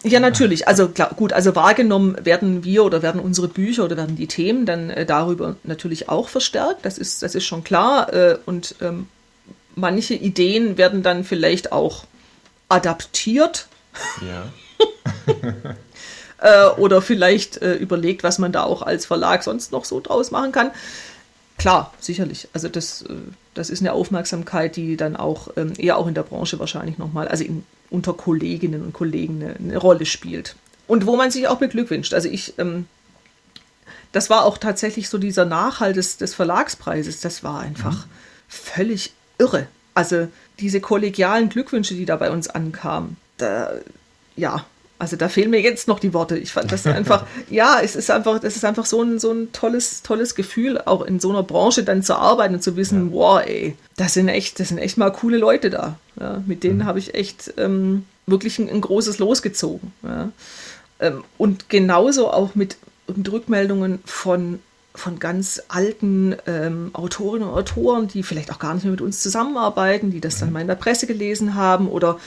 Ja, 0.03 0.19
natürlich. 0.19 0.67
Also 0.67 0.89
klar, 0.89 1.11
gut, 1.15 1.33
also 1.33 1.55
wahrgenommen 1.55 2.17
werden 2.25 2.65
wir 2.65 2.85
oder 2.85 3.03
werden 3.03 3.21
unsere 3.21 3.49
Bücher 3.49 3.85
oder 3.85 3.97
werden 3.99 4.17
die 4.17 4.27
Themen 4.27 4.65
dann 4.65 4.89
äh, 4.89 5.05
darüber 5.05 5.57
natürlich 5.63 6.09
auch 6.09 6.29
verstärkt. 6.29 6.85
Das 6.87 6.97
ist, 6.97 7.23
das 7.23 7.35
ist 7.35 7.45
schon 7.45 7.65
klar. 7.65 8.13
Äh, 8.13 8.39
und 8.47 8.77
ähm, 8.81 9.09
manche 9.75 10.15
Ideen 10.15 10.79
werden 10.79 11.03
dann 11.03 11.25
vielleicht 11.25 11.73
auch 11.73 12.05
adaptiert. 12.69 13.69
Ja. 14.27 14.49
äh, 16.75 16.81
oder 16.81 17.03
vielleicht 17.03 17.59
äh, 17.59 17.75
überlegt, 17.75 18.23
was 18.23 18.39
man 18.39 18.53
da 18.53 18.63
auch 18.63 18.81
als 18.81 19.05
Verlag 19.05 19.43
sonst 19.43 19.71
noch 19.71 19.85
so 19.85 20.01
draus 20.01 20.31
machen 20.31 20.53
kann. 20.53 20.71
Klar, 21.59 21.93
sicherlich. 22.01 22.49
Also 22.55 22.69
das, 22.69 23.03
äh, 23.03 23.17
das 23.53 23.69
ist 23.69 23.81
eine 23.81 23.93
Aufmerksamkeit, 23.93 24.77
die 24.77 24.97
dann 24.97 25.15
auch 25.15 25.49
ähm, 25.59 25.75
eher 25.77 25.99
auch 25.99 26.07
in 26.07 26.15
der 26.15 26.23
Branche 26.23 26.59
wahrscheinlich 26.59 26.97
nochmal, 26.97 27.29
also 27.29 27.45
in, 27.45 27.67
unter 27.91 28.15
Kolleginnen 28.15 28.83
und 28.83 28.93
Kollegen 28.93 29.43
eine, 29.43 29.57
eine, 29.57 29.77
Rolle 29.77 30.07
spielt. 30.07 30.57
Und 30.87 31.07
wo 31.07 31.17
man 31.17 31.31
sich 31.31 31.49
auch 31.49 31.59
beglückwünscht. 31.59 32.15
Also 32.15 32.29
ich, 32.29 32.59
ähm, 32.59 32.87
das 34.13 34.31
war 34.31 34.45
auch 34.45 34.59
tatsächlich 34.59 35.09
so 35.09 35.19
dieser 35.19 35.45
Nachhalt 35.45 35.97
des, 35.97 36.17
des 36.17 36.35
Verlagspreises, 36.35 37.21
das 37.21 37.45
war 37.45 37.61
einfach 37.61 38.07
mhm. 38.07 38.11
völlig 38.49 39.13
irre. 39.39 39.67
Also 39.95 40.29
diese 40.59 40.81
kollegialen 40.81 41.49
Glückwünsche, 41.49 41.95
die 41.95 42.07
da 42.07 42.17
bei 42.17 42.31
uns 42.31 42.49
ankamen, 42.49 43.17
da, 43.39 43.73
ja, 44.37 44.65
also 45.01 45.17
da 45.17 45.31
fehlen 45.31 45.51
mir 45.51 45.63
jetzt 45.63 45.89
noch 45.89 45.99
die 45.99 46.13
Worte. 46.13 46.37
Ich 46.37 46.53
fand 46.53 46.71
das 46.71 46.87
einfach, 46.87 47.25
ja, 47.51 47.79
es 47.83 47.97
ist 47.97 48.11
einfach, 48.11 48.39
das 48.39 48.55
ist 48.57 48.67
einfach 48.67 48.85
so 48.85 49.03
ein, 49.03 49.19
so 49.19 49.33
ein 49.33 49.51
tolles, 49.51 50.03
tolles 50.03 50.35
Gefühl, 50.35 50.79
auch 50.85 51.01
in 51.01 51.19
so 51.21 51.31
einer 51.31 51.43
Branche 51.43 51.85
dann 51.85 52.03
zu 52.03 52.17
arbeiten 52.17 52.55
und 52.55 52.63
zu 52.63 52.77
wissen, 52.77 53.07
ja. 53.07 53.13
wow, 53.15 53.41
ey, 53.43 53.77
das 53.97 54.13
sind 54.13 54.29
echt, 54.29 54.61
das 54.61 54.69
sind 54.69 54.77
echt 54.77 54.99
mal 54.99 55.11
coole 55.11 55.39
Leute 55.39 55.71
da. 55.71 55.97
Ja, 56.21 56.43
mit 56.47 56.65
denen 56.65 56.81
mhm. 56.81 56.85
habe 56.85 56.99
ich 56.99 57.15
echt 57.15 57.55
ähm, 57.57 58.05
wirklich 58.27 58.59
ein, 58.59 58.69
ein, 58.69 58.83
großes 58.83 59.19
Los 59.19 59.41
gezogen. 59.41 59.95
Ja. 60.03 60.31
Ähm, 61.01 61.25
und 61.39 61.71
genauso 61.71 62.31
auch 62.31 62.55
mit, 62.55 62.77
mit 63.07 63.33
Rückmeldungen 63.33 64.01
von 64.05 64.61
von 64.93 65.21
ganz 65.21 65.63
alten 65.69 66.35
ähm, 66.49 66.91
Autorinnen 66.95 67.49
und 67.49 67.55
Autoren, 67.55 68.09
die 68.09 68.25
vielleicht 68.25 68.53
auch 68.53 68.59
gar 68.59 68.75
nicht 68.75 68.83
mehr 68.83 68.91
mit 68.91 69.01
uns 69.01 69.23
zusammenarbeiten, 69.23 70.11
die 70.11 70.21
das 70.21 70.41
dann 70.41 70.53
mal 70.53 70.61
in 70.61 70.67
der 70.67 70.75
Presse 70.75 71.07
gelesen 71.07 71.55
haben 71.55 71.89
oder 71.89 72.19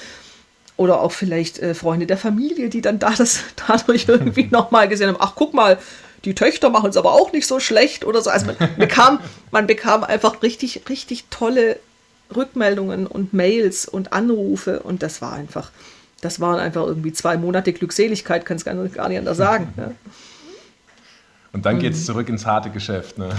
oder 0.78 1.02
auch 1.02 1.12
vielleicht 1.12 1.60
äh, 1.60 1.74
Freunde 1.74 2.06
der 2.06 2.18
Familie, 2.18 2.70
die 2.70 2.82
dann 2.82 3.00
da 3.00 3.12
das 3.12 3.42
dadurch 3.68 4.06
irgendwie 4.08 4.48
nochmal 4.52 4.88
gesehen 4.88 5.10
haben, 5.10 5.18
ach 5.20 5.34
guck 5.36 5.54
mal, 5.54 5.78
die 6.26 6.36
Töchter 6.36 6.70
machen 6.70 6.90
es 6.90 6.98
aber 6.98 7.14
auch 7.14 7.34
nicht 7.34 7.48
so 7.48 7.60
schlecht 7.60 8.06
oder 8.06 8.22
so. 8.22 8.30
Also 8.30 8.48
man 8.48 8.56
bekam, 8.78 9.20
man 9.52 9.68
bekam 9.68 10.04
einfach 10.04 10.42
richtig, 10.42 10.84
richtig 10.90 11.26
tolle 11.30 11.80
Rückmeldungen 12.36 13.06
und 13.06 13.34
Mails 13.34 13.88
und 13.88 14.14
Anrufe 14.14 14.80
und 14.80 15.04
das 15.04 15.22
war 15.22 15.34
einfach, 15.34 15.72
das 16.22 16.40
waren 16.40 16.60
einfach 16.60 16.86
irgendwie 16.86 17.14
zwei 17.14 17.38
Monate 17.38 17.74
Glückseligkeit, 17.74 18.46
kann 18.46 18.58
es 18.58 18.66
gar, 18.66 18.76
gar 18.88 19.10
nicht 19.10 19.20
anders 19.20 19.38
sagen. 19.38 19.74
Ja. 19.78 19.92
Und 21.52 21.68
dann 21.68 21.78
geht 21.78 21.94
es 21.94 22.06
zurück 22.06 22.30
ins 22.30 22.48
harte 22.48 22.72
Geschäft. 22.72 23.20
Ne? 23.20 23.30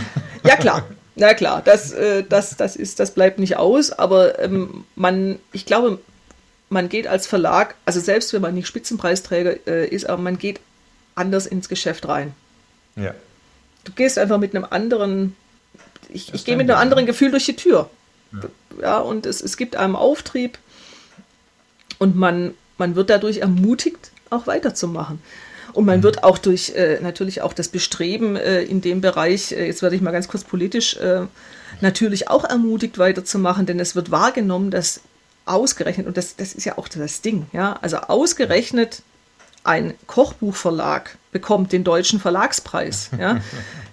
Ja 0.44 0.54
klar, 0.54 0.84
na 1.16 1.34
klar, 1.34 1.62
das, 1.64 1.92
äh, 1.92 2.22
das, 2.28 2.56
das, 2.56 2.76
ist, 2.76 3.00
das 3.00 3.12
bleibt 3.12 3.40
nicht 3.40 3.56
aus, 3.56 3.90
aber 3.90 4.38
ähm, 4.38 4.84
man, 4.94 5.38
ich 5.52 5.66
glaube, 5.66 5.98
man 6.68 6.88
geht 6.88 7.06
als 7.06 7.26
Verlag, 7.26 7.74
also 7.84 8.00
selbst 8.00 8.32
wenn 8.32 8.42
man 8.42 8.54
nicht 8.54 8.66
Spitzenpreisträger 8.66 9.66
äh, 9.66 9.88
ist, 9.88 10.08
aber 10.08 10.20
man 10.20 10.38
geht 10.38 10.60
anders 11.14 11.46
ins 11.46 11.68
Geschäft 11.68 12.08
rein. 12.08 12.34
Ja. 12.96 13.14
Du 13.84 13.92
gehst 13.92 14.18
einfach 14.18 14.38
mit 14.38 14.54
einem 14.54 14.66
anderen, 14.68 15.36
ich, 16.08 16.32
ich 16.34 16.44
gehe 16.44 16.56
mit 16.56 16.70
einem 16.70 16.80
anderen 16.80 17.06
Gefühl 17.06 17.30
durch 17.30 17.46
die 17.46 17.56
Tür. 17.56 17.90
Ja, 18.32 18.40
ja 18.80 18.98
und 18.98 19.26
es, 19.26 19.40
es 19.40 19.56
gibt 19.56 19.76
einem 19.76 19.96
Auftrieb 19.96 20.58
und 21.98 22.16
man, 22.16 22.54
man 22.78 22.96
wird 22.96 23.10
dadurch 23.10 23.38
ermutigt, 23.38 24.10
auch 24.30 24.46
weiterzumachen. 24.46 25.20
Und 25.72 25.86
man 25.86 25.98
mhm. 25.98 26.02
wird 26.04 26.24
auch 26.24 26.38
durch 26.38 26.70
äh, 26.76 27.00
natürlich 27.00 27.42
auch 27.42 27.52
das 27.52 27.68
Bestreben 27.68 28.36
äh, 28.36 28.62
in 28.62 28.80
dem 28.80 29.00
Bereich, 29.00 29.52
äh, 29.52 29.66
jetzt 29.66 29.82
werde 29.82 29.96
ich 29.96 30.02
mal 30.02 30.12
ganz 30.12 30.28
kurz 30.28 30.44
politisch, 30.44 30.96
äh, 30.96 31.22
natürlich 31.80 32.28
auch 32.28 32.44
ermutigt 32.44 32.98
weiterzumachen, 32.98 33.66
denn 33.66 33.80
es 33.80 33.96
wird 33.96 34.10
wahrgenommen, 34.10 34.70
dass 34.70 35.00
ausgerechnet, 35.46 36.06
und 36.06 36.16
das, 36.16 36.36
das 36.36 36.52
ist 36.52 36.64
ja 36.64 36.78
auch 36.78 36.88
das 36.88 37.20
Ding, 37.20 37.46
ja, 37.52 37.78
also 37.82 37.98
ausgerechnet 37.98 39.02
ein 39.64 39.94
Kochbuchverlag 40.06 41.16
bekommt 41.32 41.72
den 41.72 41.84
deutschen 41.84 42.20
Verlagspreis. 42.20 43.10
Ja. 43.18 43.40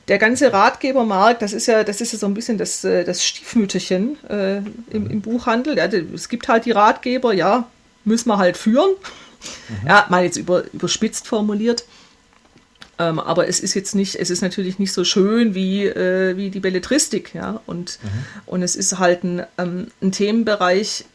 Der 0.08 0.18
ganze 0.18 0.52
Ratgebermarkt, 0.52 1.42
das 1.42 1.54
ist 1.54 1.68
ja, 1.68 1.84
das 1.86 2.02
ist 2.02 2.12
ja 2.12 2.20
so 2.20 2.26
ein 2.26 2.34
bisschen 2.34 2.58
das, 2.58 2.84
äh, 2.84 3.06
das 3.06 3.24
Stiefmütterchen 3.24 4.18
äh, 4.30 4.58
im, 4.90 5.10
im, 5.10 5.22
Buchhandel. 5.22 5.78
Ja, 5.78 5.86
es 5.86 6.28
gibt 6.28 6.50
halt 6.50 6.66
die 6.66 6.72
Ratgeber, 6.72 7.34
ja, 7.34 7.68
müssen 8.04 8.28
wir 8.28 8.38
halt 8.38 8.58
führen. 8.58 8.90
Mhm. 8.90 9.88
Ja, 9.88 10.08
mal 10.10 10.24
jetzt 10.24 10.38
über, 10.38 10.66
überspitzt 10.74 11.28
formuliert. 11.28 11.86
Ähm, 13.00 13.20
aber 13.20 13.48
es 13.48 13.60
ist 13.60 13.74
jetzt 13.74 13.96
nicht, 13.96 14.16
es 14.16 14.30
ist 14.30 14.42
natürlich 14.42 14.80
nicht 14.80 14.92
so 14.92 15.04
schön 15.04 15.56
wie, 15.56 15.86
äh, 15.86 16.36
wie 16.36 16.50
die 16.50 16.60
Belletristik, 16.60 17.34
ja. 17.34 17.62
Und, 17.66 18.00
mhm. 18.04 18.10
und 18.48 18.64
es 18.64 18.76
ist 18.76 19.00
halt 19.00 19.24
ein, 19.24 19.44
ähm, 19.58 19.88
ein 20.02 20.12
Themenbereich, 20.12 21.06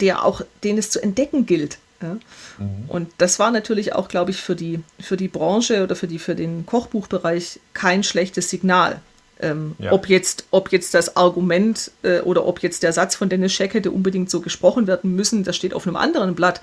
der 0.00 0.24
auch, 0.24 0.42
den 0.64 0.78
es 0.78 0.90
zu 0.90 1.02
entdecken 1.02 1.46
gilt. 1.46 1.78
Ja? 2.02 2.16
Mhm. 2.58 2.84
Und 2.88 3.12
das 3.18 3.38
war 3.38 3.50
natürlich 3.50 3.94
auch, 3.94 4.08
glaube 4.08 4.30
ich, 4.30 4.38
für 4.38 4.56
die, 4.56 4.82
für 5.00 5.16
die 5.16 5.28
Branche 5.28 5.82
oder 5.82 5.96
für, 5.96 6.06
die, 6.06 6.18
für 6.18 6.34
den 6.34 6.66
Kochbuchbereich 6.66 7.60
kein 7.74 8.02
schlechtes 8.02 8.50
Signal. 8.50 9.00
Ähm, 9.38 9.76
ja. 9.78 9.92
ob, 9.92 10.08
jetzt, 10.08 10.46
ob 10.50 10.72
jetzt 10.72 10.94
das 10.94 11.14
Argument 11.16 11.90
äh, 12.02 12.20
oder 12.20 12.46
ob 12.46 12.62
jetzt 12.62 12.82
der 12.82 12.94
Satz 12.94 13.14
von 13.14 13.28
Dennis 13.28 13.52
Scheck 13.52 13.74
hätte 13.74 13.90
unbedingt 13.90 14.30
so 14.30 14.40
gesprochen 14.40 14.86
werden 14.86 15.14
müssen, 15.14 15.44
das 15.44 15.56
steht 15.56 15.74
auf 15.74 15.86
einem 15.86 15.96
anderen 15.96 16.34
Blatt. 16.34 16.62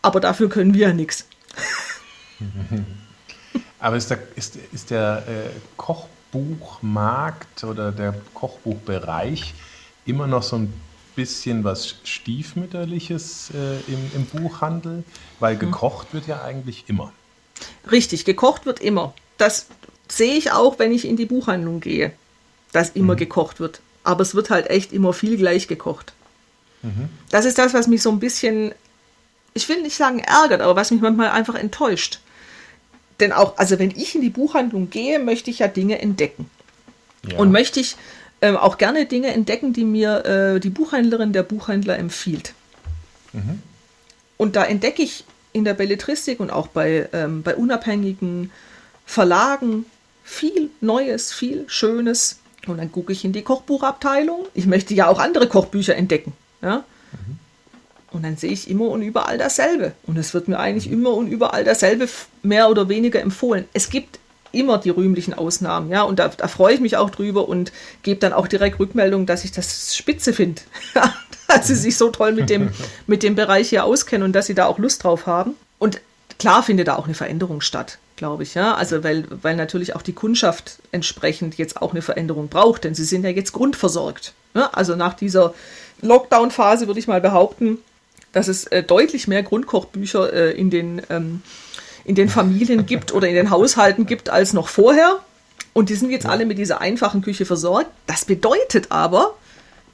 Aber 0.00 0.18
dafür 0.18 0.48
können 0.48 0.72
wir 0.72 0.88
ja 0.88 0.94
nichts. 0.94 1.26
Aber 3.78 3.96
ist 3.96 4.10
der, 4.10 4.18
ist, 4.36 4.56
ist 4.72 4.90
der 4.90 5.24
äh, 5.28 5.50
Kochbuchmarkt 5.76 7.64
oder 7.64 7.92
der 7.92 8.14
Kochbuchbereich 8.32 9.52
immer 10.06 10.26
noch 10.26 10.42
so 10.42 10.56
ein 10.56 10.72
bisschen 11.14 11.64
was 11.64 11.96
Stiefmütterliches 12.04 13.50
äh, 13.54 13.92
im, 13.92 14.10
im, 14.14 14.26
Buchhandel, 14.26 15.04
weil 15.40 15.54
mhm. 15.54 15.60
gekocht 15.60 16.12
wird 16.12 16.26
ja 16.26 16.42
eigentlich 16.42 16.84
immer. 16.88 17.12
Richtig, 17.90 18.24
gekocht 18.24 18.66
wird 18.66 18.80
immer. 18.80 19.14
Das 19.38 19.66
sehe 20.08 20.34
ich 20.34 20.52
auch, 20.52 20.78
wenn 20.78 20.92
ich 20.92 21.06
in 21.06 21.16
die 21.16 21.26
Buchhandlung 21.26 21.80
gehe, 21.80 22.12
dass 22.72 22.90
immer 22.90 23.14
mhm. 23.14 23.18
gekocht 23.18 23.60
wird. 23.60 23.80
Aber 24.04 24.22
es 24.22 24.34
wird 24.34 24.50
halt 24.50 24.68
echt 24.68 24.92
immer 24.92 25.12
viel 25.12 25.36
gleich 25.36 25.68
gekocht. 25.68 26.12
Mhm. 26.82 27.08
Das 27.30 27.44
ist 27.44 27.58
das, 27.58 27.74
was 27.74 27.86
mich 27.86 28.02
so 28.02 28.10
ein 28.10 28.18
bisschen, 28.18 28.74
ich 29.54 29.68
will 29.68 29.82
nicht 29.82 29.96
sagen 29.96 30.18
ärgert, 30.18 30.60
aber 30.60 30.76
was 30.76 30.90
mich 30.90 31.00
manchmal 31.00 31.30
einfach 31.30 31.54
enttäuscht. 31.54 32.20
Denn 33.20 33.32
auch, 33.32 33.56
also 33.56 33.78
wenn 33.78 33.92
ich 33.92 34.14
in 34.14 34.20
die 34.20 34.30
Buchhandlung 34.30 34.90
gehe, 34.90 35.18
möchte 35.18 35.50
ich 35.50 35.60
ja 35.60 35.68
Dinge 35.68 36.00
entdecken. 36.00 36.50
Ja. 37.28 37.38
Und 37.38 37.52
möchte 37.52 37.78
ich 37.78 37.96
ähm, 38.42 38.56
auch 38.56 38.76
gerne 38.76 39.06
Dinge 39.06 39.28
entdecken, 39.28 39.72
die 39.72 39.84
mir 39.84 40.24
äh, 40.26 40.60
die 40.60 40.70
Buchhändlerin, 40.70 41.32
der 41.32 41.44
Buchhändler 41.44 41.98
empfiehlt. 41.98 42.52
Mhm. 43.32 43.62
Und 44.36 44.56
da 44.56 44.64
entdecke 44.64 45.02
ich 45.02 45.24
in 45.52 45.64
der 45.64 45.74
Belletristik 45.74 46.40
und 46.40 46.50
auch 46.50 46.66
bei, 46.66 47.08
ähm, 47.12 47.42
bei 47.42 47.54
unabhängigen 47.54 48.50
Verlagen 49.06 49.86
viel 50.24 50.70
Neues, 50.80 51.32
viel 51.32 51.64
Schönes. 51.68 52.40
Und 52.66 52.78
dann 52.78 52.90
gucke 52.90 53.12
ich 53.12 53.24
in 53.24 53.32
die 53.32 53.42
Kochbuchabteilung. 53.42 54.46
Ich 54.54 54.66
möchte 54.66 54.94
ja 54.94 55.08
auch 55.08 55.18
andere 55.18 55.48
Kochbücher 55.48 55.94
entdecken. 55.94 56.32
Ja? 56.62 56.84
Mhm. 57.12 57.38
Und 58.10 58.24
dann 58.24 58.36
sehe 58.36 58.50
ich 58.50 58.68
immer 58.68 58.88
und 58.88 59.02
überall 59.02 59.38
dasselbe. 59.38 59.92
Und 60.04 60.18
es 60.18 60.34
wird 60.34 60.48
mir 60.48 60.58
eigentlich 60.58 60.90
immer 60.90 61.14
und 61.14 61.28
überall 61.28 61.64
dasselbe 61.64 62.08
mehr 62.42 62.68
oder 62.68 62.88
weniger 62.88 63.20
empfohlen. 63.20 63.66
Es 63.72 63.88
gibt 63.88 64.18
immer 64.52 64.78
die 64.78 64.90
rühmlichen 64.90 65.34
Ausnahmen, 65.34 65.90
ja, 65.90 66.02
und 66.02 66.18
da, 66.18 66.28
da 66.28 66.48
freue 66.48 66.74
ich 66.74 66.80
mich 66.80 66.96
auch 66.96 67.10
drüber 67.10 67.48
und 67.48 67.72
gebe 68.02 68.20
dann 68.20 68.32
auch 68.32 68.46
direkt 68.46 68.78
Rückmeldung, 68.78 69.26
dass 69.26 69.44
ich 69.44 69.52
das 69.52 69.96
spitze 69.96 70.32
finde. 70.32 70.62
dass 71.48 71.66
sie 71.66 71.74
sich 71.74 71.96
so 71.96 72.10
toll 72.10 72.32
mit 72.32 72.50
dem, 72.50 72.70
mit 73.06 73.22
dem 73.22 73.34
Bereich 73.34 73.68
hier 73.68 73.84
auskennen 73.84 74.24
und 74.24 74.32
dass 74.32 74.46
sie 74.46 74.54
da 74.54 74.66
auch 74.66 74.78
Lust 74.78 75.04
drauf 75.04 75.26
haben. 75.26 75.54
Und 75.78 76.00
klar 76.38 76.62
findet 76.62 76.88
da 76.88 76.96
auch 76.96 77.04
eine 77.04 77.14
Veränderung 77.14 77.60
statt, 77.60 77.98
glaube 78.16 78.42
ich, 78.42 78.54
ja. 78.54 78.74
Also 78.74 79.04
weil, 79.04 79.26
weil 79.30 79.56
natürlich 79.56 79.94
auch 79.94 80.02
die 80.02 80.12
Kundschaft 80.12 80.78
entsprechend 80.92 81.56
jetzt 81.58 81.80
auch 81.80 81.92
eine 81.92 82.02
Veränderung 82.02 82.48
braucht, 82.48 82.84
denn 82.84 82.94
sie 82.94 83.04
sind 83.04 83.24
ja 83.24 83.30
jetzt 83.30 83.52
grundversorgt. 83.52 84.32
Ne? 84.54 84.72
Also 84.74 84.96
nach 84.96 85.14
dieser 85.14 85.54
Lockdown-Phase 86.00 86.86
würde 86.86 87.00
ich 87.00 87.06
mal 87.06 87.20
behaupten, 87.20 87.78
dass 88.32 88.48
es 88.48 88.64
äh, 88.66 88.82
deutlich 88.82 89.28
mehr 89.28 89.42
Grundkochbücher 89.42 90.32
äh, 90.32 90.50
in, 90.52 90.70
den, 90.70 91.02
ähm, 91.10 91.42
in 92.04 92.14
den 92.14 92.28
Familien 92.28 92.86
gibt 92.86 93.12
oder 93.12 93.28
in 93.28 93.34
den 93.34 93.50
Haushalten 93.50 94.06
gibt 94.06 94.30
als 94.30 94.52
noch 94.52 94.68
vorher. 94.68 95.18
Und 95.72 95.88
die 95.88 95.94
sind 95.94 96.10
jetzt 96.10 96.26
alle 96.26 96.44
mit 96.44 96.58
dieser 96.58 96.80
einfachen 96.80 97.22
Küche 97.22 97.46
versorgt. 97.46 97.88
Das 98.06 98.24
bedeutet 98.24 98.90
aber, 98.90 99.34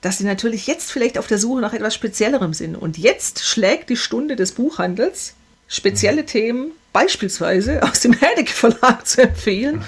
dass 0.01 0.19
sie 0.19 0.25
natürlich 0.25 0.67
jetzt 0.67 0.91
vielleicht 0.91 1.19
auf 1.19 1.27
der 1.27 1.39
Suche 1.39 1.61
nach 1.61 1.73
etwas 1.73 1.95
Speziellerem 1.95 2.53
sind. 2.53 2.77
Und 2.77 2.99
jetzt 2.99 3.45
schlägt 3.45 3.91
die 3.91 3.97
Stunde 3.97 4.37
des 4.37 4.53
Buchhandels, 4.53 5.35
spezielle 5.69 6.23
mhm. 6.23 6.27
Themen 6.27 6.73
beispielsweise 6.93 7.83
aus 7.89 8.01
dem 8.01 8.13
Herdecke 8.13 8.53
Verlag 8.53 9.07
zu 9.07 9.23
empfehlen. 9.23 9.85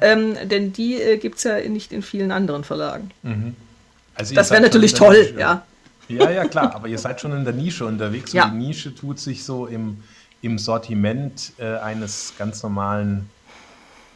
Ähm, 0.00 0.36
denn 0.44 0.72
die 0.72 1.00
äh, 1.00 1.18
gibt 1.18 1.38
es 1.38 1.44
ja 1.44 1.60
nicht 1.60 1.92
in 1.92 2.02
vielen 2.02 2.32
anderen 2.32 2.64
Verlagen. 2.64 3.10
Mhm. 3.22 3.54
Also 4.14 4.34
das 4.34 4.50
wäre 4.50 4.62
natürlich 4.62 4.94
toll, 4.94 5.34
ja. 5.38 5.64
Ja, 6.08 6.30
ja, 6.30 6.44
klar, 6.44 6.74
aber 6.74 6.88
ihr 6.88 6.98
seid 6.98 7.20
schon 7.20 7.32
in 7.32 7.44
der 7.44 7.54
Nische 7.54 7.86
unterwegs 7.86 8.32
ja. 8.32 8.44
und 8.44 8.52
die 8.52 8.66
Nische 8.66 8.94
tut 8.94 9.18
sich 9.18 9.42
so 9.44 9.66
im, 9.66 10.02
im 10.44 10.58
Sortiment 10.58 11.52
äh, 11.58 11.76
eines 11.78 12.34
ganz 12.38 12.62
normalen 12.62 13.30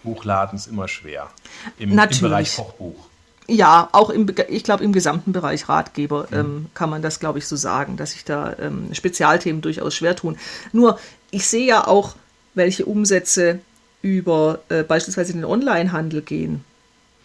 Buchladens 0.03 0.67
immer 0.67 0.87
schwer. 0.87 1.31
Im, 1.79 1.99
im 1.99 2.21
Bereich 2.21 2.55
Kochbuch. 2.55 3.07
Ja, 3.49 3.89
auch 3.93 4.11
im, 4.11 4.27
ich 4.49 4.63
glaube, 4.63 4.85
im 4.85 4.93
gesamten 4.93 5.33
Bereich 5.33 5.71
Ratgeber 5.71 6.29
mhm. 6.31 6.37
ähm, 6.37 6.67
kann 6.75 6.91
man 6.91 7.01
das, 7.01 7.19
glaube 7.19 7.39
ich, 7.39 7.47
so 7.47 7.57
sagen, 7.57 7.97
dass 7.97 8.13
sich 8.13 8.25
da 8.25 8.55
ähm, 8.61 8.91
Spezialthemen 8.93 9.63
durchaus 9.63 9.95
schwer 9.95 10.15
tun. 10.15 10.37
Nur, 10.73 10.99
ich 11.31 11.47
sehe 11.47 11.67
ja 11.67 11.87
auch, 11.87 12.15
welche 12.55 12.85
Umsätze 12.85 13.61
über 14.03 14.61
äh, 14.69 14.83
beispielsweise 14.83 15.33
den 15.33 15.47
Onlinehandel 15.47 16.21
gehen. 16.21 16.63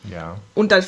Ja. 0.09 0.37
Und 0.53 0.71
das, 0.71 0.87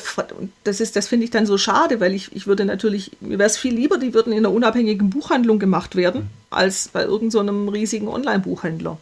das, 0.64 0.80
ist, 0.80 0.96
das 0.96 1.08
finde 1.08 1.24
ich 1.24 1.30
dann 1.30 1.46
so 1.46 1.58
schade, 1.58 2.00
weil 2.00 2.14
ich, 2.14 2.34
ich 2.34 2.46
würde 2.46 2.64
natürlich, 2.64 3.12
mir 3.20 3.38
wäre 3.38 3.48
es 3.48 3.56
viel 3.56 3.74
lieber, 3.74 3.98
die 3.98 4.14
würden 4.14 4.32
in 4.32 4.38
einer 4.38 4.52
unabhängigen 4.54 5.10
Buchhandlung 5.10 5.58
gemacht 5.58 5.96
werden, 5.96 6.22
mhm. 6.22 6.45
Als 6.56 6.88
bei 6.88 7.04
irgendeinem 7.04 7.66
so 7.66 7.72
riesigen 7.72 8.08
Online-Buchhändler. 8.08 8.98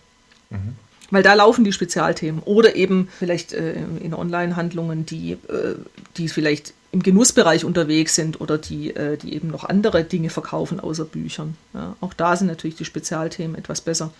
Mhm. 0.51 0.75
Weil 1.11 1.23
da 1.23 1.35
laufen 1.35 1.65
die 1.65 1.73
Spezialthemen. 1.73 2.43
Oder 2.43 2.77
eben 2.77 3.09
vielleicht 3.19 3.53
äh, 3.53 3.75
in 4.01 4.15
Online-Handlungen, 4.15 5.07
die, 5.07 5.33
äh, 5.33 5.75
die 6.17 6.29
vielleicht 6.29 6.73
im 6.93 7.03
Genussbereich 7.03 7.65
unterwegs 7.65 8.15
sind 8.15 8.41
oder 8.41 8.57
die, 8.57 8.95
äh, 8.95 9.17
die 9.17 9.35
eben 9.35 9.49
noch 9.49 9.65
andere 9.65 10.05
Dinge 10.05 10.31
verkaufen 10.31 10.81
außer 10.81 11.05
Büchern. 11.05 11.57
Ja, 11.73 11.97
auch 12.01 12.15
da 12.15 12.37
sind 12.37 12.47
natürlich 12.47 12.77
die 12.77 12.85
Spezialthemen 12.85 13.57
etwas 13.57 13.81
besser 13.81 14.13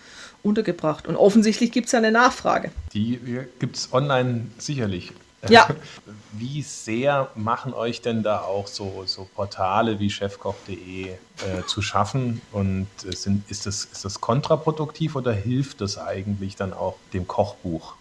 untergebracht. 0.43 1.07
Und 1.07 1.15
offensichtlich 1.15 1.71
gibt 1.71 1.87
es 1.87 1.93
ja 1.93 1.99
eine 1.99 2.11
Nachfrage. 2.11 2.71
Die 2.93 3.19
gibt 3.59 3.77
es 3.77 3.93
online 3.93 4.47
sicherlich. 4.57 5.13
Ja. 5.49 5.67
Wie 6.37 6.61
sehr 6.63 7.29
machen 7.35 7.73
euch 7.73 8.01
denn 8.01 8.21
da 8.21 8.41
auch 8.41 8.67
so, 8.67 9.03
so 9.05 9.25
Portale 9.35 10.01
wie 10.01 10.09
chefkoch.de 10.09 11.11
äh, 11.11 11.17
zu 11.65 11.81
schaffen? 11.81 12.41
Und 12.51 12.87
äh, 13.07 13.15
sind, 13.15 13.49
ist, 13.49 13.65
das, 13.65 13.85
ist 13.85 14.03
das 14.03 14.19
kontraproduktiv 14.19 15.15
oder 15.15 15.31
hilft 15.31 15.79
das 15.79 15.97
eigentlich 15.97 16.57
dann 16.57 16.73
auch 16.73 16.97
dem 17.13 17.25
Kochbuch? 17.25 17.93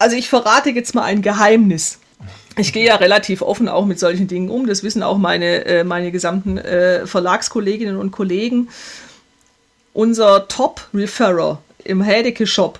Also 0.00 0.16
ich 0.16 0.28
verrate 0.28 0.70
jetzt 0.70 0.96
mal 0.96 1.04
ein 1.04 1.22
Geheimnis. 1.22 2.00
Ich 2.56 2.72
gehe 2.72 2.86
ja 2.86 2.96
relativ 2.96 3.42
offen 3.42 3.68
auch 3.68 3.84
mit 3.84 3.98
solchen 3.98 4.26
Dingen 4.26 4.50
um. 4.50 4.66
Das 4.66 4.82
wissen 4.82 5.02
auch 5.02 5.18
meine, 5.18 5.64
äh, 5.66 5.84
meine 5.84 6.10
gesamten 6.10 6.58
äh, 6.58 7.06
Verlagskolleginnen 7.06 7.96
und 7.96 8.10
Kollegen. 8.10 8.68
Unser 9.92 10.48
Top-Referrer 10.48 11.60
im 11.84 12.02
Hedeke-Shop, 12.02 12.78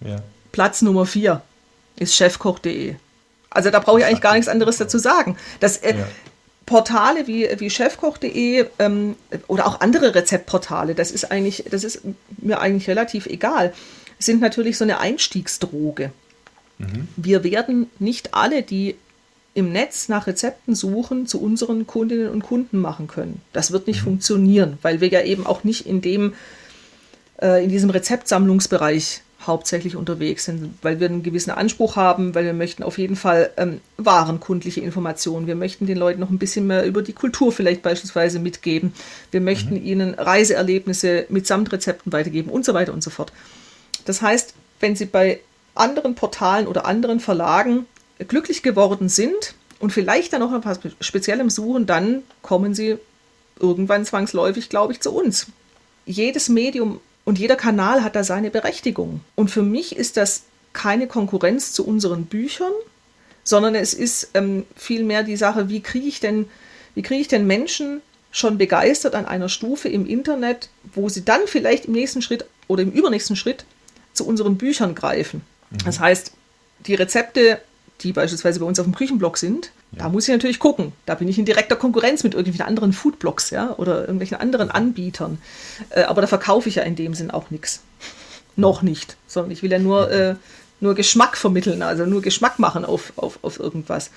ja. 0.00 0.16
Platz 0.52 0.82
Nummer 0.82 1.06
4, 1.06 1.42
ist 1.96 2.14
chefkoch.de. 2.14 2.96
Also 3.50 3.70
da 3.70 3.78
brauche 3.78 4.00
ich 4.00 4.06
eigentlich 4.06 4.20
gar 4.20 4.34
nichts 4.34 4.48
anderes 4.48 4.76
dazu 4.76 4.98
sagen. 4.98 5.36
Das, 5.60 5.78
äh, 5.78 5.96
ja. 5.96 6.06
Portale 6.66 7.28
wie, 7.28 7.48
wie 7.58 7.70
chefkoch.de 7.70 8.66
ähm, 8.80 9.14
oder 9.46 9.68
auch 9.68 9.80
andere 9.80 10.14
Rezeptportale, 10.16 10.96
das 10.96 11.12
ist 11.12 11.30
eigentlich, 11.30 11.64
das 11.70 11.84
ist 11.84 12.00
mir 12.38 12.60
eigentlich 12.60 12.88
relativ 12.88 13.26
egal, 13.26 13.72
sind 14.18 14.40
natürlich 14.40 14.76
so 14.76 14.84
eine 14.84 14.98
Einstiegsdroge. 14.98 16.10
Mhm. 16.78 17.08
Wir 17.16 17.44
werden 17.44 17.88
nicht 18.00 18.34
alle, 18.34 18.62
die 18.62 18.96
im 19.54 19.72
Netz 19.72 20.08
nach 20.08 20.26
Rezepten 20.26 20.74
suchen, 20.74 21.26
zu 21.26 21.40
unseren 21.40 21.86
Kundinnen 21.86 22.28
und 22.28 22.42
Kunden 22.42 22.78
machen 22.78 23.06
können. 23.06 23.40
Das 23.52 23.70
wird 23.70 23.86
nicht 23.86 24.00
mhm. 24.00 24.04
funktionieren, 24.04 24.78
weil 24.82 25.00
wir 25.00 25.08
ja 25.08 25.22
eben 25.22 25.46
auch 25.46 25.64
nicht 25.64 25.86
in 25.86 26.02
dem, 26.02 26.34
äh, 27.40 27.62
in 27.62 27.70
diesem 27.70 27.90
Rezeptsammlungsbereich 27.90 29.22
hauptsächlich 29.46 29.96
unterwegs 29.96 30.44
sind, 30.44 30.74
weil 30.82 31.00
wir 31.00 31.08
einen 31.08 31.22
gewissen 31.22 31.50
Anspruch 31.50 31.96
haben, 31.96 32.34
weil 32.34 32.44
wir 32.44 32.52
möchten 32.52 32.82
auf 32.82 32.98
jeden 32.98 33.16
Fall 33.16 33.50
ähm, 33.56 33.80
warenkundliche 33.96 34.80
Informationen. 34.80 35.46
Wir 35.46 35.54
möchten 35.54 35.86
den 35.86 35.98
Leuten 35.98 36.20
noch 36.20 36.30
ein 36.30 36.38
bisschen 36.38 36.66
mehr 36.66 36.84
über 36.86 37.02
die 37.02 37.12
Kultur 37.12 37.52
vielleicht 37.52 37.82
beispielsweise 37.82 38.38
mitgeben. 38.38 38.92
Wir 39.30 39.40
möchten 39.40 39.74
mhm. 39.74 39.84
ihnen 39.84 40.14
Reiseerlebnisse 40.14 41.26
mitsamt 41.28 41.72
Rezepten 41.72 42.12
weitergeben 42.12 42.50
und 42.50 42.64
so 42.64 42.74
weiter 42.74 42.92
und 42.92 43.02
so 43.02 43.10
fort. 43.10 43.32
Das 44.04 44.22
heißt, 44.22 44.54
wenn 44.80 44.96
Sie 44.96 45.06
bei 45.06 45.40
anderen 45.74 46.14
Portalen 46.14 46.66
oder 46.66 46.86
anderen 46.86 47.20
Verlagen 47.20 47.86
glücklich 48.28 48.62
geworden 48.62 49.08
sind 49.08 49.54
und 49.78 49.92
vielleicht 49.92 50.32
dann 50.32 50.40
noch 50.40 50.54
etwas 50.54 50.80
Speziellem 51.00 51.50
suchen, 51.50 51.86
dann 51.86 52.22
kommen 52.42 52.74
Sie 52.74 52.96
irgendwann 53.60 54.04
zwangsläufig, 54.04 54.68
glaube 54.68 54.92
ich, 54.92 55.00
zu 55.00 55.12
uns. 55.12 55.46
Jedes 56.06 56.48
Medium 56.48 57.00
und 57.26 57.38
jeder 57.38 57.56
Kanal 57.56 58.02
hat 58.02 58.16
da 58.16 58.24
seine 58.24 58.50
Berechtigung. 58.50 59.20
Und 59.34 59.50
für 59.50 59.62
mich 59.62 59.96
ist 59.96 60.16
das 60.16 60.44
keine 60.72 61.08
Konkurrenz 61.08 61.72
zu 61.72 61.86
unseren 61.86 62.26
Büchern, 62.26 62.72
sondern 63.42 63.74
es 63.74 63.92
ist 63.94 64.30
ähm, 64.34 64.64
vielmehr 64.76 65.24
die 65.24 65.36
Sache, 65.36 65.68
wie 65.68 65.80
kriege 65.80 66.06
ich 66.06 66.20
denn, 66.20 66.48
wie 66.94 67.02
kriege 67.02 67.20
ich 67.20 67.28
denn 67.28 67.46
Menschen 67.46 68.00
schon 68.30 68.58
begeistert 68.58 69.14
an 69.14 69.26
einer 69.26 69.48
Stufe 69.48 69.88
im 69.88 70.06
Internet, 70.06 70.68
wo 70.94 71.08
sie 71.08 71.24
dann 71.24 71.40
vielleicht 71.46 71.86
im 71.86 71.92
nächsten 71.92 72.22
Schritt 72.22 72.46
oder 72.68 72.82
im 72.82 72.92
übernächsten 72.92 73.34
Schritt 73.34 73.64
zu 74.12 74.26
unseren 74.26 74.56
Büchern 74.56 74.94
greifen. 74.94 75.42
Mhm. 75.70 75.78
Das 75.84 75.98
heißt, 75.98 76.32
die 76.86 76.94
Rezepte, 76.94 77.60
die 78.02 78.12
beispielsweise 78.12 78.60
bei 78.60 78.66
uns 78.66 78.78
auf 78.78 78.86
dem 78.86 78.94
Küchenblog 78.94 79.38
sind, 79.38 79.70
ja. 79.92 80.04
Da 80.04 80.08
muss 80.08 80.28
ich 80.28 80.32
natürlich 80.32 80.58
gucken. 80.58 80.92
Da 81.06 81.14
bin 81.14 81.28
ich 81.28 81.38
in 81.38 81.44
direkter 81.44 81.76
Konkurrenz 81.76 82.24
mit 82.24 82.34
irgendwelchen 82.34 82.66
anderen 82.66 82.92
Foodblogs, 82.92 83.50
ja, 83.50 83.74
oder 83.76 84.00
irgendwelchen 84.00 84.36
anderen 84.38 84.70
Anbietern. 84.70 85.38
Äh, 85.90 86.02
aber 86.02 86.20
da 86.20 86.26
verkaufe 86.26 86.68
ich 86.68 86.76
ja 86.76 86.82
in 86.82 86.96
dem 86.96 87.14
Sinn 87.14 87.30
auch 87.30 87.50
nichts. 87.50 87.82
Noch 88.56 88.82
nicht. 88.82 89.16
Sondern 89.26 89.52
ich 89.52 89.62
will 89.62 89.70
ja 89.70 89.78
nur, 89.78 90.10
äh, 90.10 90.34
nur 90.80 90.94
Geschmack 90.94 91.36
vermitteln, 91.36 91.82
also 91.82 92.06
nur 92.06 92.22
Geschmack 92.22 92.58
machen 92.58 92.84
auf, 92.84 93.12
auf, 93.16 93.38
auf 93.42 93.60
irgendwas. 93.60 94.10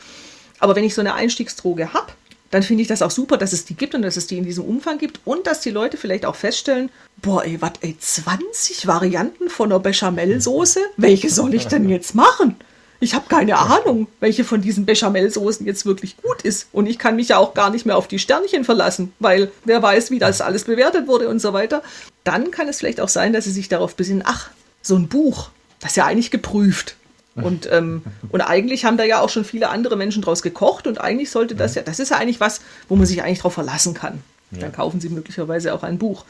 Aber 0.60 0.76
wenn 0.76 0.84
ich 0.84 0.96
so 0.96 1.02
eine 1.02 1.14
Einstiegsdroge 1.14 1.94
habe, 1.94 2.12
dann 2.52 2.64
finde 2.64 2.82
ich 2.82 2.88
das 2.88 3.02
auch 3.02 3.12
super, 3.12 3.38
dass 3.38 3.54
es 3.54 3.66
die 3.66 3.76
gibt 3.76 3.94
und 3.94 4.02
dass 4.02 4.18
es 4.18 4.28
die 4.28 4.38
in 4.38 4.44
diesem 4.44 4.66
Umfang 4.66 4.98
gibt 4.98 5.20
und 5.24 5.46
dass 5.46 5.62
die 5.62 5.70
Leute 5.70 5.98
vielleicht 5.98 6.26
auch 6.26 6.36
feststellen, 6.36 6.90
boah, 7.22 7.46
ey, 7.46 7.62
was, 7.62 7.74
ey, 7.82 7.96
20 7.98 8.88
Varianten 8.88 9.50
von 9.50 9.72
einer 9.72 9.80
Bechamelsoße? 9.80 10.80
Welche 10.98 11.30
soll 11.30 11.54
ich 11.54 11.68
denn 11.68 11.88
jetzt 11.90 12.16
machen? 12.16 12.56
Ich 13.02 13.14
habe 13.14 13.28
keine 13.30 13.58
Ahnung, 13.58 14.08
welche 14.20 14.44
von 14.44 14.62
diesen 14.62 14.86
Bechamelsoßen 14.86 15.66
jetzt 15.66 15.86
wirklich 15.86 16.18
gut 16.18 16.42
ist. 16.42 16.68
Und 16.74 16.86
ich 16.86 17.00
kann 17.00 17.16
mich 17.16 17.30
ja 17.30 17.38
auch 17.38 17.54
gar 17.54 17.70
nicht 17.70 17.86
mehr 17.86 17.98
auf 17.98 18.08
die 18.08 18.20
Sternchen 18.20 18.66
verlassen, 18.66 19.14
weil 19.20 19.52
wer 19.64 19.82
weiß, 19.82 20.12
wie 20.12 20.20
das 20.20 20.42
alles 20.42 20.66
bewertet 20.66 21.08
wurde 21.08 21.30
und 21.30 21.40
so 21.40 21.54
weiter. 21.54 21.82
Dann 22.26 22.52
kann 22.52 22.68
es 22.68 22.80
vielleicht 22.80 23.00
auch 23.00 23.08
sein, 23.08 23.32
dass 23.32 23.46
sie 23.46 23.52
sich 23.52 23.70
darauf 23.70 23.96
besinnen, 23.96 24.24
ach, 24.26 24.50
so 24.82 24.96
ein 24.96 25.08
Buch, 25.08 25.50
das 25.80 25.92
ist 25.92 25.96
ja 25.96 26.06
eigentlich 26.06 26.32
geprüft. 26.32 26.96
Und, 27.36 27.72
ähm, 27.72 28.02
und 28.32 28.42
eigentlich 28.42 28.86
haben 28.86 28.98
da 28.98 29.04
ja 29.04 29.22
auch 29.22 29.30
schon 29.30 29.46
viele 29.46 29.70
andere 29.70 29.96
Menschen 29.96 30.22
draus 30.22 30.42
gekocht 30.42 30.88
und 30.88 31.00
eigentlich 31.00 31.32
sollte 31.32 31.56
das 31.56 31.76
ja, 31.76 31.82
das 31.82 32.00
ist 32.00 32.10
ja 32.10 32.18
eigentlich 32.18 32.40
was, 32.40 32.60
wo 32.90 32.96
man 32.96 33.06
sich 33.06 33.24
eigentlich 33.24 33.40
drauf 33.40 33.54
verlassen 33.54 33.94
kann. 33.94 34.22
Ja. 34.52 34.60
Dann 34.60 34.74
kaufen 34.74 35.00
sie 35.00 35.10
möglicherweise 35.10 35.74
auch 35.74 35.84
ein 35.84 35.98
Buch. 35.98 36.26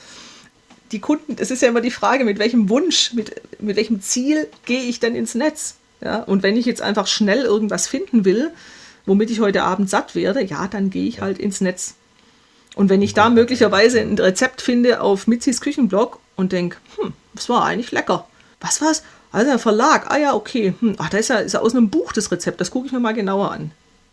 Die 0.91 0.99
Kunden, 0.99 1.35
es 1.39 1.51
ist 1.51 1.61
ja 1.61 1.69
immer 1.69 1.81
die 1.81 1.91
Frage, 1.91 2.25
mit 2.25 2.39
welchem 2.39 2.69
Wunsch, 2.69 3.13
mit, 3.13 3.41
mit 3.59 3.75
welchem 3.77 4.01
Ziel 4.01 4.47
gehe 4.65 4.83
ich 4.83 4.99
denn 4.99 5.15
ins 5.15 5.35
Netz? 5.35 5.75
Ja, 6.01 6.23
und 6.23 6.43
wenn 6.43 6.55
ich 6.55 6.65
jetzt 6.65 6.81
einfach 6.81 7.07
schnell 7.07 7.41
irgendwas 7.41 7.87
finden 7.87 8.25
will, 8.25 8.51
womit 9.05 9.29
ich 9.29 9.39
heute 9.39 9.63
Abend 9.63 9.89
satt 9.89 10.15
werde, 10.15 10.43
ja, 10.43 10.67
dann 10.67 10.89
gehe 10.89 11.07
ich 11.07 11.21
halt 11.21 11.39
ins 11.39 11.61
Netz. 11.61 11.95
Und 12.75 12.89
wenn 12.89 13.01
ich 13.01 13.13
da 13.13 13.29
möglicherweise 13.29 13.99
ein 13.99 14.17
Rezept 14.17 14.61
finde 14.61 15.01
auf 15.01 15.27
Mitzis 15.27 15.59
Küchenblog 15.59 16.19
und 16.35 16.51
denke, 16.51 16.77
hm, 16.97 17.13
das 17.33 17.49
war 17.49 17.65
eigentlich 17.65 17.91
lecker. 17.91 18.27
Was 18.61 18.81
war's? 18.81 19.03
Also 19.31 19.51
ein 19.51 19.59
Verlag, 19.59 20.09
ah 20.09 20.17
ja, 20.17 20.33
okay. 20.33 20.73
Hm, 20.79 20.95
ach, 20.97 21.09
da 21.09 21.17
ist 21.17 21.29
ja, 21.29 21.37
ist 21.37 21.53
ja 21.53 21.59
aus 21.59 21.75
einem 21.75 21.89
Buch 21.89 22.13
das 22.13 22.31
Rezept, 22.31 22.61
das 22.61 22.71
gucke 22.71 22.87
ich 22.87 22.93
mir 22.93 22.99
mal 22.99 23.13
genauer 23.13 23.51
an. 23.51 23.71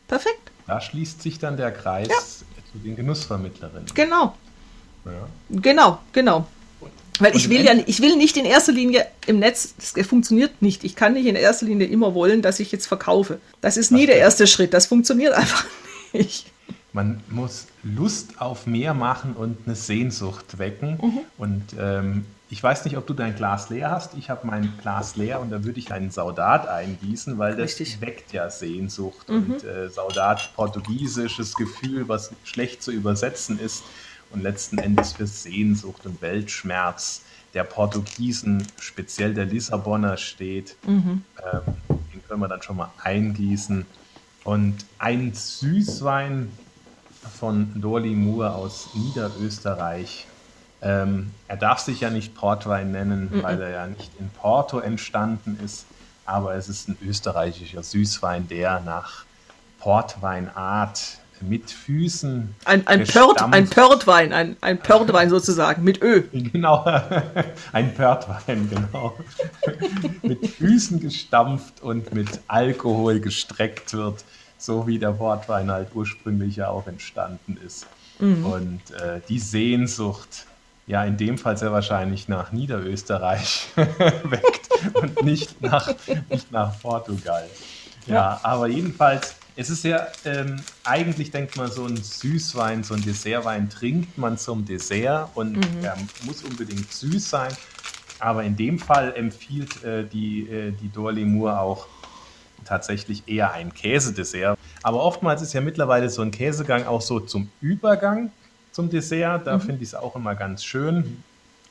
Perfekt. 0.09 0.51
Da 0.67 0.81
schließt 0.81 1.23
sich 1.23 1.39
dann 1.39 1.57
der 1.57 1.71
Kreis 1.71 2.09
ja. 2.09 2.17
zu 2.73 2.79
den 2.79 2.97
Genussvermittlerinnen. 2.97 3.87
Genau. 3.95 4.35
Ja. 5.05 5.13
Genau, 5.51 6.01
genau. 6.13 6.47
Weil 7.19 7.37
ich 7.37 7.49
will 7.49 7.65
ja 7.65 7.73
ich 7.87 8.01
will 8.01 8.17
nicht 8.17 8.37
in 8.37 8.45
erster 8.45 8.73
Linie 8.73 9.07
im 9.27 9.39
Netz, 9.39 9.75
das 9.95 10.07
funktioniert 10.07 10.61
nicht. 10.61 10.85
Ich 10.85 10.97
kann 10.97 11.15
nicht 11.15 11.27
in 11.27 11.37
erster 11.37 11.67
Linie 11.67 11.87
immer 11.87 12.15
wollen, 12.15 12.43
dass 12.43 12.61
ich 12.61 12.73
jetzt 12.73 12.87
verkaufe. 12.87 13.41
Das 13.61 13.77
ist 13.77 13.91
nie 13.91 14.07
der 14.07 14.17
erste 14.17 14.47
Schritt. 14.47 14.75
Das 14.75 14.87
funktioniert 14.87 15.33
einfach 15.35 15.65
nicht. 16.13 16.53
Man 16.93 17.23
muss 17.29 17.67
Lust 17.83 18.41
auf 18.41 18.67
mehr 18.67 18.95
machen 18.95 19.35
und 19.35 19.59
eine 19.67 19.77
Sehnsucht 19.77 20.59
wecken. 20.59 20.99
Mhm. 21.03 21.19
Und 21.37 21.63
ähm, 21.79 22.25
ich 22.49 22.63
weiß 22.63 22.85
nicht, 22.85 22.97
ob 22.97 23.07
du 23.07 23.13
dein 23.13 23.35
Glas 23.35 23.71
leer 23.71 23.91
hast. 23.91 24.15
Ich 24.15 24.31
habe 24.31 24.47
mein 24.47 24.73
Glas 24.81 25.17
leer 25.17 25.41
und 25.41 25.51
da 25.51 25.65
würde 25.65 25.79
ich 25.79 25.93
einen 25.93 26.11
Saudat 26.11 26.69
eingießen, 26.69 27.39
weil 27.39 27.57
das 27.57 27.79
Richtig. 27.79 28.01
weckt 28.01 28.33
ja 28.33 28.49
Sehnsucht. 28.51 29.29
Mhm. 29.29 29.35
Und 29.35 29.65
äh, 29.65 29.91
Saudat, 29.91 30.53
portugiesisches 30.55 31.55
Gefühl, 31.55 32.09
was 32.09 32.31
schlecht 32.45 32.83
zu 32.83 32.93
übersetzen 32.93 33.59
ist 33.59 33.83
und 34.37 34.43
letzten 34.43 34.79
Endes 34.79 35.15
für 35.15 35.27
Sehnsucht 35.27 36.05
und 36.05 36.21
Weltschmerz 36.21 37.23
der 37.55 37.65
Portugiesen, 37.65 38.67
speziell 38.79 39.33
der 39.33 39.47
Lissabonner 39.47 40.19
steht. 40.19 40.77
Mhm. 40.87 41.25
Ähm, 41.53 41.63
den 41.89 42.23
können 42.29 42.41
wir 42.41 42.49
dann 42.49 42.61
schon 42.61 42.77
mal 42.77 42.91
eingießen. 43.03 43.87
Und 44.45 44.77
ein 44.99 45.33
Süßwein 45.33 46.51
von 47.39 47.81
Dorli 47.81 48.15
Moore 48.15 48.55
aus 48.55 48.91
Niederösterreich. 48.95 50.27
Ähm, 50.83 51.33
er 51.49 51.57
darf 51.57 51.79
sich 51.79 52.01
ja 52.01 52.11
nicht 52.11 52.35
Portwein 52.35 52.93
nennen, 52.93 53.31
mhm. 53.33 53.43
weil 53.43 53.61
er 53.61 53.71
ja 53.71 53.87
nicht 53.87 54.13
in 54.21 54.29
Porto 54.29 54.79
entstanden 54.79 55.59
ist, 55.65 55.87
aber 56.27 56.55
es 56.55 56.69
ist 56.69 56.89
ein 56.89 56.99
österreichischer 57.03 57.83
Süßwein, 57.83 58.49
der 58.49 58.81
nach 58.81 59.25
Portweinart 59.79 61.19
mit 61.43 61.71
Füßen. 61.71 62.55
Ein, 62.65 62.87
ein, 62.87 63.05
Pört, 63.05 63.43
ein 63.43 63.69
Pörtwein, 63.69 64.33
ein, 64.33 64.57
ein 64.61 64.79
Pörtwein 64.79 65.31
sozusagen, 65.31 65.83
mit 65.85 66.03
Ö. 66.03 66.23
Genau, 66.33 66.85
ein 67.73 67.95
Pörtwein, 67.95 68.69
genau. 68.71 69.17
mit 70.23 70.47
Füßen 70.47 71.01
gestampft 71.01 71.83
und 71.83 72.15
mit 72.15 72.41
Alkohol 72.49 73.21
gestreckt 73.21 73.93
wird, 73.95 74.25
so 74.59 74.87
wie 74.87 74.99
der 74.99 75.13
Portwein 75.13 75.71
halt 75.71 75.89
ursprünglich 75.95 76.57
ja 76.57 76.69
auch 76.69 76.87
entstanden 76.87 77.59
ist. 77.65 77.87
Mhm. 78.19 78.47
Und 78.47 78.91
äh, 78.93 79.21
die 79.29 79.39
Sehnsucht, 79.39 80.47
ja, 80.87 81.05
in 81.05 81.17
dem 81.17 81.37
Fall 81.37 81.57
sehr 81.57 81.73
wahrscheinlich 81.73 82.29
nach 82.29 82.53
Niederösterreich 82.53 83.69
weckt 83.77 84.69
und 84.95 85.23
nicht 85.25 85.61
nach, 85.61 85.93
nicht 86.31 86.51
nach 86.53 86.81
Portugal. 86.81 87.47
Ja, 88.07 88.15
ja, 88.15 88.41
aber 88.45 88.69
jedenfalls 88.69 89.35
es 89.57 89.71
ist 89.71 89.85
ja, 89.85 90.07
ähm, 90.27 90.61
eigentlich 90.85 91.31
denkt 91.31 91.57
man, 91.57 91.71
so 91.71 91.87
ein 91.87 91.97
Süßwein, 91.97 92.85
so 92.85 92.95
ein 92.95 93.01
Dessertwein 93.01 93.71
trinkt 93.71 94.19
man 94.19 94.37
zum 94.37 94.67
Dessert 94.67 95.31
und 95.35 95.57
mhm. 95.57 95.83
er 95.83 95.97
muss 96.25 96.43
unbedingt 96.43 96.93
süß 96.93 97.31
sein. 97.31 97.53
Aber 98.19 98.45
in 98.45 98.57
dem 98.57 98.79
Fall 98.79 99.15
empfiehlt 99.17 99.83
äh, 99.83 100.05
die, 100.05 100.49
äh, 100.49 100.73
die 100.73 100.91
Dorli 100.91 101.25
Moore 101.25 101.59
auch 101.59 101.87
tatsächlich 102.65 103.23
eher 103.27 103.53
ein 103.53 103.73
Käsedessert. 103.73 104.59
Aber 104.83 105.03
oftmals 105.03 105.41
ist 105.41 105.55
ja 105.55 105.61
mittlerweile 105.63 106.11
so 106.11 106.23
ein 106.23 106.31
Käsegang 106.31 106.87
auch 106.87 107.01
so 107.01 107.21
zum 107.21 107.49
Übergang 107.61 108.31
zum 108.73 108.91
Dessert. 108.91 109.47
Da 109.47 109.57
mhm. 109.57 109.61
finde 109.63 109.83
ich 109.83 109.89
es 109.89 109.95
auch 109.95 110.17
immer 110.17 110.35
ganz 110.35 110.65
schön, 110.65 111.23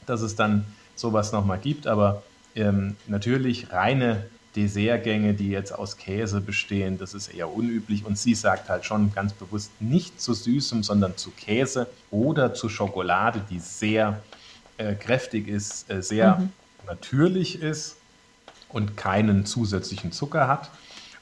dass 0.08 0.22
es 0.22 0.36
dann 0.36 0.66
sowas 0.96 1.32
nochmal 1.32 1.60
gibt. 1.60 1.86
Aber 1.86 2.24
ähm, 2.56 2.96
natürlich 3.08 3.72
reine 3.72 4.26
Dessertgänge, 4.56 5.34
die 5.34 5.49
jetzt 5.49 5.72
aus 5.72 5.97
Käse 5.97 6.41
bestehen, 6.41 6.97
das 6.97 7.14
ist 7.14 7.28
eher 7.28 7.53
unüblich. 7.53 8.06
Und 8.06 8.18
sie 8.18 8.36
sagt 8.36 8.70
halt 8.70 8.86
schon 8.86 9.14
ganz 9.14 9.34
bewusst 9.34 9.72
nicht 9.80 10.22
zu 10.22 10.34
süßem, 10.34 10.84
sondern 10.84 11.18
zu 11.18 11.32
Käse 11.32 11.88
oder 12.12 12.53
zu 12.53 12.70
Schokolade, 12.70 13.41
die 13.49 13.60
sehr 13.60 14.22
äh, 14.78 14.95
kräftig 14.95 15.47
ist, 15.47 15.89
äh, 15.89 16.01
sehr 16.01 16.38
mhm. 16.38 16.49
natürlich 16.88 17.62
ist 17.62 17.97
und 18.70 18.97
keinen 18.97 19.45
zusätzlichen 19.45 20.12
Zucker 20.12 20.47
hat. 20.47 20.70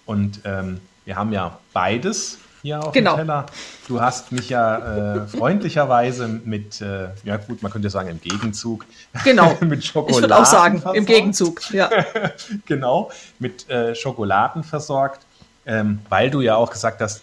Und 0.06 0.42
ähm, 0.46 0.80
wir 1.06 1.16
haben 1.16 1.34
ja 1.34 1.60
beides 1.72 2.40
hier 2.64 2.84
auf 2.84 2.94
genau. 2.94 3.12
dem 3.12 3.28
Teller. 3.28 3.46
Du 3.88 4.02
hast 4.02 4.32
mich 4.32 4.50
ja 4.50 5.18
äh, 5.18 5.28
freundlicherweise 5.28 6.28
mit, 6.28 6.82
äh, 6.82 7.10
ja 7.24 7.38
gut, 7.38 7.62
man 7.62 7.72
könnte 7.72 7.90
sagen 7.90 8.10
im 8.10 8.22
Gegenzug. 8.22 8.86
Genau. 9.24 9.56
mit 9.62 9.86
Schokoladen. 9.86 10.16
Ich 10.16 10.22
würde 10.22 10.38
auch 10.38 10.46
sagen, 10.46 10.78
versorgt. 10.78 10.98
im 10.98 11.06
Gegenzug, 11.06 11.74
ja. 11.74 11.90
genau, 12.66 13.12
mit 13.38 13.70
äh, 13.70 13.94
Schokoladen 13.94 14.64
versorgt, 14.64 15.22
ähm, 15.66 16.00
weil 16.10 16.32
du 16.32 16.42
ja 16.42 16.56
auch 16.56 16.72
gesagt 16.72 17.00
hast, 17.02 17.22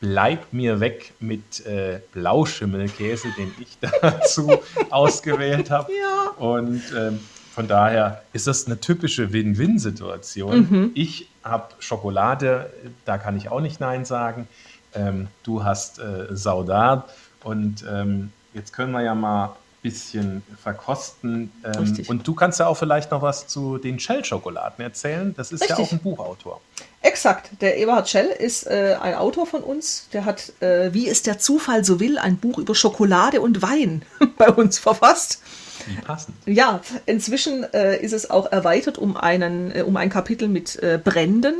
bleib 0.00 0.52
mir 0.52 0.80
weg 0.80 1.14
mit 1.20 1.64
äh, 1.64 2.00
Blauschimmelkäse, 2.12 3.28
den 3.38 3.54
ich 3.60 3.78
dazu 4.02 4.50
ausgewählt 4.90 5.70
habe. 5.70 5.92
Ja. 5.92 6.44
Und 6.44 6.82
ähm, 6.96 7.20
von 7.54 7.68
daher 7.68 8.22
ist 8.32 8.46
das 8.46 8.66
eine 8.66 8.80
typische 8.80 9.32
Win-Win-Situation. 9.32 10.68
Mhm. 10.70 10.90
Ich 10.94 11.28
habe 11.44 11.68
Schokolade, 11.78 12.72
da 13.04 13.18
kann 13.18 13.36
ich 13.36 13.50
auch 13.50 13.60
nicht 13.60 13.80
Nein 13.80 14.04
sagen 14.04 14.48
ähm, 14.94 15.28
du 15.42 15.64
hast 15.64 15.98
äh, 15.98 16.26
Saudat 16.30 17.08
und 17.44 17.84
ähm, 17.88 18.32
jetzt 18.54 18.72
können 18.72 18.92
wir 18.92 19.02
ja 19.02 19.14
mal 19.14 19.46
ein 19.46 19.50
bisschen 19.82 20.42
verkosten. 20.62 21.50
Ähm, 21.64 22.04
und 22.08 22.26
du 22.26 22.34
kannst 22.34 22.60
ja 22.60 22.66
auch 22.66 22.76
vielleicht 22.76 23.10
noch 23.10 23.22
was 23.22 23.46
zu 23.46 23.78
den 23.78 23.98
Shell-Schokoladen 23.98 24.84
erzählen. 24.84 25.34
Das 25.36 25.50
ist 25.52 25.62
Richtig. 25.62 25.78
ja 25.78 25.84
auch 25.84 25.92
ein 25.92 25.98
Buchautor. 25.98 26.60
Exakt. 27.00 27.50
Der 27.60 27.78
Eberhard 27.78 28.08
Schell 28.08 28.26
ist 28.26 28.66
äh, 28.66 28.96
ein 29.00 29.14
Autor 29.14 29.46
von 29.46 29.62
uns. 29.62 30.08
Der 30.12 30.24
hat, 30.24 30.52
äh, 30.60 30.92
wie 30.94 31.08
es 31.08 31.22
der 31.22 31.38
Zufall 31.38 31.84
so 31.84 31.98
will, 31.98 32.18
ein 32.18 32.36
Buch 32.36 32.58
über 32.58 32.74
Schokolade 32.74 33.40
und 33.40 33.60
Wein 33.62 34.02
bei 34.38 34.50
uns 34.50 34.78
verfasst. 34.78 35.42
Wie 35.86 36.00
passend. 36.00 36.36
Ja, 36.46 36.80
inzwischen 37.06 37.64
äh, 37.72 38.00
ist 38.00 38.12
es 38.12 38.30
auch 38.30 38.50
erweitert 38.50 38.98
um, 38.98 39.16
einen, 39.16 39.74
äh, 39.74 39.82
um 39.82 39.96
ein 39.96 40.10
Kapitel 40.10 40.48
mit 40.48 40.76
äh, 40.82 41.00
Bränden. 41.02 41.54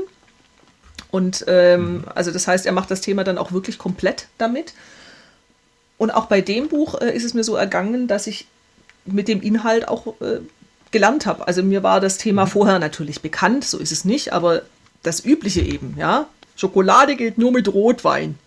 Und 1.10 1.44
ähm, 1.48 1.98
mhm. 1.98 2.04
also 2.14 2.30
das 2.30 2.46
heißt, 2.48 2.66
er 2.66 2.72
macht 2.72 2.90
das 2.90 3.00
Thema 3.00 3.24
dann 3.24 3.38
auch 3.38 3.52
wirklich 3.52 3.78
komplett 3.78 4.28
damit. 4.38 4.74
Und 5.98 6.10
auch 6.10 6.26
bei 6.26 6.40
dem 6.40 6.68
Buch 6.68 7.00
äh, 7.00 7.14
ist 7.14 7.24
es 7.24 7.34
mir 7.34 7.44
so 7.44 7.54
ergangen, 7.54 8.08
dass 8.08 8.26
ich 8.26 8.46
mit 9.04 9.28
dem 9.28 9.42
Inhalt 9.42 9.88
auch 9.88 10.20
äh, 10.20 10.40
gelernt 10.90 11.26
habe. 11.26 11.46
Also 11.46 11.62
mir 11.62 11.82
war 11.82 12.00
das 12.00 12.18
Thema 12.18 12.44
mhm. 12.44 12.50
vorher 12.50 12.78
natürlich 12.78 13.20
bekannt, 13.20 13.64
so 13.64 13.78
ist 13.78 13.92
es 13.92 14.04
nicht, 14.04 14.32
aber 14.32 14.62
das 15.02 15.24
Übliche 15.24 15.60
eben, 15.60 15.94
ja. 15.98 16.26
Schokolade 16.54 17.16
gilt 17.16 17.38
nur 17.38 17.50
mit 17.50 17.72
Rotwein. 17.72 18.38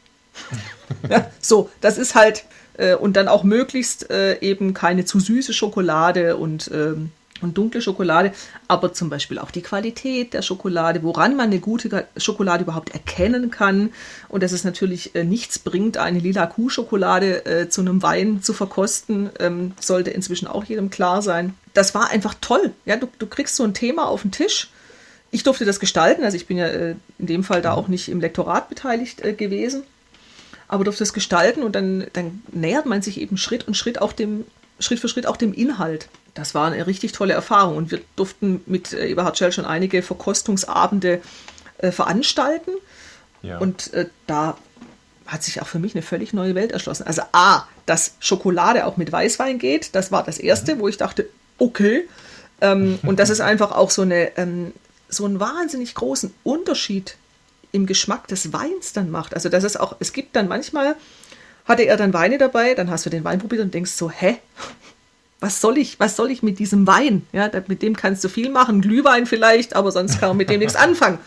ja, 1.09 1.29
so, 1.41 1.69
das 1.81 1.97
ist 1.97 2.15
halt, 2.15 2.45
äh, 2.77 2.95
und 2.95 3.15
dann 3.15 3.27
auch 3.27 3.43
möglichst 3.43 4.09
äh, 4.09 4.39
eben 4.39 4.73
keine 4.73 5.05
zu 5.05 5.19
süße 5.19 5.53
Schokolade 5.53 6.37
und 6.37 6.69
ähm, 6.73 7.11
und 7.41 7.57
dunkle 7.57 7.81
Schokolade, 7.81 8.31
aber 8.67 8.93
zum 8.93 9.09
Beispiel 9.09 9.39
auch 9.39 9.51
die 9.51 9.61
Qualität 9.61 10.33
der 10.33 10.41
Schokolade, 10.41 11.03
woran 11.03 11.35
man 11.35 11.47
eine 11.47 11.59
gute 11.59 12.07
Schokolade 12.17 12.63
überhaupt 12.63 12.91
erkennen 12.91 13.51
kann 13.51 13.91
und 14.29 14.41
dass 14.41 14.51
es 14.51 14.63
natürlich 14.63 15.15
äh, 15.15 15.23
nichts 15.23 15.59
bringt, 15.59 15.97
eine 15.97 16.19
lila 16.19 16.47
Kuhschokolade 16.47 17.45
äh, 17.45 17.69
zu 17.69 17.81
einem 17.81 18.01
Wein 18.01 18.41
zu 18.41 18.53
verkosten, 18.53 19.29
ähm, 19.39 19.73
sollte 19.79 20.11
inzwischen 20.11 20.47
auch 20.47 20.63
jedem 20.63 20.89
klar 20.89 21.21
sein. 21.21 21.53
Das 21.73 21.93
war 21.93 22.09
einfach 22.09 22.35
toll. 22.39 22.71
Ja, 22.85 22.95
du, 22.95 23.07
du 23.19 23.27
kriegst 23.27 23.55
so 23.55 23.63
ein 23.63 23.73
Thema 23.73 24.07
auf 24.07 24.21
den 24.21 24.31
Tisch. 24.31 24.69
Ich 25.31 25.43
durfte 25.43 25.65
das 25.65 25.81
gestalten, 25.81 26.23
also 26.23 26.37
ich 26.37 26.47
bin 26.47 26.57
ja 26.57 26.67
äh, 26.67 26.95
in 27.19 27.27
dem 27.27 27.43
Fall 27.43 27.61
da 27.61 27.73
auch 27.73 27.89
nicht 27.89 28.07
im 28.07 28.21
Lektorat 28.21 28.69
beteiligt 28.69 29.21
gewesen, 29.37 29.83
aber 30.67 30.83
durfte 30.83 31.03
es 31.03 31.13
gestalten 31.13 31.63
und 31.63 31.75
dann, 31.75 32.07
dann 32.13 32.41
nähert 32.51 32.85
man 32.85 33.01
sich 33.01 33.19
eben 33.19 33.37
Schritt 33.37 33.67
und 33.67 33.75
Schritt 33.75 34.01
auch 34.01 34.13
dem 34.13 34.45
Schritt 34.79 34.99
für 34.99 35.07
Schritt 35.07 35.25
auch 35.25 35.37
dem 35.37 35.53
Inhalt 35.53 36.09
das 36.35 36.53
war 36.53 36.67
eine 36.67 36.85
richtig 36.85 37.13
tolle 37.13 37.33
Erfahrung 37.33 37.77
und 37.77 37.91
wir 37.91 38.01
durften 38.15 38.61
mit 38.67 38.93
äh, 38.93 39.07
Eberhard 39.07 39.37
Schell 39.37 39.51
schon 39.51 39.65
einige 39.65 40.03
Verkostungsabende 40.03 41.21
äh, 41.77 41.91
veranstalten. 41.91 42.71
Ja. 43.41 43.57
Und 43.57 43.93
äh, 43.93 44.07
da 44.27 44.57
hat 45.25 45.43
sich 45.43 45.61
auch 45.61 45.67
für 45.67 45.79
mich 45.79 45.95
eine 45.95 46.01
völlig 46.01 46.33
neue 46.33 46.53
Welt 46.53 46.73
erschlossen. 46.73 47.07
Also 47.07 47.23
A, 47.31 47.63
dass 47.85 48.15
Schokolade 48.19 48.85
auch 48.85 48.97
mit 48.97 49.11
Weißwein 49.11 49.59
geht, 49.59 49.95
das 49.95 50.11
war 50.11 50.23
das 50.23 50.37
Erste, 50.37 50.75
mhm. 50.75 50.79
wo 50.81 50.87
ich 50.89 50.97
dachte, 50.97 51.27
okay. 51.57 52.07
Ähm, 52.59 52.99
und 53.03 53.17
dass 53.19 53.29
es 53.29 53.39
einfach 53.39 53.71
auch 53.71 53.89
so, 53.89 54.01
eine, 54.01 54.37
ähm, 54.37 54.73
so 55.07 55.23
einen 55.23 55.39
wahnsinnig 55.39 55.95
großen 55.95 56.33
Unterschied 56.43 57.15
im 57.75 57.85
Geschmack 57.85 58.27
des 58.27 58.53
Weins 58.53 58.93
dann 58.93 59.11
macht. 59.11 59.33
Also 59.33 59.49
dass 59.49 59.63
es 59.63 59.77
auch, 59.77 59.95
es 59.99 60.13
gibt 60.13 60.35
dann 60.35 60.47
manchmal, 60.47 60.95
hatte 61.65 61.83
er 61.83 61.97
dann 61.97 62.13
Weine 62.13 62.37
dabei, 62.37 62.73
dann 62.73 62.89
hast 62.89 63.05
du 63.05 63.09
den 63.09 63.23
Wein 63.23 63.39
probiert 63.39 63.61
und 63.61 63.73
denkst 63.73 63.91
so, 63.91 64.09
hä? 64.09 64.39
was 65.39 65.61
soll 65.61 65.77
ich, 65.77 65.99
was 65.99 66.15
soll 66.15 66.31
ich 66.31 66.41
mit 66.43 66.59
diesem 66.59 66.87
Wein? 66.87 67.27
Ja, 67.31 67.51
mit 67.67 67.81
dem 67.81 67.95
kannst 67.95 68.23
du 68.23 68.29
viel 68.29 68.49
machen, 68.49 68.81
Glühwein 68.81 69.25
vielleicht, 69.25 69.75
aber 69.75 69.91
sonst 69.91 70.19
kann 70.19 70.29
man 70.29 70.37
mit 70.37 70.49
dem 70.49 70.59
nichts 70.59 70.75
anfangen. 70.75 71.19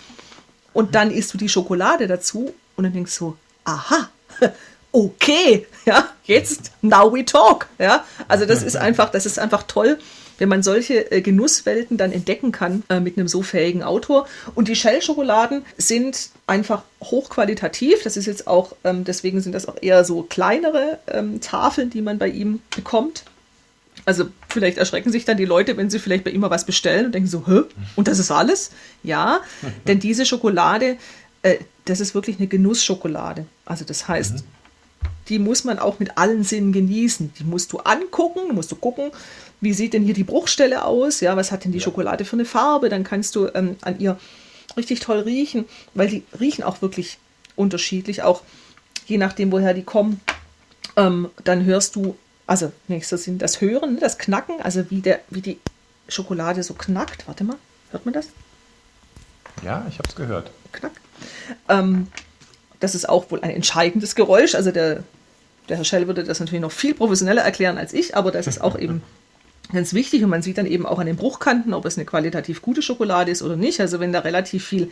Und 0.73 0.95
dann 0.95 1.11
isst 1.11 1.35
du 1.35 1.39
die 1.39 1.49
Schokolade 1.49 2.07
dazu 2.07 2.55
und 2.77 2.85
dann 2.85 2.93
denkst 2.93 3.17
du, 3.19 3.37
aha, 3.65 4.09
okay, 4.93 5.67
ja, 5.85 6.09
jetzt, 6.25 6.73
now 6.83 7.13
we 7.13 7.25
talk. 7.25 7.67
Ja, 7.79 8.05
also 8.27 8.47
das 8.47 8.63
ist 8.63 8.77
einfach, 8.77 9.11
das 9.11 9.27
ist 9.27 9.39
einfach 9.39 9.65
toll, 9.65 9.99
wenn 10.39 10.49
man 10.49 10.63
solche 10.63 11.11
äh, 11.13 11.21
Genusswelten 11.21 11.97
dann 11.97 12.13
entdecken 12.13 12.53
kann 12.53 12.83
äh, 12.89 13.01
mit 13.01 13.19
einem 13.19 13.29
so 13.29 13.43
fähigen 13.43 13.83
Autor. 13.83 14.27
Und 14.55 14.69
die 14.69 14.77
Shell-Schokoladen 14.77 15.65
sind 15.77 16.31
einfach 16.47 16.83
hochqualitativ. 17.03 18.03
Das 18.05 18.17
ist 18.17 18.27
jetzt 18.27 18.47
auch, 18.47 18.75
ähm, 18.85 19.05
deswegen 19.05 19.41
sind 19.41 19.53
das 19.53 19.67
auch 19.67 19.77
eher 19.81 20.05
so 20.05 20.23
kleinere 20.23 20.99
ähm, 21.09 21.41
Tafeln, 21.41 21.91
die 21.91 22.03
man 22.03 22.19
bei 22.19 22.29
ihm 22.29 22.61
bekommt. 22.75 23.25
Also 24.05 24.29
vielleicht 24.49 24.79
erschrecken 24.79 25.13
sich 25.13 25.25
dann 25.25 25.37
die 25.37 25.45
Leute, 25.45 25.77
wenn 25.77 25.91
sie 25.91 25.99
vielleicht 25.99 26.25
bei 26.25 26.31
ihm 26.31 26.41
mal 26.41 26.51
was 26.51 26.65
bestellen 26.65 27.07
und 27.07 27.15
denken 27.15 27.29
so, 27.29 27.47
hä? 27.47 27.63
Und 27.97 28.09
das 28.09 28.19
ist 28.19 28.31
alles? 28.31 28.71
Ja, 29.03 29.41
denn 29.87 30.01
diese 30.01 30.25
Schokolade, 30.25 30.97
äh, 31.43 31.57
das 31.85 32.01
ist 32.01 32.15
wirklich 32.15 32.39
eine 32.39 32.47
Genussschokolade. 32.47 33.47
Also 33.67 33.85
das 33.85 34.09
heißt, 34.09 34.35
mhm. 34.35 34.43
die 35.29 35.39
muss 35.39 35.65
man 35.65 35.79
auch 35.79 35.99
mit 35.99 36.17
allen 36.17 36.45
Sinnen 36.45 36.73
genießen. 36.73 37.33
Die 37.39 37.45
musst 37.45 37.73
du 37.73 37.79
angucken, 37.79 38.55
musst 38.55 38.73
du 38.73 38.77
gucken, 38.77 39.11
wie 39.61 39.73
sieht 39.73 39.93
denn 39.93 40.05
hier 40.05 40.15
die 40.15 40.25
Bruchstelle 40.25 40.85
aus? 40.85 41.21
Ja, 41.21 41.37
was 41.37 41.51
hat 41.51 41.65
denn 41.65 41.73
die 41.73 41.79
ja. 41.79 41.85
Schokolade 41.85 42.25
für 42.25 42.37
eine 42.37 42.45
Farbe? 42.45 42.89
Dann 42.89 43.05
kannst 43.05 43.35
du 43.37 43.49
ähm, 43.55 43.77
an 43.83 43.99
ihr 43.99 44.19
richtig 44.77 45.01
toll 45.01 45.21
riechen, 45.21 45.65
weil 45.95 46.09
die 46.09 46.23
riechen 46.39 46.63
auch 46.63 46.83
wirklich 46.83 47.19
unterschiedlich, 47.57 48.23
auch 48.23 48.43
je 49.07 49.19
nachdem, 49.19 49.51
woher 49.51 49.75
die 49.75 49.83
kommen. 49.83 50.21
Ähm, 50.97 51.31
dann 51.45 51.65
hörst 51.65 51.97
du 51.97 52.17
also 52.49 52.73
nächstes 52.89 53.25
sind 53.25 53.43
das 53.43 53.61
Hören, 53.61 53.95
ne, 53.95 54.01
das 54.01 54.17
Knacken, 54.17 54.61
also 54.63 54.91
wie, 54.91 55.03
der, 55.03 55.21
wie 55.29 55.43
die 55.43 55.61
Schokolade 56.09 56.63
so 56.63 56.73
knackt. 56.73 57.29
Warte 57.29 57.45
mal, 57.45 57.57
hört 57.91 58.07
man 58.07 58.15
das? 58.15 58.31
Ja, 59.63 59.87
ich 59.89 59.99
habe 59.99 60.09
es 60.09 60.17
gehört. 60.17 60.51
Knack. 60.73 60.93
Ähm, 61.69 62.09
das 62.81 62.95
ist 62.95 63.07
auch 63.07 63.31
wohl 63.31 63.43
ein 63.43 63.51
entscheidendes 63.51 64.15
Geräusch. 64.15 64.55
Also 64.55 64.73
der, 64.73 65.05
der 65.69 65.77
Herr 65.77 65.85
Schell 65.85 66.07
würde 66.07 66.25
das 66.25 66.41
natürlich 66.41 66.63
noch 66.63 66.73
viel 66.73 66.95
professioneller 66.95 67.43
erklären 67.43 67.77
als 67.77 67.93
ich, 67.93 68.17
aber 68.17 68.31
das 68.33 68.47
ist 68.47 68.63
auch 68.63 68.79
eben 68.79 69.03
ganz 69.73 69.95
wichtig 69.95 70.25
und 70.25 70.31
man 70.31 70.43
sieht 70.43 70.59
dann 70.59 70.67
eben 70.67 70.87
auch 70.87 70.99
an 70.99 71.07
den 71.07 71.17
Bruchkanten, 71.17 71.75
ob 71.75 71.85
es 71.85 71.97
eine 71.97 72.07
qualitativ 72.07 72.63
gute 72.63 72.83
Schokolade 72.83 73.31
ist 73.31 73.43
oder 73.43 73.57
nicht. 73.57 73.81
Also 73.81 74.01
wenn 74.01 74.13
da 74.13 74.21
relativ 74.21 74.67
viel 74.67 74.91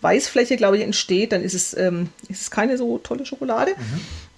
Weißfläche, 0.00 0.56
glaube 0.56 0.78
ich, 0.78 0.82
entsteht, 0.82 1.32
dann 1.32 1.42
ist 1.42 1.54
es, 1.54 1.76
ähm, 1.76 2.08
ist 2.28 2.42
es 2.42 2.50
keine 2.50 2.76
so 2.78 2.98
tolle 2.98 3.26
Schokolade. 3.26 3.72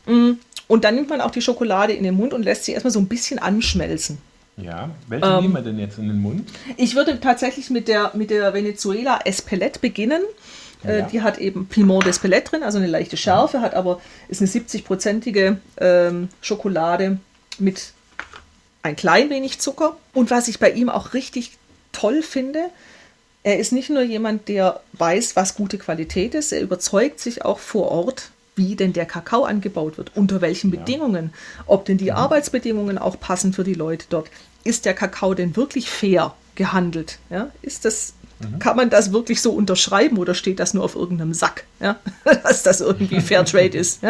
Mhm. 0.07 0.15
Mm. 0.15 0.39
Und 0.69 0.85
dann 0.85 0.95
nimmt 0.95 1.11
man 1.11 1.21
auch 1.21 1.31
die 1.31 1.43
Schokolade 1.43 1.93
in 1.93 2.03
den 2.03 2.15
Mund 2.15 2.33
und 2.33 2.43
lässt 2.43 2.65
sie 2.65 2.73
erstmal 2.73 2.93
so 2.93 2.99
ein 2.99 3.07
bisschen 3.07 3.39
anschmelzen. 3.39 4.19
Ja, 4.57 4.91
welche 5.09 5.27
ähm, 5.27 5.41
nehmen 5.43 5.55
wir 5.55 5.63
denn 5.63 5.79
jetzt 5.79 5.99
in 5.99 6.09
den 6.09 6.21
Mund? 6.21 6.49
Ich 6.77 6.95
würde 6.95 7.21
tatsächlich 7.21 7.71
mit 7.71 7.89
der, 7.89 8.13
mit 8.15 8.31
der 8.31 8.55
Venezuela 8.55 9.21
Espelette 9.25 9.81
beginnen. 9.81 10.23
Äh, 10.85 11.01
ja. 11.01 11.07
die 11.07 11.23
hat 11.23 11.39
eben 11.39 11.67
Piment 11.67 12.05
d'Espelette 12.05 12.51
drin, 12.51 12.63
also 12.65 12.79
eine 12.79 12.89
leichte 12.89 13.17
Schärfe, 13.17 13.61
hat 13.61 13.75
aber 13.75 14.01
ist 14.29 14.41
eine 14.41 14.51
70-prozentige 14.51 15.59
ähm, 15.79 16.29
Schokolade 16.41 17.19
mit 17.59 17.93
ein 18.83 18.97
klein 18.97 19.31
wenig 19.31 19.59
Zucker. 19.59 19.97
Und 20.13 20.31
was 20.31 20.49
ich 20.49 20.59
bei 20.59 20.71
ihm 20.71 20.89
auch 20.89 21.15
richtig 21.15 21.57
toll 21.93 22.23
finde, 22.23 22.65
er 23.43 23.59
ist 23.59 23.73
nicht 23.73 23.91
nur 23.91 24.03
jemand, 24.03 24.49
der 24.49 24.81
weiß, 24.95 25.37
was 25.37 25.55
gute 25.55 25.79
Qualität 25.79 26.35
ist, 26.35 26.53
er 26.53 26.61
überzeugt 26.61 27.21
sich 27.21 27.45
auch 27.45 27.59
vor 27.59 27.91
Ort 27.91 28.31
wie 28.55 28.77
denn 28.77 28.93
der 28.93 29.07
Kakao 29.07 29.45
angebaut 29.45 29.99
wird, 29.99 30.13
unter 30.15 30.41
welchen 30.41 30.73
ja. 30.73 30.79
Bedingungen, 30.79 31.33
ob 31.67 31.85
denn 31.85 31.99
die 31.99 32.07
ja. 32.07 32.15
Mhm. 32.15 32.21
Arbeitsbedingungen 32.21 32.99
auch 32.99 33.19
passen 33.19 33.53
für 33.53 33.65
die 33.65 33.75
Leute 33.75 34.07
dort. 34.11 34.29
Ist 34.65 34.85
der 34.85 34.95
Kakao 34.95 35.35
denn 35.35 35.57
wirklich 35.57 35.91
fair 35.91 36.35
gehandelt? 36.55 37.19
Ja? 37.31 37.51
Ist 37.63 37.85
das, 37.85 38.15
mhm. 38.41 38.59
kann 38.59 38.77
man 38.77 38.91
das 38.91 39.13
wirklich 39.13 39.41
so 39.41 39.53
unterschreiben 39.53 40.19
oder 40.19 40.35
steht 40.35 40.61
das 40.61 40.75
nur 40.75 40.85
auf 40.85 40.95
irgendeinem 40.95 41.35
Sack, 41.35 41.65
ja? 41.81 41.99
dass 42.25 42.63
das 42.63 42.81
irgendwie 42.81 43.21
Fairtrade 43.21 43.77
ist? 43.77 44.03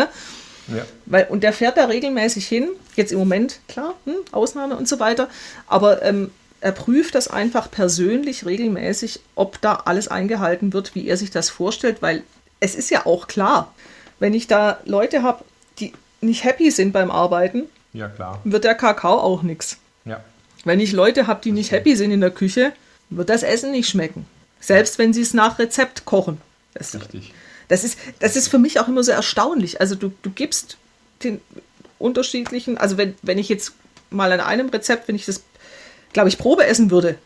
Ja? 0.69 0.85
Weil, 1.07 1.27
und 1.29 1.43
der 1.43 1.53
fährt 1.53 1.77
da 1.77 1.87
regelmäßig 1.87 2.47
hin, 2.47 2.69
jetzt 2.97 3.13
im 3.13 3.19
Moment, 3.19 3.61
klar, 3.69 3.95
hm, 4.05 4.15
Ausnahme 4.31 4.77
und 4.77 4.89
so 4.89 5.01
weiter, 5.01 5.29
aber 5.67 6.03
ähm, 6.03 6.31
er 6.61 6.73
prüft 6.73 7.15
das 7.15 7.29
einfach 7.29 7.71
persönlich 7.71 8.47
regelmäßig, 8.47 9.21
ob 9.35 9.61
da 9.61 9.83
alles 9.85 10.09
eingehalten 10.09 10.73
wird, 10.73 10.95
wie 10.95 11.09
er 11.09 11.17
sich 11.17 11.31
das 11.31 11.51
vorstellt, 11.51 12.03
weil 12.03 12.23
es 12.61 12.77
ist 12.77 12.91
ja 12.91 13.05
auch 13.07 13.27
klar, 13.27 13.75
wenn 14.21 14.35
ich 14.35 14.47
da 14.47 14.79
Leute 14.85 15.23
habe, 15.23 15.45
die 15.81 15.93
nicht 16.21 16.45
happy 16.45 16.71
sind 16.71 16.93
beim 16.93 17.11
Arbeiten, 17.11 17.65
ja, 17.93 18.11
wird 18.45 18.65
der 18.65 18.77
Kakao 18.77 19.19
auch 19.19 19.43
nichts. 19.43 19.79
Ja. 20.05 20.23
Wenn 20.65 20.79
ich 20.79 20.93
Leute 20.93 21.27
habe, 21.27 21.41
die 21.43 21.53
nicht 21.53 21.73
happy 21.73 21.97
sind 21.97 22.13
in 22.13 22.21
der 22.21 22.31
Küche, 22.31 22.73
wird 23.11 23.29
das 23.29 23.43
Essen 23.43 23.73
nicht 23.73 23.89
schmecken. 23.89 24.27
Selbst 24.61 24.99
wenn 24.99 25.13
sie 25.13 25.23
es 25.23 25.35
nach 25.35 25.59
Rezept 25.59 26.05
kochen. 26.05 26.41
Das, 26.75 26.95
Richtig. 26.95 27.35
Das 27.69 27.85
ist, 27.85 27.99
das 28.19 28.37
ist 28.37 28.49
für 28.49 28.59
mich 28.59 28.81
auch 28.81 28.89
immer 28.89 29.03
so 29.03 29.13
erstaunlich. 29.13 29.81
Also 29.81 29.95
du, 29.95 30.13
du 30.23 30.31
gibst 30.31 30.77
den 31.23 31.41
unterschiedlichen, 31.99 32.79
also 32.79 32.97
wenn, 32.97 33.15
wenn 33.23 33.39
ich 33.39 33.49
jetzt 33.49 33.73
mal 34.11 34.33
an 34.33 34.41
einem 34.41 34.69
Rezept, 34.69 35.09
wenn 35.09 35.17
ich 35.17 35.27
das, 35.27 35.43
glaube 36.13 36.29
ich, 36.29 36.39
Probe 36.39 36.67
essen 36.67 36.91
würde, 36.91 37.17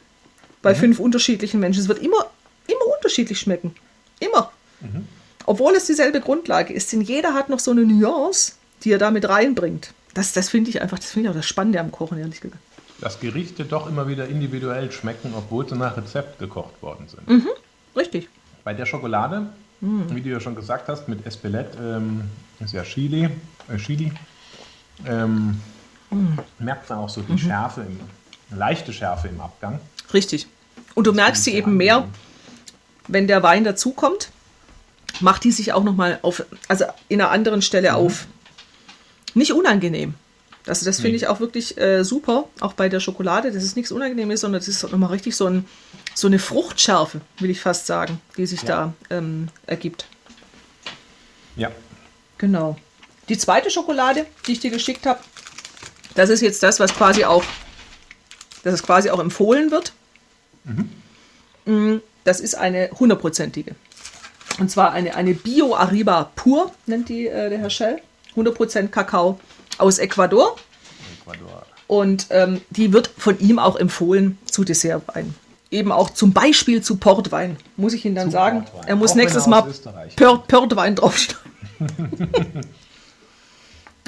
bei 0.63 0.73
mhm. 0.75 0.79
fünf 0.79 1.01
unterschiedlichen 1.01 1.61
Menschen, 1.61 1.81
es 1.81 1.89
wird 1.89 1.99
immer, 1.99 2.31
immer 2.67 2.95
unterschiedlich 2.97 3.39
schmecken. 3.39 3.75
Immer. 4.21 4.53
Mhm 4.81 5.07
obwohl 5.47 5.75
es 5.75 5.87
dieselbe 5.87 6.21
Grundlage 6.21 6.75
ist, 6.75 6.93
denn 6.93 7.01
jeder 7.01 7.33
hat 7.33 7.49
noch 7.49 7.61
so 7.61 7.71
eine 7.71 7.85
Nuance, 7.85 8.53
die 8.83 8.93
er 8.93 8.99
da 8.99 9.11
mit 9.11 9.29
reinbringt. 9.29 9.95
Das, 10.13 10.33
das 10.33 10.49
finde 10.49 10.71
ich 10.71 10.83
einfach, 10.83 10.99
das 10.99 11.11
finde 11.11 11.29
ich 11.29 11.31
auch 11.31 11.37
das 11.37 11.47
Spannende 11.47 11.81
am 11.81 11.93
Kochen, 11.93 12.19
ehrlich 12.19 12.41
gesagt. 12.41 12.61
Dass 13.01 13.21
Gerichte 13.21 13.65
doch 13.65 13.89
immer 13.89 14.09
wieder 14.09 14.27
individuell 14.27 14.91
schmecken, 14.91 15.33
obwohl 15.37 15.69
sie 15.69 15.77
nach 15.77 15.97
Rezept 15.97 16.39
gekocht 16.39 16.83
worden 16.83 17.09
sind. 17.09 17.29
Mhm, 17.29 17.49
richtig. 17.95 18.29
Bei 18.65 18.75
der 18.75 18.87
Schokolade, 18.87 19.51
mhm. 19.81 20.15
wie 20.15 20.21
du 20.21 20.31
ja 20.31 20.41
schon 20.41 20.55
gesagt 20.55 20.89
hast, 20.89 21.09
mit 21.09 21.27
Espelette, 21.27 21.79
ähm, 21.79 22.23
ist 22.61 22.73
ja 22.73 22.83
Chili, 22.83 23.31
äh, 23.69 23.77
Chili 23.77 24.13
ähm, 25.07 25.61
mhm. 26.11 26.39
merkt 26.59 26.89
man 26.89 26.99
auch 26.99 27.09
so 27.09 27.23
die 27.23 27.33
mhm. 27.33 27.39
Schärfe, 27.39 27.83
im, 27.83 28.01
leichte 28.57 28.93
Schärfe 28.93 29.29
im 29.29 29.41
Abgang. 29.41 29.81
Richtig. 30.13 30.47
Und 30.95 31.07
du 31.07 31.11
das 31.11 31.17
merkst 31.17 31.45
sie 31.45 31.55
eben 31.55 31.77
mehr, 31.77 32.07
wenn 33.09 33.27
der 33.27 33.43
Wein 33.43 33.65
dazukommt 33.65 34.31
macht 35.21 35.45
die 35.45 35.53
sich 35.53 35.73
auch 35.73 35.85
nochmal 35.85 36.19
auf, 36.23 36.45
also 36.69 36.85
in 37.09 37.21
einer 37.21 37.31
anderen 37.31 37.63
Stelle 37.63 37.91
mhm. 37.91 37.97
auf. 37.97 38.27
Nicht 39.35 39.53
unangenehm. 39.53 40.15
Also 40.67 40.85
das 40.85 41.01
finde 41.01 41.17
ich 41.17 41.29
auch 41.29 41.39
wirklich 41.39 41.79
äh, 41.79 42.03
super, 42.03 42.49
auch 42.59 42.73
bei 42.73 42.89
der 42.89 42.99
Schokolade, 42.99 43.53
dass 43.53 43.63
es 43.63 43.77
nichts 43.77 43.93
Unangenehmes, 43.93 44.41
sondern 44.41 44.61
es 44.61 44.67
ist 44.67 44.83
nochmal 44.83 45.11
richtig 45.11 45.37
so, 45.37 45.47
ein, 45.47 45.65
so 46.15 46.27
eine 46.27 46.41
Fruchtschärfe, 46.41 47.21
will 47.39 47.51
ich 47.51 47.61
fast 47.61 47.87
sagen, 47.87 48.21
die 48.37 48.47
sich 48.47 48.63
ja. 48.63 48.93
da 49.09 49.17
ähm, 49.17 49.49
ergibt. 49.67 50.07
Ja. 51.55 51.71
Genau. 52.39 52.77
Die 53.29 53.39
zweite 53.39 53.71
Schokolade, 53.71 54.27
die 54.47 54.53
ich 54.53 54.61
dir 54.61 54.71
geschickt 54.71 55.07
habe, 55.07 55.21
das 56.15 56.31
ist 56.31 56.41
jetzt 56.41 56.63
das, 56.63 56.81
was 56.81 56.95
quasi 56.95 57.25
auch, 57.25 57.45
dass 58.65 58.75
es 58.75 58.83
quasi 58.83 59.11
auch 59.11 59.21
empfohlen 59.21 59.71
wird. 59.71 59.93
Mhm. 60.65 60.91
Mm, 61.65 62.01
das 62.25 62.41
ist 62.41 62.57
eine 62.57 62.91
hundertprozentige. 62.99 63.77
Und 64.59 64.71
zwar 64.71 64.93
eine, 64.93 65.15
eine 65.15 65.35
Bio-Ariba 65.35 66.33
Pur, 66.35 66.73
nennt 66.87 67.09
die 67.09 67.29
äh, 67.29 67.51
der 67.51 67.59
Herr 67.59 67.71
Schell. 67.71 68.01
100% 68.35 68.89
Kakao 68.89 69.39
aus 69.79 69.99
Ecuador. 69.99 70.57
Ecuador. 71.21 71.63
Und 71.87 72.27
ähm, 72.31 72.61
die 72.71 72.93
wird 72.93 73.11
von 73.17 73.39
ihm 73.39 73.59
auch 73.59 73.77
empfohlen 73.77 74.39
zu 74.45 74.65
Dessertwein. 74.65 75.35
Eben 75.71 75.93
auch 75.93 76.11
zum 76.11 76.33
Beispiel 76.33 76.83
zu 76.83 76.97
Portwein, 76.97 77.57
muss 77.77 77.93
ich 77.93 78.05
Ihnen 78.05 78.15
dann 78.15 78.27
zu 78.27 78.33
sagen. 78.33 78.65
Portwein. 78.65 78.89
Er 78.89 78.97
muss 78.97 79.13
auch 79.13 79.17
nächstes 79.17 79.47
Mal 79.47 79.63
Port, 80.17 80.49
Portwein 80.49 80.95
draufschreiben. 80.95 81.53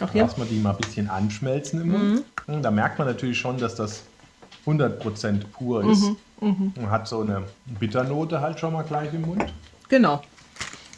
Auch 0.01 0.11
hier. 0.13 0.23
Lass 0.23 0.37
mal 0.37 0.47
die 0.47 0.59
mal 0.59 0.71
ein 0.71 0.77
bisschen 0.77 1.09
anschmelzen 1.09 1.81
im 1.83 1.91
Mund. 1.91 2.25
Mhm. 2.47 2.63
Da 2.63 2.71
merkt 2.71 2.99
man 2.99 3.09
natürlich 3.09 3.39
schon, 3.39 3.59
dass 3.59 3.75
das 3.75 4.03
100% 4.67 5.45
pur 5.53 5.91
ist. 5.91 6.03
Mhm. 6.03 6.17
Mhm. 6.41 6.73
Und 6.77 6.91
hat 6.91 7.09
so 7.09 7.21
eine 7.21 7.45
Bitternote 7.81 8.41
halt 8.41 8.61
schon 8.61 8.73
mal 8.73 8.83
gleich 8.83 9.13
im 9.13 9.23
Mund. 9.23 9.45
Genau. 9.89 10.23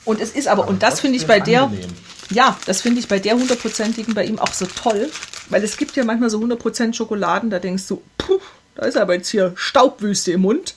Und 0.04 0.20
es 0.20 0.32
ist 0.32 0.48
aber, 0.48 0.62
aber 0.62 0.70
und 0.70 0.82
das 0.82 1.00
finde 1.00 1.16
ich 1.16 1.26
bei 1.26 1.40
der, 1.40 1.64
angenehm. 1.64 1.90
Ja, 2.30 2.56
das 2.66 2.82
finde 2.82 3.00
ich 3.00 3.08
bei 3.08 3.18
der 3.18 3.34
hundertprozentigen 3.34 4.14
bei 4.14 4.24
ihm 4.24 4.38
auch 4.38 4.52
so 4.52 4.66
toll, 4.66 5.10
weil 5.48 5.62
es 5.64 5.76
gibt 5.76 5.96
ja 5.96 6.04
manchmal 6.04 6.30
so 6.30 6.38
100% 6.38 6.94
Schokoladen, 6.94 7.50
da 7.50 7.58
denkst 7.58 7.86
du, 7.88 8.02
puh, 8.18 8.40
da 8.74 8.86
ist 8.86 8.96
aber 8.96 9.14
jetzt 9.14 9.28
hier 9.28 9.52
Staubwüste 9.56 10.32
im 10.32 10.42
Mund. 10.42 10.74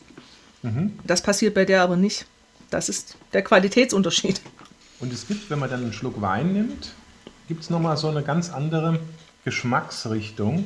Mhm. 0.63 0.99
Das 1.03 1.21
passiert 1.21 1.53
bei 1.53 1.65
der 1.65 1.83
aber 1.83 1.95
nicht. 1.95 2.25
Das 2.69 2.89
ist 2.89 3.17
der 3.33 3.43
Qualitätsunterschied. 3.43 4.41
Und 4.99 5.13
es 5.13 5.27
gibt, 5.27 5.49
wenn 5.49 5.59
man 5.59 5.69
dann 5.69 5.83
einen 5.83 5.93
Schluck 5.93 6.21
Wein 6.21 6.53
nimmt, 6.53 6.93
gibt 7.47 7.63
es 7.63 7.69
nochmal 7.69 7.97
so 7.97 8.07
eine 8.07 8.23
ganz 8.23 8.49
andere 8.49 8.99
Geschmacksrichtung. 9.43 10.65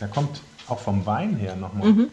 Da 0.00 0.06
kommt 0.06 0.40
auch 0.66 0.80
vom 0.80 1.06
Wein 1.06 1.36
her 1.36 1.54
nochmal 1.56 1.92
mhm. 1.92 2.08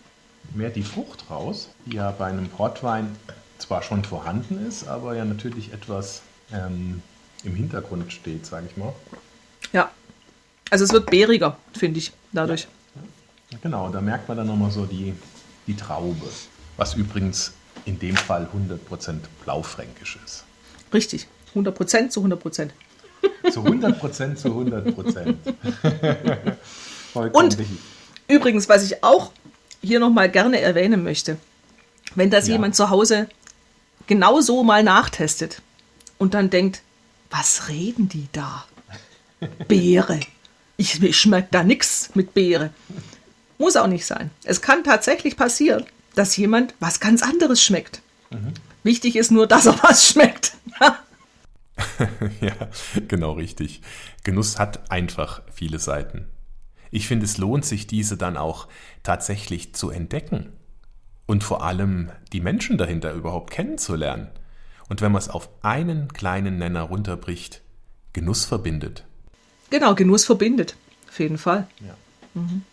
mehr 0.53 0.69
die 0.69 0.83
Frucht 0.83 1.29
raus, 1.29 1.69
die 1.85 1.95
ja 1.95 2.11
bei 2.11 2.27
einem 2.27 2.49
Portwein 2.49 3.15
zwar 3.57 3.81
schon 3.81 4.03
vorhanden 4.03 4.67
ist, 4.67 4.87
aber 4.87 5.15
ja 5.15 5.23
natürlich 5.23 5.71
etwas 5.71 6.21
ähm, 6.51 7.01
im 7.43 7.55
Hintergrund 7.55 8.11
steht, 8.11 8.45
sage 8.45 8.67
ich 8.69 8.77
mal. 8.77 8.93
Ja, 9.73 9.91
also 10.69 10.85
es 10.85 10.93
wird 10.93 11.09
bäriger, 11.09 11.57
finde 11.77 11.99
ich, 11.99 12.11
dadurch. 12.31 12.67
Ja. 13.51 13.57
Genau, 13.61 13.89
da 13.89 14.01
merkt 14.01 14.27
man 14.27 14.37
dann 14.37 14.47
nochmal 14.47 14.71
so 14.71 14.85
die, 14.85 15.13
die 15.67 15.75
Traube, 15.75 16.27
was 16.77 16.95
übrigens 16.95 17.53
in 17.85 17.99
dem 17.99 18.15
Fall 18.15 18.47
100% 18.53 19.19
blaufränkisch 19.43 20.17
ist. 20.25 20.45
Richtig, 20.93 21.27
100% 21.55 22.09
zu 22.09 22.23
100%. 22.23 22.69
Zu 23.51 23.61
100% 23.61 24.35
zu 24.35 24.47
100%. 24.49 25.35
Und 27.33 27.57
übrigens, 28.27 28.69
was 28.69 28.83
ich 28.83 29.03
auch 29.03 29.31
hier 29.81 29.99
nochmal 29.99 30.29
gerne 30.29 30.61
erwähnen 30.61 31.03
möchte, 31.03 31.37
wenn 32.15 32.29
das 32.29 32.47
ja. 32.47 32.53
jemand 32.53 32.75
zu 32.75 32.89
Hause 32.89 33.27
genau 34.07 34.41
so 34.41 34.63
mal 34.63 34.83
nachtestet 34.83 35.61
und 36.17 36.33
dann 36.33 36.49
denkt, 36.49 36.81
was 37.31 37.69
reden 37.69 38.09
die 38.09 38.27
da? 38.31 38.65
Beere. 39.67 40.19
Ich, 40.77 41.01
ich 41.01 41.19
schmecke 41.19 41.47
da 41.51 41.63
nichts 41.63 42.11
mit 42.13 42.33
Beere. 42.33 42.71
Muss 43.57 43.75
auch 43.75 43.87
nicht 43.87 44.05
sein. 44.05 44.29
Es 44.43 44.61
kann 44.61 44.83
tatsächlich 44.83 45.37
passieren, 45.37 45.85
dass 46.15 46.37
jemand 46.37 46.75
was 46.79 46.99
ganz 46.99 47.23
anderes 47.23 47.63
schmeckt. 47.63 48.01
Mhm. 48.29 48.53
Wichtig 48.83 49.15
ist 49.15 49.31
nur, 49.31 49.47
dass 49.47 49.65
er 49.65 49.81
was 49.83 50.09
schmeckt. 50.09 50.55
ja, 52.41 52.53
genau 53.07 53.33
richtig. 53.33 53.81
Genuss 54.23 54.59
hat 54.59 54.91
einfach 54.91 55.41
viele 55.53 55.79
Seiten. 55.79 56.27
Ich 56.89 57.07
finde, 57.07 57.25
es 57.25 57.37
lohnt 57.37 57.65
sich, 57.65 57.87
diese 57.87 58.17
dann 58.17 58.37
auch 58.37 58.67
tatsächlich 59.03 59.73
zu 59.73 59.89
entdecken 59.89 60.51
und 61.25 61.43
vor 61.43 61.63
allem 61.63 62.11
die 62.33 62.41
Menschen 62.41 62.77
dahinter 62.77 63.13
überhaupt 63.13 63.51
kennenzulernen. 63.51 64.29
Und 64.91 64.99
wenn 64.99 65.13
man 65.13 65.21
es 65.21 65.29
auf 65.29 65.47
einen 65.61 66.11
kleinen 66.11 66.57
Nenner 66.57 66.81
runterbricht, 66.81 67.61
Genuss 68.11 68.43
verbindet. 68.43 69.05
Genau, 69.69 69.95
Genuss 69.95 70.25
verbindet. 70.25 70.75
Auf 71.07 71.17
jeden 71.17 71.37
Fall. 71.37 71.65
Ja. 71.79 71.93
Mhm. 72.33 72.63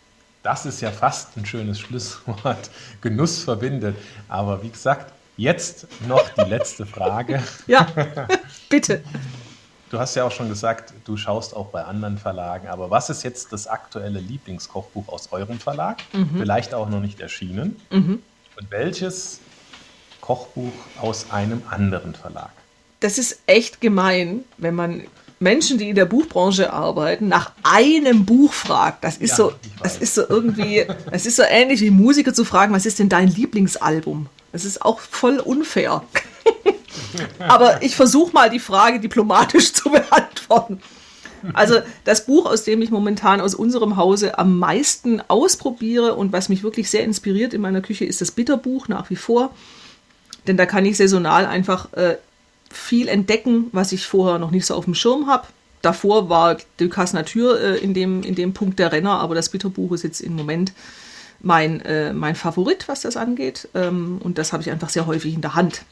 Das 0.43 0.65
ist 0.65 0.81
ja 0.81 0.91
fast 0.91 1.37
ein 1.37 1.45
schönes 1.45 1.79
Schlusswort. 1.79 2.71
Genuss 3.01 3.41
verbindet. 3.41 3.95
Aber 4.27 4.61
wie 4.63 4.67
gesagt, 4.67 5.13
jetzt 5.37 5.87
noch 6.09 6.27
die 6.31 6.49
letzte 6.49 6.85
Frage. 6.85 7.41
ja, 7.67 7.87
bitte. 8.69 9.01
Du 9.89 9.97
hast 9.97 10.13
ja 10.15 10.25
auch 10.25 10.31
schon 10.33 10.49
gesagt, 10.49 10.93
du 11.05 11.15
schaust 11.15 11.55
auch 11.55 11.67
bei 11.67 11.85
anderen 11.85 12.17
Verlagen. 12.17 12.67
Aber 12.67 12.91
was 12.91 13.09
ist 13.09 13.23
jetzt 13.23 13.53
das 13.53 13.65
aktuelle 13.65 14.19
Lieblingskochbuch 14.19 15.07
aus 15.07 15.31
eurem 15.31 15.57
Verlag? 15.57 15.99
Mhm. 16.11 16.37
Vielleicht 16.37 16.73
auch 16.73 16.89
noch 16.89 16.99
nicht 16.99 17.21
erschienen. 17.21 17.77
Mhm. 17.91 18.21
Und 18.59 18.71
welches 18.71 19.39
Kochbuch 20.29 20.71
aus 21.01 21.31
einem 21.31 21.63
anderen 21.71 22.13
Verlag? 22.13 22.51
Das 22.99 23.17
ist 23.17 23.39
echt 23.47 23.81
gemein, 23.81 24.43
wenn 24.59 24.75
man 24.75 25.05
Menschen, 25.39 25.79
die 25.79 25.89
in 25.89 25.95
der 25.95 26.05
Buchbranche 26.05 26.71
arbeiten, 26.71 27.29
nach 27.29 27.53
einem 27.63 28.25
Buch 28.25 28.53
fragt. 28.53 29.03
Das 29.03 29.17
ist 29.17 29.31
ja, 29.31 29.35
so, 29.37 29.53
das 29.81 29.97
ist 29.97 30.13
so 30.13 30.21
irgendwie, 30.29 30.85
das 31.11 31.25
ist 31.25 31.37
so 31.37 31.41
ähnlich 31.41 31.81
wie 31.81 31.89
Musiker 31.89 32.31
zu 32.31 32.45
fragen, 32.45 32.75
was 32.75 32.85
ist 32.85 32.99
denn 32.99 33.09
dein 33.09 33.27
Lieblingsalbum? 33.27 34.27
Das 34.51 34.65
ist 34.65 34.83
auch 34.83 34.99
voll 34.99 35.39
unfair. 35.39 36.03
Aber 37.39 37.81
ich 37.81 37.95
versuche 37.95 38.31
mal 38.31 38.51
die 38.51 38.59
Frage 38.59 38.99
diplomatisch 38.99 39.73
zu 39.73 39.89
beantworten. 39.89 40.79
Also 41.53 41.79
das 42.03 42.27
Buch, 42.27 42.45
aus 42.45 42.65
dem 42.65 42.83
ich 42.83 42.91
momentan 42.91 43.41
aus 43.41 43.55
unserem 43.55 43.97
Hause 43.97 44.37
am 44.37 44.59
meisten 44.59 45.23
ausprobiere 45.27 46.13
und 46.13 46.33
was 46.33 46.49
mich 46.49 46.61
wirklich 46.61 46.91
sehr 46.91 47.03
inspiriert 47.03 47.55
in 47.55 47.61
meiner 47.61 47.81
Küche, 47.81 48.05
ist 48.05 48.21
das 48.21 48.29
Bitterbuch 48.29 48.89
nach 48.89 49.09
wie 49.09 49.15
vor. 49.15 49.55
Denn 50.47 50.57
da 50.57 50.65
kann 50.65 50.85
ich 50.85 50.97
saisonal 50.97 51.45
einfach 51.45 51.93
äh, 51.93 52.17
viel 52.71 53.07
entdecken, 53.07 53.67
was 53.71 53.91
ich 53.91 54.05
vorher 54.05 54.39
noch 54.39 54.51
nicht 54.51 54.65
so 54.65 54.75
auf 54.75 54.85
dem 54.85 54.95
Schirm 54.95 55.27
habe. 55.27 55.47
Davor 55.81 56.29
war 56.29 56.57
Ducasse 56.77 57.15
Natur 57.15 57.59
äh, 57.59 57.77
in, 57.77 57.93
dem, 57.93 58.23
in 58.23 58.35
dem 58.35 58.53
Punkt 58.53 58.79
der 58.79 58.91
Renner, 58.91 59.19
aber 59.19 59.35
das 59.35 59.49
Bitterbuch 59.49 59.93
ist 59.93 60.03
jetzt 60.03 60.21
im 60.21 60.35
Moment 60.35 60.73
mein, 61.41 61.81
äh, 61.81 62.13
mein 62.13 62.35
Favorit, 62.35 62.87
was 62.87 63.01
das 63.01 63.15
angeht. 63.15 63.69
Ähm, 63.73 64.19
und 64.23 64.37
das 64.37 64.51
habe 64.51 64.61
ich 64.61 64.71
einfach 64.71 64.89
sehr 64.89 65.07
häufig 65.07 65.33
in 65.33 65.41
der 65.41 65.55
Hand. 65.55 65.83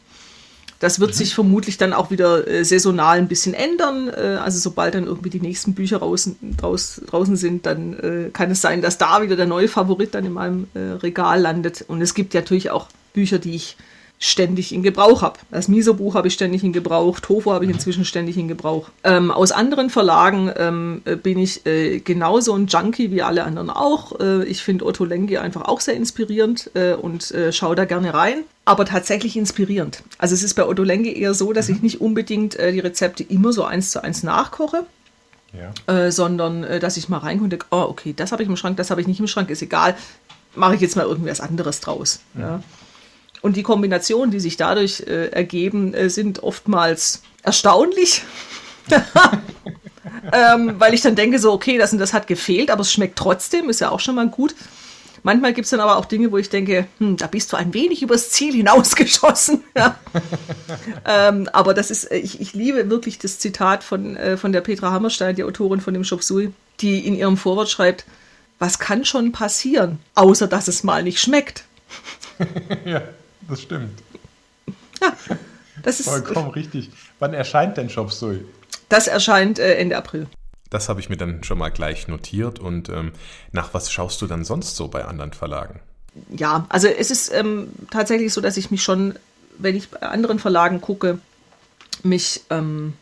Das 0.80 1.00
wird 1.00 1.12
mhm. 1.12 1.16
sich 1.16 1.34
vermutlich 1.34 1.78
dann 1.78 1.94
auch 1.94 2.12
wieder 2.12 2.48
äh, 2.48 2.64
saisonal 2.64 3.18
ein 3.18 3.28
bisschen 3.28 3.54
ändern. 3.54 4.10
Äh, 4.10 4.38
also 4.44 4.60
sobald 4.60 4.94
dann 4.94 5.06
irgendwie 5.06 5.30
die 5.30 5.40
nächsten 5.40 5.74
Bücher 5.74 5.98
raus, 5.98 6.30
raus, 6.62 7.02
draußen 7.08 7.36
sind, 7.36 7.66
dann 7.66 7.94
äh, 7.94 8.30
kann 8.32 8.52
es 8.52 8.62
sein, 8.62 8.82
dass 8.82 8.98
da 8.98 9.22
wieder 9.22 9.36
der 9.36 9.48
neue 9.48 9.68
Favorit 9.68 10.14
dann 10.14 10.26
in 10.26 10.34
meinem 10.34 10.68
äh, 10.74 10.80
Regal 10.80 11.42
landet. 11.42 11.86
Und 11.88 12.02
es 12.02 12.14
gibt 12.14 12.34
natürlich 12.34 12.70
auch 12.70 12.90
Bücher, 13.14 13.40
die 13.40 13.56
ich 13.56 13.78
ständig 14.20 14.74
in 14.74 14.82
Gebrauch 14.82 15.22
habe. 15.22 15.38
Das 15.52 15.68
Miso-Buch 15.68 16.16
habe 16.16 16.28
ich 16.28 16.34
ständig 16.34 16.64
in 16.64 16.74
Gebrauch, 16.74 17.20
Tofu 17.20 17.52
habe 17.52 17.66
ich 17.66 17.72
inzwischen 17.72 18.04
ständig 18.04 18.38
in 18.38 18.48
Gebrauch. 18.48 18.90
Ähm, 19.04 19.30
aus 19.30 19.52
anderen 19.52 19.90
Verlagen 19.90 20.52
ähm, 20.58 21.02
äh, 21.06 21.16
bin 21.16 21.38
ich 21.38 21.66
äh, 21.68 22.00
genauso 22.00 22.54
ein 22.54 22.66
Junkie 22.68 23.12
wie 23.12 23.22
alle 23.22 23.44
anderen 23.44 23.70
auch. 23.70 24.20
Äh, 24.20 24.46
ich 24.46 24.64
finde 24.64 24.86
Otto 24.86 25.06
Lengi 25.06 25.38
einfach 25.38 25.64
auch 25.64 25.82
sehr 25.82 25.94
inspirierend 25.94 26.72
äh, 26.74 26.94
und 26.94 27.32
äh, 27.32 27.52
schaue 27.54 27.76
da 27.76 27.86
gerne 27.86 28.14
rein. 28.14 28.44
Aber 28.66 28.86
tatsächlich 28.86 29.38
inspirierend. 29.38 30.04
Also 30.18 30.34
es 30.34 30.44
ist 30.44 30.56
bei 30.56 30.66
Otto 30.66 30.84
Lengi 30.84 31.14
eher 31.14 31.34
so, 31.34 31.54
dass 31.54 31.70
ich 31.70 31.82
nicht 31.82 32.02
unbedingt 32.02 32.56
äh, 32.56 32.72
die 32.72 32.80
Rezepte 32.80 33.24
immer 33.24 33.54
so 33.54 33.64
eins 33.64 33.92
zu 33.92 34.04
eins 34.04 34.24
nachkoche. 34.24 34.86
Ja. 35.88 36.12
sondern 36.12 36.64
dass 36.82 36.98
ich 36.98 37.08
mal 37.08 37.20
reinkomme 37.20 37.46
und 37.46 37.50
denke, 37.52 37.68
oh, 37.72 37.86
okay, 37.90 38.14
das 38.16 38.34
habe 38.34 38.44
ich 38.44 38.50
im 38.50 38.58
Schrank, 38.58 38.76
das 38.78 38.92
habe 38.92 39.00
ich 39.00 39.08
nicht 39.08 39.22
im 39.22 39.28
Schrank, 39.28 39.50
ist 39.50 39.62
egal, 39.62 39.96
mache 40.56 40.76
ich 40.76 40.82
jetzt 40.82 40.98
mal 40.98 41.06
irgendwas 41.06 41.40
anderes 41.40 41.80
draus. 41.80 42.20
Ja. 42.36 42.42
Ja. 42.42 42.64
Und 43.42 43.56
die 43.56 43.64
Kombinationen, 43.64 44.32
die 44.32 44.40
sich 44.40 44.58
dadurch 44.58 45.02
äh, 45.02 45.28
ergeben, 45.28 45.94
äh, 45.94 46.10
sind 46.10 46.44
oftmals 46.44 47.22
erstaunlich. 47.44 48.24
ähm, 50.34 50.76
weil 50.78 50.94
ich 50.94 51.02
dann 51.02 51.16
denke, 51.16 51.40
so, 51.40 51.52
okay, 51.52 51.78
das 51.78 51.94
und 51.94 52.00
das 52.00 52.14
hat 52.14 52.28
gefehlt, 52.28 52.72
aber 52.72 52.82
es 52.82 52.92
schmeckt 52.92 53.18
trotzdem, 53.18 53.70
ist 53.70 53.82
ja 53.82 53.90
auch 53.90 54.00
schon 54.00 54.16
mal 54.16 54.28
gut. 54.28 54.56
Manchmal 55.24 55.54
gibt 55.54 55.66
es 55.66 55.72
dann 55.72 55.80
aber 55.80 55.98
auch 55.98 56.06
Dinge, 56.06 56.32
wo 56.32 56.38
ich 56.38 56.50
denke, 56.50 56.88
hm, 57.00 57.18
da 57.18 57.28
bist 57.28 57.52
du 57.52 57.58
ein 57.58 57.74
wenig 57.74 58.02
übers 58.02 58.30
Ziel 58.30 58.54
hinausgeschossen. 58.54 59.64
Ja. 59.78 60.00
ähm, 61.06 61.50
aber 61.54 61.76
das 61.76 61.92
ist, 61.92 62.06
äh, 62.06 62.18
ich, 62.18 62.42
ich 62.42 62.54
liebe 62.54 62.90
wirklich 62.90 63.20
das 63.20 63.38
Zitat 63.38 63.84
von, 63.84 64.18
äh, 64.18 64.38
von 64.38 64.52
der 64.52 64.62
Petra 64.62 64.92
Hammerstein, 64.92 65.36
die 65.36 65.44
Autorin 65.44 65.82
von 65.82 65.94
dem 65.94 66.04
Shop 66.04 66.24
Sui, 66.24 66.52
die 66.80 67.06
in 67.06 67.14
ihrem 67.14 67.38
Vorwort 67.38 67.70
schreibt, 67.70 68.06
was 68.58 68.80
kann 68.80 69.06
schon 69.06 69.32
passieren, 69.32 70.00
außer 70.16 70.48
dass 70.48 70.68
es 70.68 70.84
mal 70.84 71.04
nicht 71.04 71.20
schmeckt. 71.20 71.66
ja 72.86 73.04
das 73.48 73.62
stimmt. 73.62 74.02
Ja, 75.02 75.14
das 75.84 76.00
ist. 76.00 76.10
Vollkommen 76.10 76.50
richtig. 76.52 76.90
Wann 77.20 77.34
erscheint 77.34 77.78
denn 77.78 77.90
Shop 77.90 78.12
Sui? 78.12 78.44
Das 78.90 79.08
erscheint 79.08 79.60
äh, 79.60 79.76
Ende 79.76 79.98
April. 79.98 80.28
Das 80.70 80.90
habe 80.90 81.00
ich 81.00 81.10
mir 81.10 81.18
dann 81.18 81.44
schon 81.44 81.58
mal 81.58 81.70
gleich 81.70 82.08
notiert. 82.08 82.60
Und 82.60 82.90
ähm, 82.90 83.12
nach 83.52 83.74
was 83.74 83.92
schaust 83.92 84.22
du 84.22 84.28
dann 84.28 84.44
sonst 84.44 84.76
so 84.76 84.88
bei 84.88 85.06
anderen 85.06 85.34
Verlagen? 85.34 85.80
Ja, 86.30 86.66
also 86.70 86.88
es 86.88 87.12
ist 87.12 87.32
ähm, 87.34 87.70
tatsächlich 87.92 88.34
so, 88.34 88.42
dass 88.42 88.58
ich 88.58 88.72
mich 88.72 88.84
schon, 88.84 89.16
wenn 89.58 89.76
ich 89.76 89.90
bei 89.90 90.02
anderen 90.02 90.40
Verlagen 90.40 90.82
gucke, 90.82 91.20
mich, 92.04 92.42
ähm, 92.50 92.94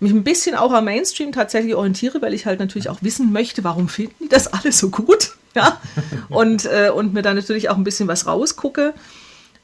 mich 0.00 0.12
ein 0.12 0.24
bisschen 0.24 0.56
auch 0.56 0.72
am 0.72 0.86
Mainstream 0.86 1.32
tatsächlich 1.32 1.74
orientiere, 1.74 2.22
weil 2.22 2.34
ich 2.34 2.46
halt 2.46 2.58
natürlich 2.58 2.88
auch 2.88 3.02
wissen 3.02 3.32
möchte, 3.32 3.64
warum 3.64 3.88
finden 3.88 4.24
die 4.24 4.28
das 4.28 4.46
alle 4.48 4.72
so 4.72 4.90
gut. 4.90 5.36
Ja? 5.54 5.82
und, 6.30 6.64
äh, 6.64 6.88
und 6.88 7.12
mir 7.12 7.20
dann 7.20 7.36
natürlich 7.36 7.68
auch 7.68 7.76
ein 7.76 7.84
bisschen 7.84 8.08
was 8.08 8.26
rausgucke. 8.26 8.94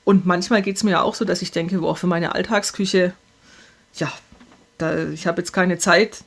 Und 0.09 0.25
manchmal 0.25 0.63
geht 0.63 0.77
es 0.77 0.85
mir 0.85 0.93
ja 0.93 1.03
auch 1.03 1.15
so, 1.15 1.27
dass 1.27 1.43
ich 1.43 1.51
denke, 1.51 1.81
boah, 1.81 1.95
für 1.95 2.07
meine 2.07 2.35
Alltagsküche, 2.35 3.13
ja, 3.93 4.11
da, 4.79 5.07
ich 5.09 5.27
habe 5.27 5.43
jetzt 5.43 5.53
keine 5.53 5.77
Zeit. 5.77 6.25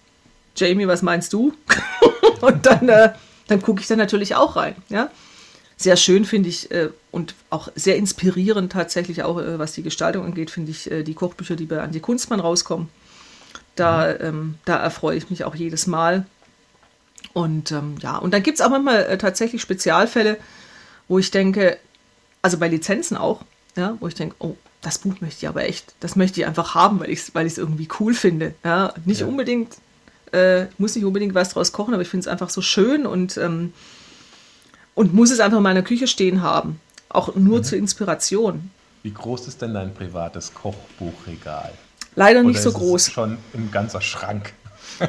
Jamie, 0.55 0.87
was 0.87 1.01
meinst 1.01 1.33
du? 1.33 1.55
und 2.41 2.67
dann, 2.67 2.87
äh, 2.89 3.13
dann 3.47 3.59
gucke 3.59 3.81
ich 3.81 3.87
da 3.87 3.95
natürlich 3.95 4.35
auch 4.35 4.55
rein. 4.55 4.75
Ja? 4.89 5.09
Sehr 5.77 5.95
schön 5.97 6.25
finde 6.25 6.49
ich 6.49 6.69
äh, 6.69 6.89
und 7.09 7.33
auch 7.49 7.69
sehr 7.73 7.95
inspirierend 7.95 8.71
tatsächlich 8.71 9.23
auch, 9.23 9.39
äh, 9.39 9.57
was 9.57 9.73
die 9.73 9.81
Gestaltung 9.81 10.25
angeht, 10.25 10.51
finde 10.51 10.69
ich 10.69 10.91
äh, 10.91 11.01
die 11.01 11.15
Kochbücher, 11.15 11.55
die 11.55 11.65
bei 11.65 11.81
Andi 11.81 12.01
Kunstmann 12.01 12.39
rauskommen. 12.39 12.87
Da, 13.75 14.13
mhm. 14.13 14.25
ähm, 14.25 14.55
da 14.65 14.77
erfreue 14.77 15.17
ich 15.17 15.31
mich 15.31 15.43
auch 15.43 15.55
jedes 15.55 15.87
Mal. 15.87 16.27
Und 17.33 17.71
ähm, 17.71 17.95
ja, 17.99 18.17
und 18.19 18.31
dann 18.31 18.43
gibt 18.43 18.59
es 18.59 18.63
auch 18.63 18.69
manchmal 18.69 19.05
äh, 19.05 19.17
tatsächlich 19.17 19.59
Spezialfälle, 19.59 20.37
wo 21.07 21.17
ich 21.17 21.31
denke, 21.31 21.79
also 22.43 22.59
bei 22.59 22.67
Lizenzen 22.67 23.17
auch, 23.17 23.41
ja, 23.75 23.97
wo 23.99 24.07
ich 24.07 24.15
denke, 24.15 24.35
oh, 24.39 24.55
das 24.81 24.97
Buch 24.97 25.21
möchte 25.21 25.45
ich 25.45 25.47
aber 25.47 25.63
echt, 25.63 25.93
das 25.99 26.15
möchte 26.15 26.39
ich 26.39 26.47
einfach 26.47 26.75
haben, 26.75 26.99
weil 26.99 27.09
ich 27.09 27.19
es 27.19 27.35
weil 27.35 27.47
irgendwie 27.47 27.87
cool 27.99 28.13
finde. 28.13 28.55
Ja, 28.63 28.93
nicht 29.05 29.21
ja. 29.21 29.27
unbedingt, 29.27 29.77
äh, 30.31 30.65
muss 30.77 30.95
nicht 30.95 31.05
unbedingt 31.05 31.35
was 31.35 31.49
draus 31.49 31.71
kochen, 31.71 31.93
aber 31.93 32.01
ich 32.01 32.09
finde 32.09 32.21
es 32.21 32.27
einfach 32.27 32.49
so 32.49 32.61
schön 32.61 33.05
und, 33.05 33.37
ähm, 33.37 33.73
und 34.95 35.13
muss 35.13 35.31
es 35.31 35.39
einfach 35.39 35.57
in 35.57 35.63
meiner 35.63 35.83
Küche 35.83 36.07
stehen 36.07 36.41
haben. 36.41 36.79
Auch 37.09 37.35
nur 37.35 37.59
mhm. 37.59 37.63
zur 37.63 37.77
Inspiration. 37.77 38.71
Wie 39.03 39.11
groß 39.11 39.47
ist 39.47 39.61
denn 39.61 39.73
dein 39.73 39.93
privates 39.93 40.53
Kochbuchregal? 40.53 41.71
Leider 42.15 42.43
nicht 42.43 42.61
Oder 42.61 42.71
so 42.71 42.73
groß. 42.73 43.07
Es 43.07 43.13
schon 43.13 43.37
ein 43.53 43.69
ganzer 43.71 44.01
Schrank. 44.01 44.53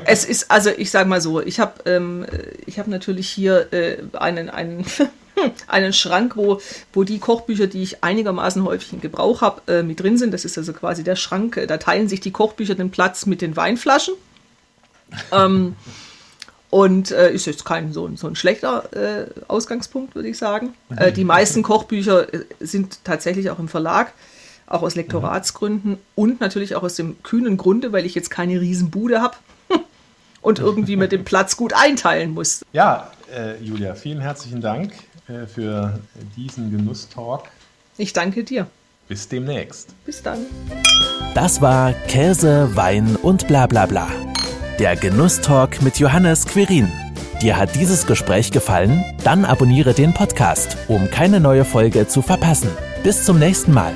Es 0.07 0.25
ist, 0.25 0.51
also 0.51 0.71
ich 0.71 0.91
sage 0.91 1.09
mal 1.09 1.21
so, 1.21 1.43
ich 1.43 1.61
habe 1.61 1.83
ähm, 1.91 2.25
hab 2.71 2.87
natürlich 2.87 3.29
hier 3.29 3.71
äh, 3.75 3.99
einen, 4.15 4.49
einen 4.49 4.87
einen 5.67 5.93
Schrank, 5.93 6.37
wo, 6.37 6.61
wo 6.93 7.05
die 7.05 7.19
Kochbücher, 7.19 7.67
die 7.67 7.83
ich 7.83 8.05
einigermaßen 8.05 8.65
häufig 8.65 8.93
in 8.93 9.01
Gebrauch 9.01 9.41
habe, 9.41 9.63
äh, 9.73 9.83
mit 9.83 10.01
drin 10.01 10.19
sind. 10.19 10.33
Das 10.33 10.45
ist 10.45 10.59
also 10.59 10.73
quasi 10.73 11.05
der 11.05 11.17
Schrank. 11.17 11.57
Äh, 11.57 11.67
da 11.67 11.79
teilen 11.79 12.09
sich 12.09 12.21
die 12.21 12.31
Kochbücher 12.31 12.75
den 12.75 12.91
Platz 12.91 13.27
mit 13.27 13.41
den 13.41 13.57
Weinflaschen. 13.57 14.15
ähm, 15.33 15.77
und 16.71 17.11
äh, 17.11 17.31
ist 17.33 17.45
jetzt 17.45 17.67
kein 17.67 17.93
so, 17.93 18.11
so 18.17 18.27
ein 18.27 18.35
schlechter 18.35 18.89
äh, 18.95 19.27
Ausgangspunkt, 19.47 20.15
würde 20.15 20.29
ich 20.29 20.39
sagen. 20.39 20.75
Äh, 20.97 21.13
die 21.13 21.25
meisten 21.25 21.63
Kochbücher 21.63 22.33
äh, 22.33 22.45
sind 22.61 23.05
tatsächlich 23.05 23.51
auch 23.51 23.59
im 23.59 23.69
Verlag, 23.69 24.15
auch 24.67 24.83
aus 24.83 24.95
Lektoratsgründen 24.95 25.99
und 26.15 26.41
natürlich 26.41 26.75
auch 26.75 26.83
aus 26.83 26.95
dem 26.95 27.23
kühnen 27.23 27.59
Grunde, 27.59 27.93
weil 27.93 28.07
ich 28.07 28.15
jetzt 28.15 28.31
keine 28.31 28.59
Riesenbude 28.59 29.21
habe 29.21 29.37
und 30.43 30.59
irgendwie 30.59 30.97
mit 30.97 31.13
dem 31.13 31.25
Platz 31.25 31.57
gut 31.57 31.73
einteilen 31.73 32.35
muss. 32.35 32.65
Ja, 32.73 33.11
äh, 33.33 33.57
Julia, 33.63 33.95
vielen 33.95 34.21
herzlichen 34.21 34.61
Dank 34.61 34.93
äh, 35.29 35.47
für 35.47 35.99
diesen 36.37 36.71
Genusstalk. 36.71 37.45
Ich 37.99 38.13
danke 38.13 38.45
dir. 38.45 38.67
Bis 39.09 39.29
demnächst. 39.29 39.95
Bis 40.05 40.23
dann. 40.23 40.47
Das 41.35 41.61
war 41.61 41.93
Käse, 42.09 42.71
Wein 42.75 43.17
und 43.17 43.49
bla 43.49 43.67
bla 43.67 43.87
bla. 43.87 44.09
Der 44.79 44.97
Genusstalk 44.97 45.83
mit 45.83 45.99
Johannes 45.99 46.47
Quirin. 46.47 46.91
Dir 47.43 47.57
hat 47.57 47.75
dieses 47.75 48.07
Gespräch 48.07 48.53
gefallen? 48.53 49.05
Dann 49.25 49.45
abonniere 49.45 49.95
den 49.95 50.15
Podcast, 50.15 50.77
um 50.89 51.11
keine 51.11 51.41
neue 51.41 51.65
Folge 51.65 52.07
zu 52.07 52.23
verpassen. 52.23 52.71
Bis 53.03 53.25
zum 53.25 53.39
nächsten 53.39 53.73
Mal. 53.73 53.93